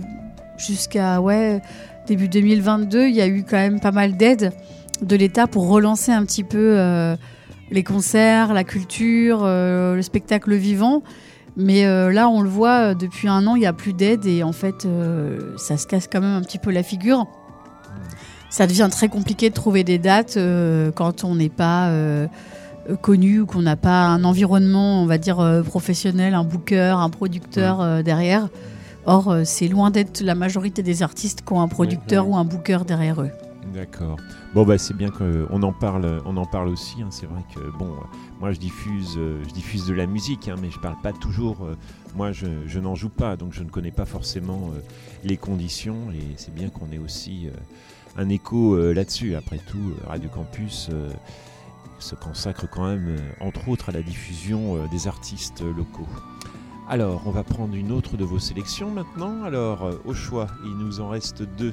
jusqu'à 0.56 1.20
ouais 1.20 1.60
début 2.06 2.28
2022, 2.28 3.08
il 3.08 3.14
y 3.14 3.20
a 3.20 3.26
eu 3.26 3.44
quand 3.48 3.56
même 3.56 3.80
pas 3.80 3.92
mal 3.92 4.16
d'aides 4.16 4.52
de 5.02 5.16
l'État 5.16 5.46
pour 5.46 5.68
relancer 5.68 6.10
un 6.10 6.24
petit 6.24 6.44
peu 6.44 6.78
euh, 6.78 7.16
les 7.70 7.84
concerts, 7.84 8.52
la 8.52 8.64
culture, 8.64 9.40
euh, 9.42 9.94
le 9.94 10.02
spectacle 10.02 10.54
vivant. 10.54 11.02
Mais 11.56 11.86
euh, 11.86 12.12
là, 12.12 12.28
on 12.28 12.40
le 12.40 12.48
voit, 12.48 12.90
euh, 12.90 12.94
depuis 12.94 13.28
un 13.28 13.46
an, 13.46 13.56
il 13.56 13.60
n'y 13.60 13.66
a 13.66 13.72
plus 13.72 13.92
d'aide 13.92 14.26
et 14.26 14.42
en 14.42 14.52
fait, 14.52 14.84
euh, 14.84 15.56
ça 15.56 15.76
se 15.76 15.86
casse 15.86 16.08
quand 16.10 16.20
même 16.20 16.36
un 16.36 16.42
petit 16.42 16.58
peu 16.58 16.70
la 16.70 16.82
figure. 16.82 17.26
Ça 18.50 18.66
devient 18.66 18.88
très 18.90 19.08
compliqué 19.08 19.50
de 19.50 19.54
trouver 19.54 19.84
des 19.84 19.98
dates 19.98 20.36
euh, 20.36 20.90
quand 20.92 21.24
on 21.24 21.34
n'est 21.34 21.50
pas 21.50 21.88
euh, 21.88 22.26
euh, 22.26 22.28
connu 22.96 23.40
ou 23.40 23.46
qu'on 23.46 23.62
n'a 23.62 23.76
pas 23.76 24.06
un 24.06 24.24
environnement, 24.24 25.02
on 25.02 25.06
va 25.06 25.18
dire, 25.18 25.40
euh, 25.40 25.62
professionnel, 25.62 26.34
un 26.34 26.44
booker, 26.44 26.94
un 26.98 27.10
producteur 27.10 27.80
euh, 27.80 28.02
derrière. 28.02 28.48
Or, 29.06 29.28
euh, 29.28 29.42
c'est 29.44 29.68
loin 29.68 29.90
d'être 29.90 30.20
la 30.20 30.34
majorité 30.34 30.82
des 30.82 31.02
artistes 31.02 31.42
qui 31.46 31.52
ont 31.52 31.60
un 31.60 31.68
producteur 31.68 32.26
ouais. 32.26 32.34
ou 32.34 32.36
un 32.36 32.44
booker 32.44 32.78
derrière 32.86 33.22
eux. 33.22 33.30
D'accord. 33.74 34.16
Bon 34.54 34.64
bah 34.64 34.78
c'est 34.78 34.94
bien 34.96 35.10
qu'on 35.10 35.62
en 35.62 35.72
parle, 35.74 36.22
on 36.24 36.36
en 36.38 36.46
parle 36.46 36.68
aussi. 36.68 37.02
hein. 37.02 37.08
C'est 37.10 37.26
vrai 37.26 37.42
que 37.54 37.60
bon, 37.78 37.90
euh, 37.90 38.16
moi 38.40 38.50
je 38.52 38.58
diffuse, 38.58 39.16
euh, 39.18 39.42
je 39.46 39.52
diffuse 39.52 39.86
de 39.86 39.92
la 39.92 40.06
musique, 40.06 40.48
hein, 40.48 40.54
mais 40.60 40.70
je 40.70 40.78
parle 40.78 40.96
pas 41.02 41.12
toujours. 41.12 41.58
euh, 41.64 41.76
moi 42.16 42.32
je, 42.32 42.46
je 42.66 42.80
n'en 42.80 42.94
joue 42.94 43.10
pas, 43.10 43.36
donc 43.36 43.52
je 43.52 43.62
ne 43.62 43.68
connais 43.68 43.90
pas 43.90 44.06
forcément 44.06 44.70
euh, 44.74 44.80
les 45.22 45.36
conditions. 45.36 46.10
Et 46.14 46.22
c'est 46.36 46.54
bien 46.54 46.70
qu'on 46.70 46.90
ait 46.92 46.98
aussi 46.98 47.48
euh, 47.48 48.22
un 48.22 48.30
écho 48.30 48.74
euh, 48.74 48.94
là-dessus. 48.94 49.34
Après 49.36 49.58
tout, 49.58 49.76
euh, 49.76 50.08
Radio 50.08 50.30
Campus 50.34 50.88
euh, 50.90 51.10
se 51.98 52.14
consacre 52.14 52.68
quand 52.68 52.86
même, 52.86 53.08
euh, 53.08 53.30
entre 53.40 53.68
autres, 53.68 53.88
à 53.88 53.92
la 53.92 54.02
diffusion 54.02 54.76
euh, 54.76 54.88
des 54.88 55.08
artistes 55.08 55.62
locaux. 55.62 56.08
Alors, 56.88 57.22
on 57.26 57.30
va 57.30 57.44
prendre 57.44 57.74
une 57.74 57.92
autre 57.92 58.16
de 58.16 58.24
vos 58.24 58.38
sélections 58.38 58.90
maintenant. 58.90 59.42
Alors, 59.42 59.84
euh, 59.84 59.92
au 60.04 60.14
choix, 60.14 60.46
il 60.64 60.76
nous 60.76 61.00
en 61.00 61.08
reste 61.08 61.42
deux. 61.42 61.72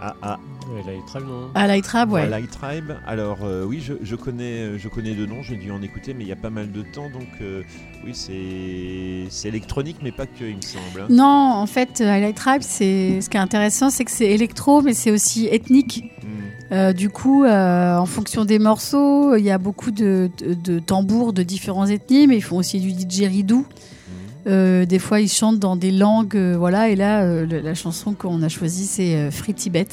Ah 0.00 0.14
ah. 0.22 0.38
Light 0.86 1.04
Tribe, 1.06 1.24
non? 1.26 1.48
Ah, 1.54 1.66
Light 1.66 1.82
Tribe, 1.84 2.12
ouais. 2.12 2.28
Light 2.28 2.50
Tribe. 2.50 2.92
Alors 3.06 3.38
euh, 3.42 3.64
oui, 3.64 3.80
je, 3.80 3.94
je 4.02 4.16
connais, 4.16 4.60
euh, 4.60 4.78
je 4.78 4.88
connais 4.88 5.14
de 5.14 5.24
noms. 5.26 5.42
J'ai 5.42 5.56
dû 5.56 5.70
en 5.72 5.80
écouter, 5.82 6.14
mais 6.14 6.24
il 6.24 6.28
y 6.28 6.32
a 6.32 6.36
pas 6.36 6.50
mal 6.50 6.70
de 6.70 6.82
temps, 6.82 7.08
donc 7.10 7.26
euh, 7.40 7.62
oui, 8.04 8.12
c'est 8.14 9.24
c'est 9.30 9.48
électronique, 9.48 9.96
mais 10.02 10.12
pas 10.12 10.26
que, 10.26 10.44
il 10.44 10.56
me 10.56 10.62
semble. 10.62 11.00
hein. 11.00 11.06
Non, 11.08 11.24
en 11.24 11.66
fait, 11.66 12.00
euh, 12.00 12.08
Highlight 12.10 12.36
Tribe, 12.36 12.62
c'est 12.62 13.20
ce 13.20 13.28
qui 13.30 13.36
est 13.36 13.40
intéressant, 13.40 13.90
c'est 13.90 14.04
que 14.04 14.10
c'est 14.10 14.30
électro, 14.30 14.82
mais 14.82 14.92
c'est 14.94 15.10
aussi 15.10 15.46
ethnique. 15.46 16.04
Hmm. 16.22 16.26
Euh, 16.72 16.92
du 16.92 17.08
coup, 17.08 17.44
euh, 17.44 17.96
en 17.96 18.06
fonction 18.06 18.44
des 18.44 18.58
morceaux, 18.58 19.34
il 19.36 19.44
y 19.44 19.50
a 19.50 19.56
beaucoup 19.58 19.90
de, 19.90 20.30
de, 20.38 20.52
de 20.52 20.78
tambours 20.80 21.32
de 21.32 21.42
différentes 21.42 21.88
ethnies, 21.88 22.26
mais 22.26 22.36
ils 22.36 22.42
font 22.42 22.58
aussi 22.58 22.78
du 22.78 22.92
didgeridoo. 22.92 23.64
Euh, 24.46 24.86
des 24.86 24.98
fois, 24.98 25.20
ils 25.20 25.28
chantent 25.28 25.58
dans 25.58 25.76
des 25.76 25.90
langues, 25.90 26.36
euh, 26.36 26.56
voilà. 26.56 26.88
Et 26.88 26.96
là, 26.96 27.22
euh, 27.22 27.44
le- 27.46 27.60
la 27.60 27.74
chanson 27.74 28.14
qu'on 28.14 28.42
a 28.42 28.48
choisie, 28.48 28.86
c'est 28.86 29.16
euh, 29.16 29.30
Free 29.30 29.52
Tibet. 29.54 29.88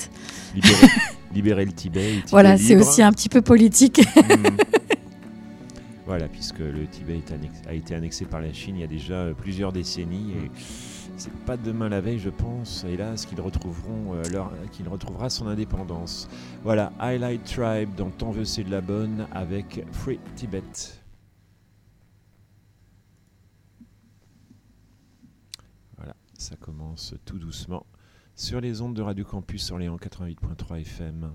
Libérer, 0.54 0.88
libérer 1.34 1.66
le 1.66 1.72
Tibet. 1.74 2.10
et 2.12 2.16
Tibet 2.18 2.28
Voilà, 2.32 2.58
c'est 2.58 2.76
libre. 2.76 2.88
aussi 2.88 3.02
un 3.02 3.12
petit 3.12 3.30
peu 3.30 3.42
politique. 3.42 4.02
Hmm. 4.16 4.58
Voilà, 6.08 6.28
puisque 6.28 6.60
le 6.60 6.86
Tibet 6.86 7.18
est 7.18 7.32
annex- 7.32 7.68
a 7.68 7.74
été 7.74 7.96
annexé 7.96 8.26
par 8.26 8.40
la 8.40 8.54
Chine 8.54 8.76
il 8.76 8.82
y 8.82 8.84
a 8.84 8.88
déjà 8.88 9.16
euh, 9.16 9.34
plusieurs 9.34 9.72
décennies 9.74 10.34
et 10.34 10.52
c'est 11.18 11.34
pas 11.48 11.58
demain 11.58 11.90
la 11.90 12.00
veille, 12.00 12.20
je 12.20 12.30
pense, 12.30 12.86
hélas, 12.88 13.26
qu'ils 13.26 13.42
retrouveront 13.42 14.14
euh, 14.14 14.22
leur, 14.32 14.52
qu'il 14.72 14.88
retrouvera 14.88 15.32
son 15.32 15.48
indépendance. 15.48 16.30
Voilà, 16.64 16.94
Highlight 17.00 17.44
Tribe 17.46 17.90
dans 17.98 18.12
Tant 18.12 18.30
veut 18.30 18.46
c'est 18.46 18.64
de 18.64 18.70
la 18.70 18.82
bonne 18.82 19.26
avec 19.34 19.84
Free 19.94 20.20
Tibet. 20.36 20.62
Voilà, 25.98 26.14
ça 26.38 26.56
commence 26.56 27.16
tout 27.26 27.40
doucement 27.40 27.86
sur 28.36 28.60
les 28.62 28.82
ondes 28.82 28.96
de 28.96 29.02
Radio 29.02 29.24
Campus 29.26 29.72
Orléans 29.72 29.98
88.3 29.98 30.82
FM. 30.82 31.34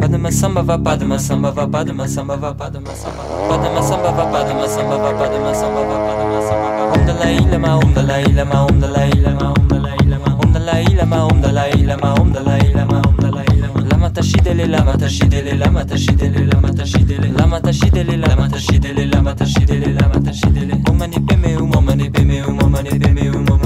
Padma 0.00 0.30
samba 0.30 0.62
va 0.62 0.78
padma 0.78 1.18
samba 1.18 1.50
va 1.50 1.66
padma 1.66 2.06
samba 2.08 2.36
va 2.36 2.52
padma 2.54 2.94
samba 2.94 3.22
padma 3.48 3.82
samba 3.82 4.10
va 4.12 4.24
padma 4.32 4.66
samba 4.68 4.96
va 4.96 5.10
padma 5.18 5.52
samba 5.54 5.82
va 5.90 5.96
padma 6.06 6.40
samba 6.48 6.68
va. 6.76 6.92
Om 6.94 7.04
dalai 7.06 7.38
lama 7.50 7.76
om 7.76 7.92
dalai 7.94 8.24
lama 8.34 8.58
om 8.68 8.78
dalai 8.80 9.10
lama 9.22 9.46
om 9.58 9.68
dalai 9.68 10.06
lama 10.10 10.30
om 10.42 10.52
dalai 10.52 10.84
lama 10.98 11.18
om 11.30 11.40
dalai 11.42 11.84
lama 11.86 12.14
om 12.20 12.32
dalai 12.32 12.72
lama 12.74 12.98
om 13.08 13.16
dalai 13.22 13.46
lama 13.60 13.80
lama 13.90 14.10
tashidele 14.10 14.66
lama 14.66 14.92
tashidele 14.96 15.52
lama 15.62 15.84
tashidele 15.84 16.42
lama 16.50 16.70
tashidele 16.72 17.28
lama 17.38 17.60
tashidele 17.60 18.16
lama 18.16 18.48
tashidele 18.48 19.06
lama 19.12 19.32
tashidele 19.34 19.92
lama 20.00 20.18
tashidele 20.26 20.74
om 20.88 20.96
mani 20.98 21.18
peme 21.20 21.56
um 21.56 21.72
om 21.76 21.84
mani 21.84 22.10
peme 22.10 22.42
um 22.46 22.58
om 22.62 22.70
mani 22.72 22.90
peme 22.98 23.30
um 23.30 23.59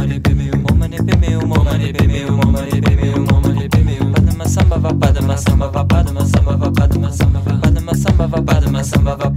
va 4.95 5.07
padma 5.07 5.37
samba 5.37 5.67
va 5.69 5.85
padma 5.85 6.25
samba 6.25 6.57
va 6.57 6.71
padma 6.71 7.11
samba 7.13 7.41
va 7.41 7.59
padma 7.61 7.95
samba 7.95 8.27
va 8.27 8.43
padma 8.43 8.83
samba 8.83 9.17
va 9.17 9.34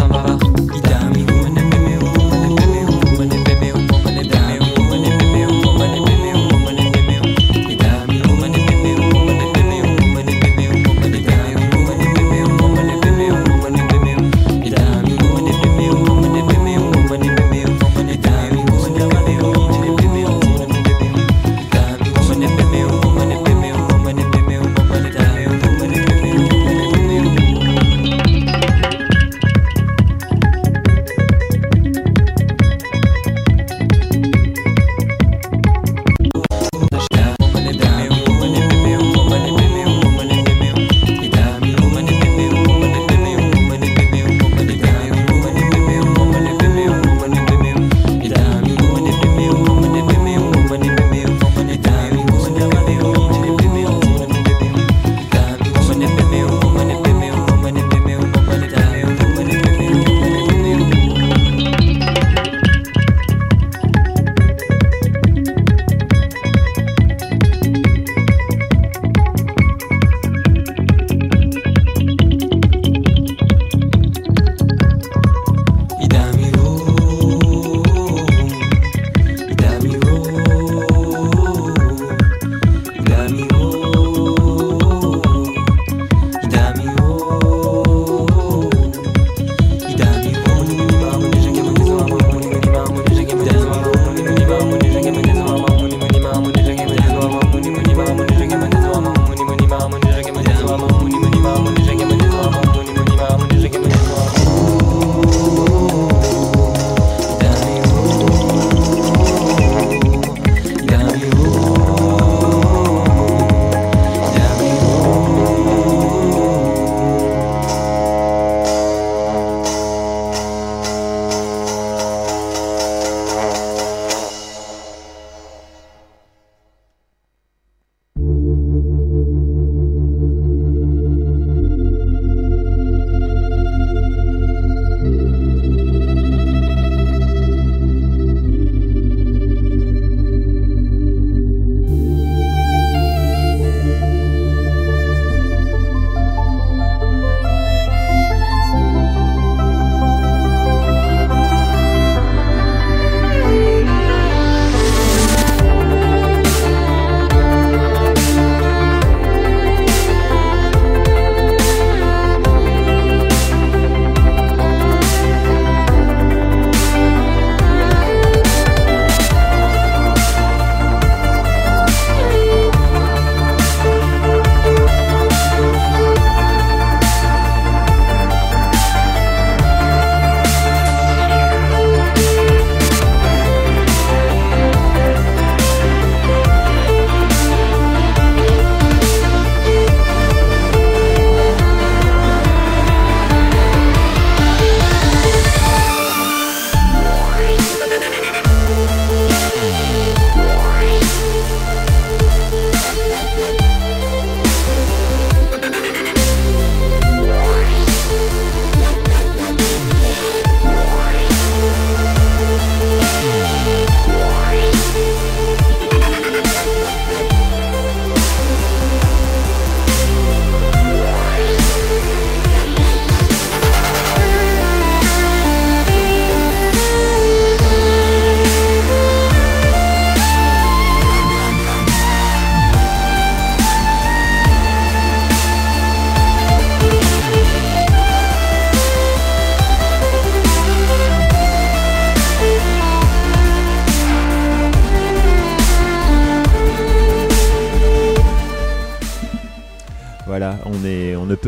ça 0.00 0.06
va. 0.06 0.39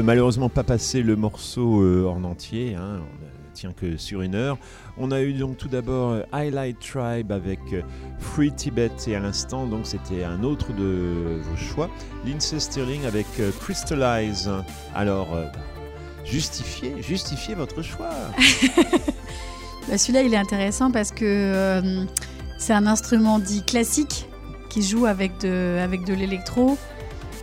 Malheureusement 0.02 0.48
pas 0.48 0.64
passer 0.64 1.02
le 1.02 1.16
morceau 1.16 1.82
euh, 1.82 2.06
en 2.06 2.24
entier, 2.24 2.74
hein, 2.74 3.00
on 3.00 3.24
ne 3.24 3.54
tient 3.54 3.72
que 3.72 3.96
sur 3.96 4.22
une 4.22 4.34
heure. 4.34 4.58
On 4.98 5.10
a 5.10 5.22
eu 5.22 5.32
donc 5.32 5.56
tout 5.56 5.68
d'abord 5.68 6.10
euh, 6.10 6.22
Highlight 6.32 6.78
Tribe 6.80 7.32
avec 7.32 7.60
euh, 7.72 7.82
Free 8.18 8.52
Tibet 8.52 8.90
et 9.06 9.16
à 9.16 9.20
l'instant 9.20 9.66
donc 9.66 9.86
c'était 9.86 10.24
un 10.24 10.42
autre 10.42 10.72
de 10.72 11.38
vos 11.40 11.56
choix, 11.56 11.88
Lindsay 12.26 12.60
Sterling 12.60 13.04
avec 13.06 13.26
Crystallize. 13.60 14.50
Alors 14.94 15.34
euh, 15.34 15.46
justifiez, 16.24 17.02
justifiez 17.02 17.54
votre 17.54 17.82
choix. 17.82 18.10
Bah, 19.88 19.98
Celui-là, 19.98 20.22
il 20.22 20.32
est 20.32 20.36
intéressant 20.36 20.92
parce 20.92 21.10
que 21.10 21.82
c'est 22.56 22.72
un 22.72 22.86
instrument 22.86 23.40
dit 23.40 23.64
classique 23.64 24.28
qui 24.70 24.80
joue 24.80 25.06
avec 25.06 25.40
de, 25.40 25.76
avec 25.82 26.04
de 26.04 26.14
l'électro. 26.14 26.78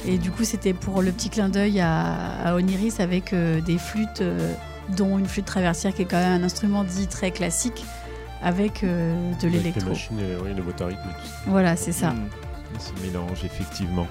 Et 0.06 0.18
du 0.18 0.32
coup, 0.32 0.44
c'était 0.44 0.74
pour 0.74 1.02
le 1.02 1.12
petit 1.12 1.30
clin 1.30 1.50
d'œil 1.50 1.80
à, 1.82 2.14
à 2.44 2.56
Oniris 2.56 3.00
avec 3.00 3.34
euh, 3.34 3.62
des 3.62 3.78
flûtes, 3.78 4.22
euh, 4.22 4.54
dont 4.96 5.20
une 5.20 5.26
flûte 5.28 5.46
traversière 5.46 5.94
qui 5.94 6.04
est 6.04 6.06
quand 6.06 6.18
même 6.18 6.42
un 6.42 6.46
instrument 6.46 6.84
dit 6.84 7.08
très 7.08 7.32
classique 7.32 7.86
avec 8.42 8.84
euh, 8.84 9.14
de 9.42 9.48
l'électro. 9.48 9.90
machines 9.90 10.20
et 10.20 10.36
oui, 10.42 10.54
le 10.56 10.64
moteur 10.64 10.90
ça. 10.90 10.98
Voilà, 11.48 11.76
c'est 11.76 11.92
ça. 11.92 12.12
Mm. 12.12 12.30
Ce 12.80 13.06
mélange, 13.06 13.44
effectivement. 13.44 14.08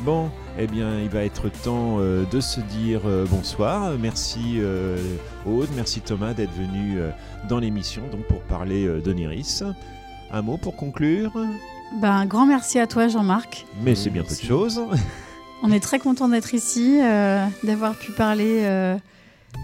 Bon, 0.00 0.30
eh 0.58 0.66
bien, 0.66 1.00
il 1.00 1.08
va 1.08 1.24
être 1.24 1.48
temps 1.48 1.96
euh, 1.98 2.24
de 2.30 2.40
se 2.40 2.60
dire 2.60 3.02
euh, 3.06 3.26
bonsoir. 3.30 3.92
Merci 3.98 4.56
euh, 4.58 4.98
Aude, 5.46 5.68
merci 5.76 6.00
Thomas 6.00 6.34
d'être 6.34 6.52
venu 6.52 6.98
dans 7.48 7.58
l'émission 7.58 8.02
donc 8.10 8.26
pour 8.26 8.40
parler 8.42 9.00
d'Oniris. 9.00 9.62
Un 10.30 10.42
mot 10.42 10.56
pour 10.56 10.76
conclure? 10.76 11.32
Un 12.02 12.26
grand 12.26 12.46
merci 12.46 12.78
à 12.78 12.86
toi, 12.86 13.08
Jean-Marc. 13.08 13.66
Mais 13.82 13.94
c'est 13.94 14.10
bien 14.10 14.22
peu 14.22 14.34
de 14.34 14.40
choses. 14.46 14.80
On 15.62 15.72
est 15.72 15.80
très 15.80 15.98
content 15.98 16.28
d'être 16.28 16.52
ici, 16.54 16.98
euh, 17.02 17.44
d'avoir 17.62 17.94
pu 17.94 18.12
parler 18.12 18.60
euh, 18.64 18.96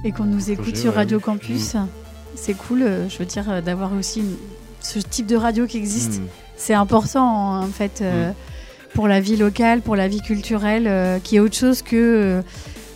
et 0.05 0.12
qu'on 0.12 0.24
nous 0.24 0.51
écoute 0.51 0.64
Projet, 0.68 0.81
sur 0.81 0.91
ouais. 0.93 0.97
Radio 0.97 1.20
Campus. 1.20 1.76
C'est 2.35 2.55
cool, 2.55 2.83
euh, 2.83 3.09
je 3.09 3.18
veux 3.18 3.26
dire, 3.26 3.51
euh, 3.51 3.61
d'avoir 3.61 3.93
aussi 3.93 4.20
une- 4.20 4.37
ce 4.81 4.99
type 4.99 5.26
de 5.26 5.37
radio 5.37 5.66
qui 5.66 5.76
existe. 5.76 6.20
Mm. 6.20 6.26
C'est 6.57 6.74
important, 6.74 7.59
en 7.61 7.66
fait, 7.66 8.01
euh, 8.01 8.31
pour 8.95 9.09
la 9.09 9.20
vie 9.20 9.37
locale, 9.37 9.83
pour 9.83 9.97
la 9.97 10.09
vie 10.09 10.22
culturelle, 10.22 10.87
euh, 10.87 11.18
qui 11.18 11.37
est 11.37 11.41
autre 11.41 11.57
chose 11.57 11.83
que 11.83 11.97
euh, 11.97 12.43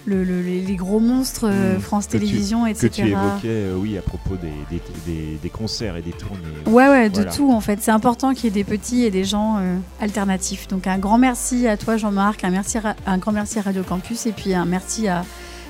le- 0.07 0.23
le- 0.25 0.43
les, 0.43 0.77
gros 0.77 1.01
monstres, 1.01 1.47
euh, 1.49 1.77
Mm. 1.77 1.81
France 1.81 2.07
Que 2.07 2.13
tu- 2.13 2.19
Télévisions, 2.19 2.65
Que 2.65 2.71
etc. 2.71 2.91
tu 2.93 3.03
évoquais, 3.09 3.47
euh, 3.47 3.77
oui, 3.77 3.97
à 3.97 4.03
propos 4.03 4.37
des, 4.37 4.49
des- 4.71 4.83
des- 5.07 5.39
des 5.43 5.49
concerts 5.51 5.97
et 5.97 6.03
des 6.03 6.13
tournées. 6.13 6.41
Ouais, 6.67 6.89
ouais, 6.89 7.09
de 7.11 7.23
tout 7.25 7.51
en 7.53 7.61
fait. 7.61 7.79
C'est 7.81 7.91
important 7.91 8.35
qu'il 8.35 8.45
y 8.45 8.49
ait 8.49 8.51
des 8.51 8.65
petits 8.65 9.03
et 9.05 9.11
des 9.11 9.25
gens 9.25 9.57
euh, 9.59 9.77
alternatifs. 10.01 10.69
Donc 10.69 10.87
un 10.87 10.99
grand 10.99 11.17
merci 11.19 11.67
à 11.69 11.77
toi 11.77 11.97
Jean-Marc, 11.97 12.45
un, 12.45 12.51
merci 12.51 12.79
ra- 12.79 12.97
un 13.07 13.19
grand 13.19 13.33
merci 13.33 13.59
à 13.59 13.63
Radio 13.63 13.83
Campus 13.83 14.27
et 14.27 14.33
puis 14.33 14.53
un 14.55 14.65
merci 14.67 15.09
à 15.09 15.25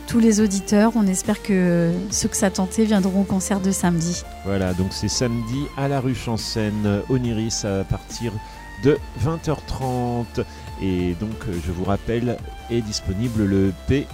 tous 0.09 0.19
les 0.19 0.41
auditeurs. 0.41 0.93
On 0.97 1.07
espère 1.07 1.41
que 1.43 1.93
ceux 2.11 2.29
que 2.29 2.37
ça 2.37 2.51
tentait 2.51 2.85
viendront 2.85 3.21
au 3.21 3.25
concert 3.25 3.61
de 3.61 3.71
samedi. 3.71 4.23
Voilà, 4.45 4.75
donc 4.75 4.89
c'est 4.91 5.09
samedi 5.09 5.63
à 5.77 5.87
la 5.89 6.01
rue 6.01 6.15
Chancennes, 6.15 7.01
Oniris 7.09 7.65
à 7.65 7.85
partir 7.85 8.33
de 8.83 8.99
20h30. 9.25 10.45
Et 10.83 11.15
donc, 11.21 11.31
je 11.65 11.73
vous 11.73 11.85
rappelle, 11.85 12.37
est 12.71 12.81
disponible 12.81 13.45
le 13.45 13.73
P 13.87 14.07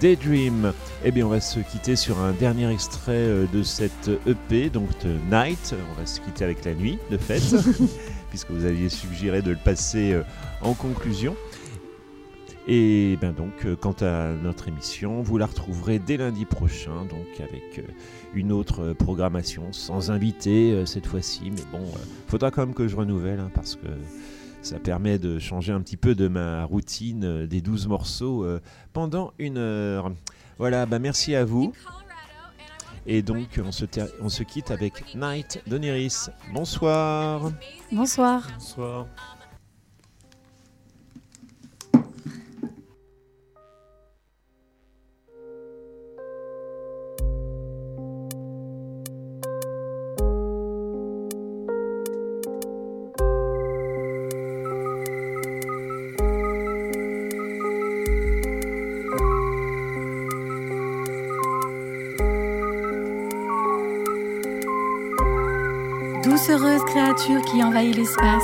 Daydream. 0.00 0.72
Eh 1.04 1.10
bien, 1.10 1.26
on 1.26 1.30
va 1.30 1.40
se 1.40 1.60
quitter 1.60 1.96
sur 1.96 2.20
un 2.20 2.32
dernier 2.32 2.70
extrait 2.70 3.12
euh, 3.12 3.46
de 3.52 3.62
cette 3.62 4.10
EP, 4.26 4.70
donc 4.70 4.88
de 5.04 5.12
Night. 5.30 5.74
On 5.92 6.00
va 6.00 6.06
se 6.06 6.20
quitter 6.20 6.44
avec 6.44 6.64
la 6.64 6.74
nuit, 6.74 6.98
de 7.10 7.16
fait, 7.16 7.42
puisque 8.30 8.50
vous 8.50 8.64
aviez 8.64 8.88
suggéré 8.88 9.42
de 9.42 9.50
le 9.50 9.56
passer 9.56 10.12
euh, 10.12 10.22
en 10.62 10.74
conclusion. 10.74 11.36
Et 12.66 13.18
ben 13.20 13.32
donc, 13.32 13.66
euh, 13.66 13.76
quant 13.76 13.96
à 14.00 14.32
notre 14.32 14.68
émission, 14.68 15.22
vous 15.22 15.36
la 15.38 15.46
retrouverez 15.46 15.98
dès 15.98 16.16
lundi 16.16 16.44
prochain, 16.44 17.04
donc 17.10 17.40
avec 17.40 17.84
une 18.34 18.52
autre 18.52 18.94
programmation, 18.94 19.72
sans 19.72 20.10
invité 20.10 20.84
cette 20.86 21.06
fois-ci. 21.06 21.50
Mais 21.50 21.62
bon, 21.70 21.84
faudra 22.26 22.50
quand 22.50 22.64
même 22.66 22.74
que 22.74 22.88
je 22.88 22.96
renouvelle, 22.96 23.40
hein, 23.40 23.50
parce 23.54 23.76
que 23.76 23.86
ça 24.64 24.78
permet 24.78 25.18
de 25.18 25.38
changer 25.38 25.72
un 25.72 25.80
petit 25.80 25.96
peu 25.96 26.14
de 26.14 26.26
ma 26.28 26.64
routine 26.64 27.24
euh, 27.24 27.46
des 27.46 27.60
12 27.60 27.86
morceaux 27.86 28.44
euh, 28.44 28.60
pendant 28.92 29.32
une 29.38 29.58
heure. 29.58 30.10
Voilà, 30.58 30.86
bah 30.86 30.98
merci 30.98 31.34
à 31.34 31.44
vous. 31.44 31.72
Et 33.06 33.20
donc, 33.20 33.60
on 33.62 33.70
se, 33.70 33.84
ter- 33.84 34.08
on 34.22 34.30
se 34.30 34.42
quitte 34.42 34.70
avec 34.70 35.14
Night 35.14 35.62
d'Oniris. 35.66 36.30
Bonsoir. 36.54 37.52
Bonsoir. 37.92 38.48
Bonsoir. 38.54 39.06
Qui 67.46 67.62
envahit 67.64 67.96
l'espace, 67.96 68.42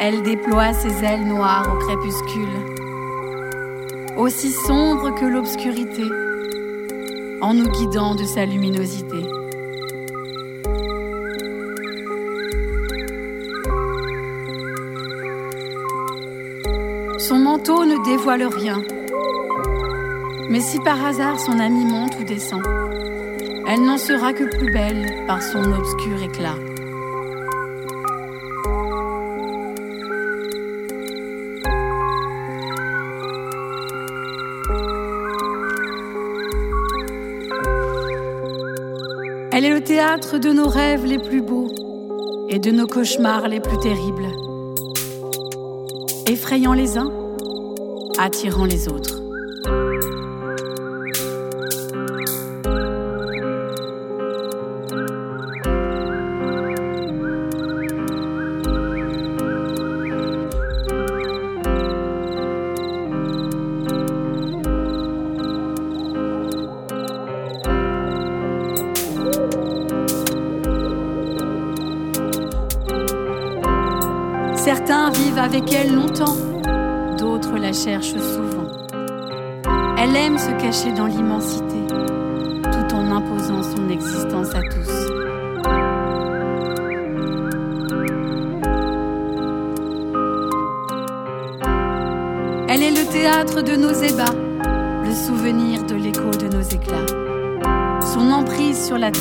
elle 0.00 0.22
déploie 0.22 0.72
ses 0.72 1.04
ailes 1.04 1.24
noires 1.24 1.68
au 1.72 1.78
crépuscule, 1.78 2.48
aussi 4.16 4.50
sombre 4.50 5.14
que 5.14 5.24
l'obscurité, 5.24 6.02
en 7.40 7.54
nous 7.54 7.70
guidant 7.70 8.16
de 8.16 8.24
sa 8.24 8.44
luminosité. 8.44 9.22
Son 17.18 17.38
manteau 17.38 17.84
ne 17.84 18.04
dévoile 18.04 18.46
rien, 18.46 18.82
mais 20.48 20.60
si 20.60 20.80
par 20.80 21.04
hasard 21.04 21.38
son 21.38 21.60
ami 21.60 21.84
monte 21.84 22.16
ou 22.20 22.24
descend, 22.24 22.62
elle 23.68 23.84
n'en 23.84 23.98
sera 23.98 24.32
que 24.32 24.58
plus 24.58 24.72
belle 24.72 25.24
par 25.28 25.40
son 25.40 25.72
obscur 25.72 26.20
éclat. 26.20 26.56
Elle 39.60 39.66
est 39.66 39.74
le 39.74 39.84
théâtre 39.84 40.38
de 40.38 40.52
nos 40.52 40.68
rêves 40.68 41.04
les 41.04 41.18
plus 41.18 41.42
beaux 41.42 41.68
et 42.48 42.58
de 42.58 42.70
nos 42.70 42.86
cauchemars 42.86 43.46
les 43.46 43.60
plus 43.60 43.78
terribles, 43.78 44.26
effrayant 46.26 46.72
les 46.72 46.96
uns, 46.96 47.12
attirant 48.18 48.64
les 48.64 48.88
autres. 48.88 49.19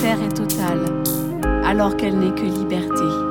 Terre 0.02 0.22
est 0.22 0.34
totale, 0.34 0.86
alors 1.66 1.97
qu'elle 1.97 2.18
n'est 2.18 2.32
que 2.32 2.45
liberté. 2.45 3.29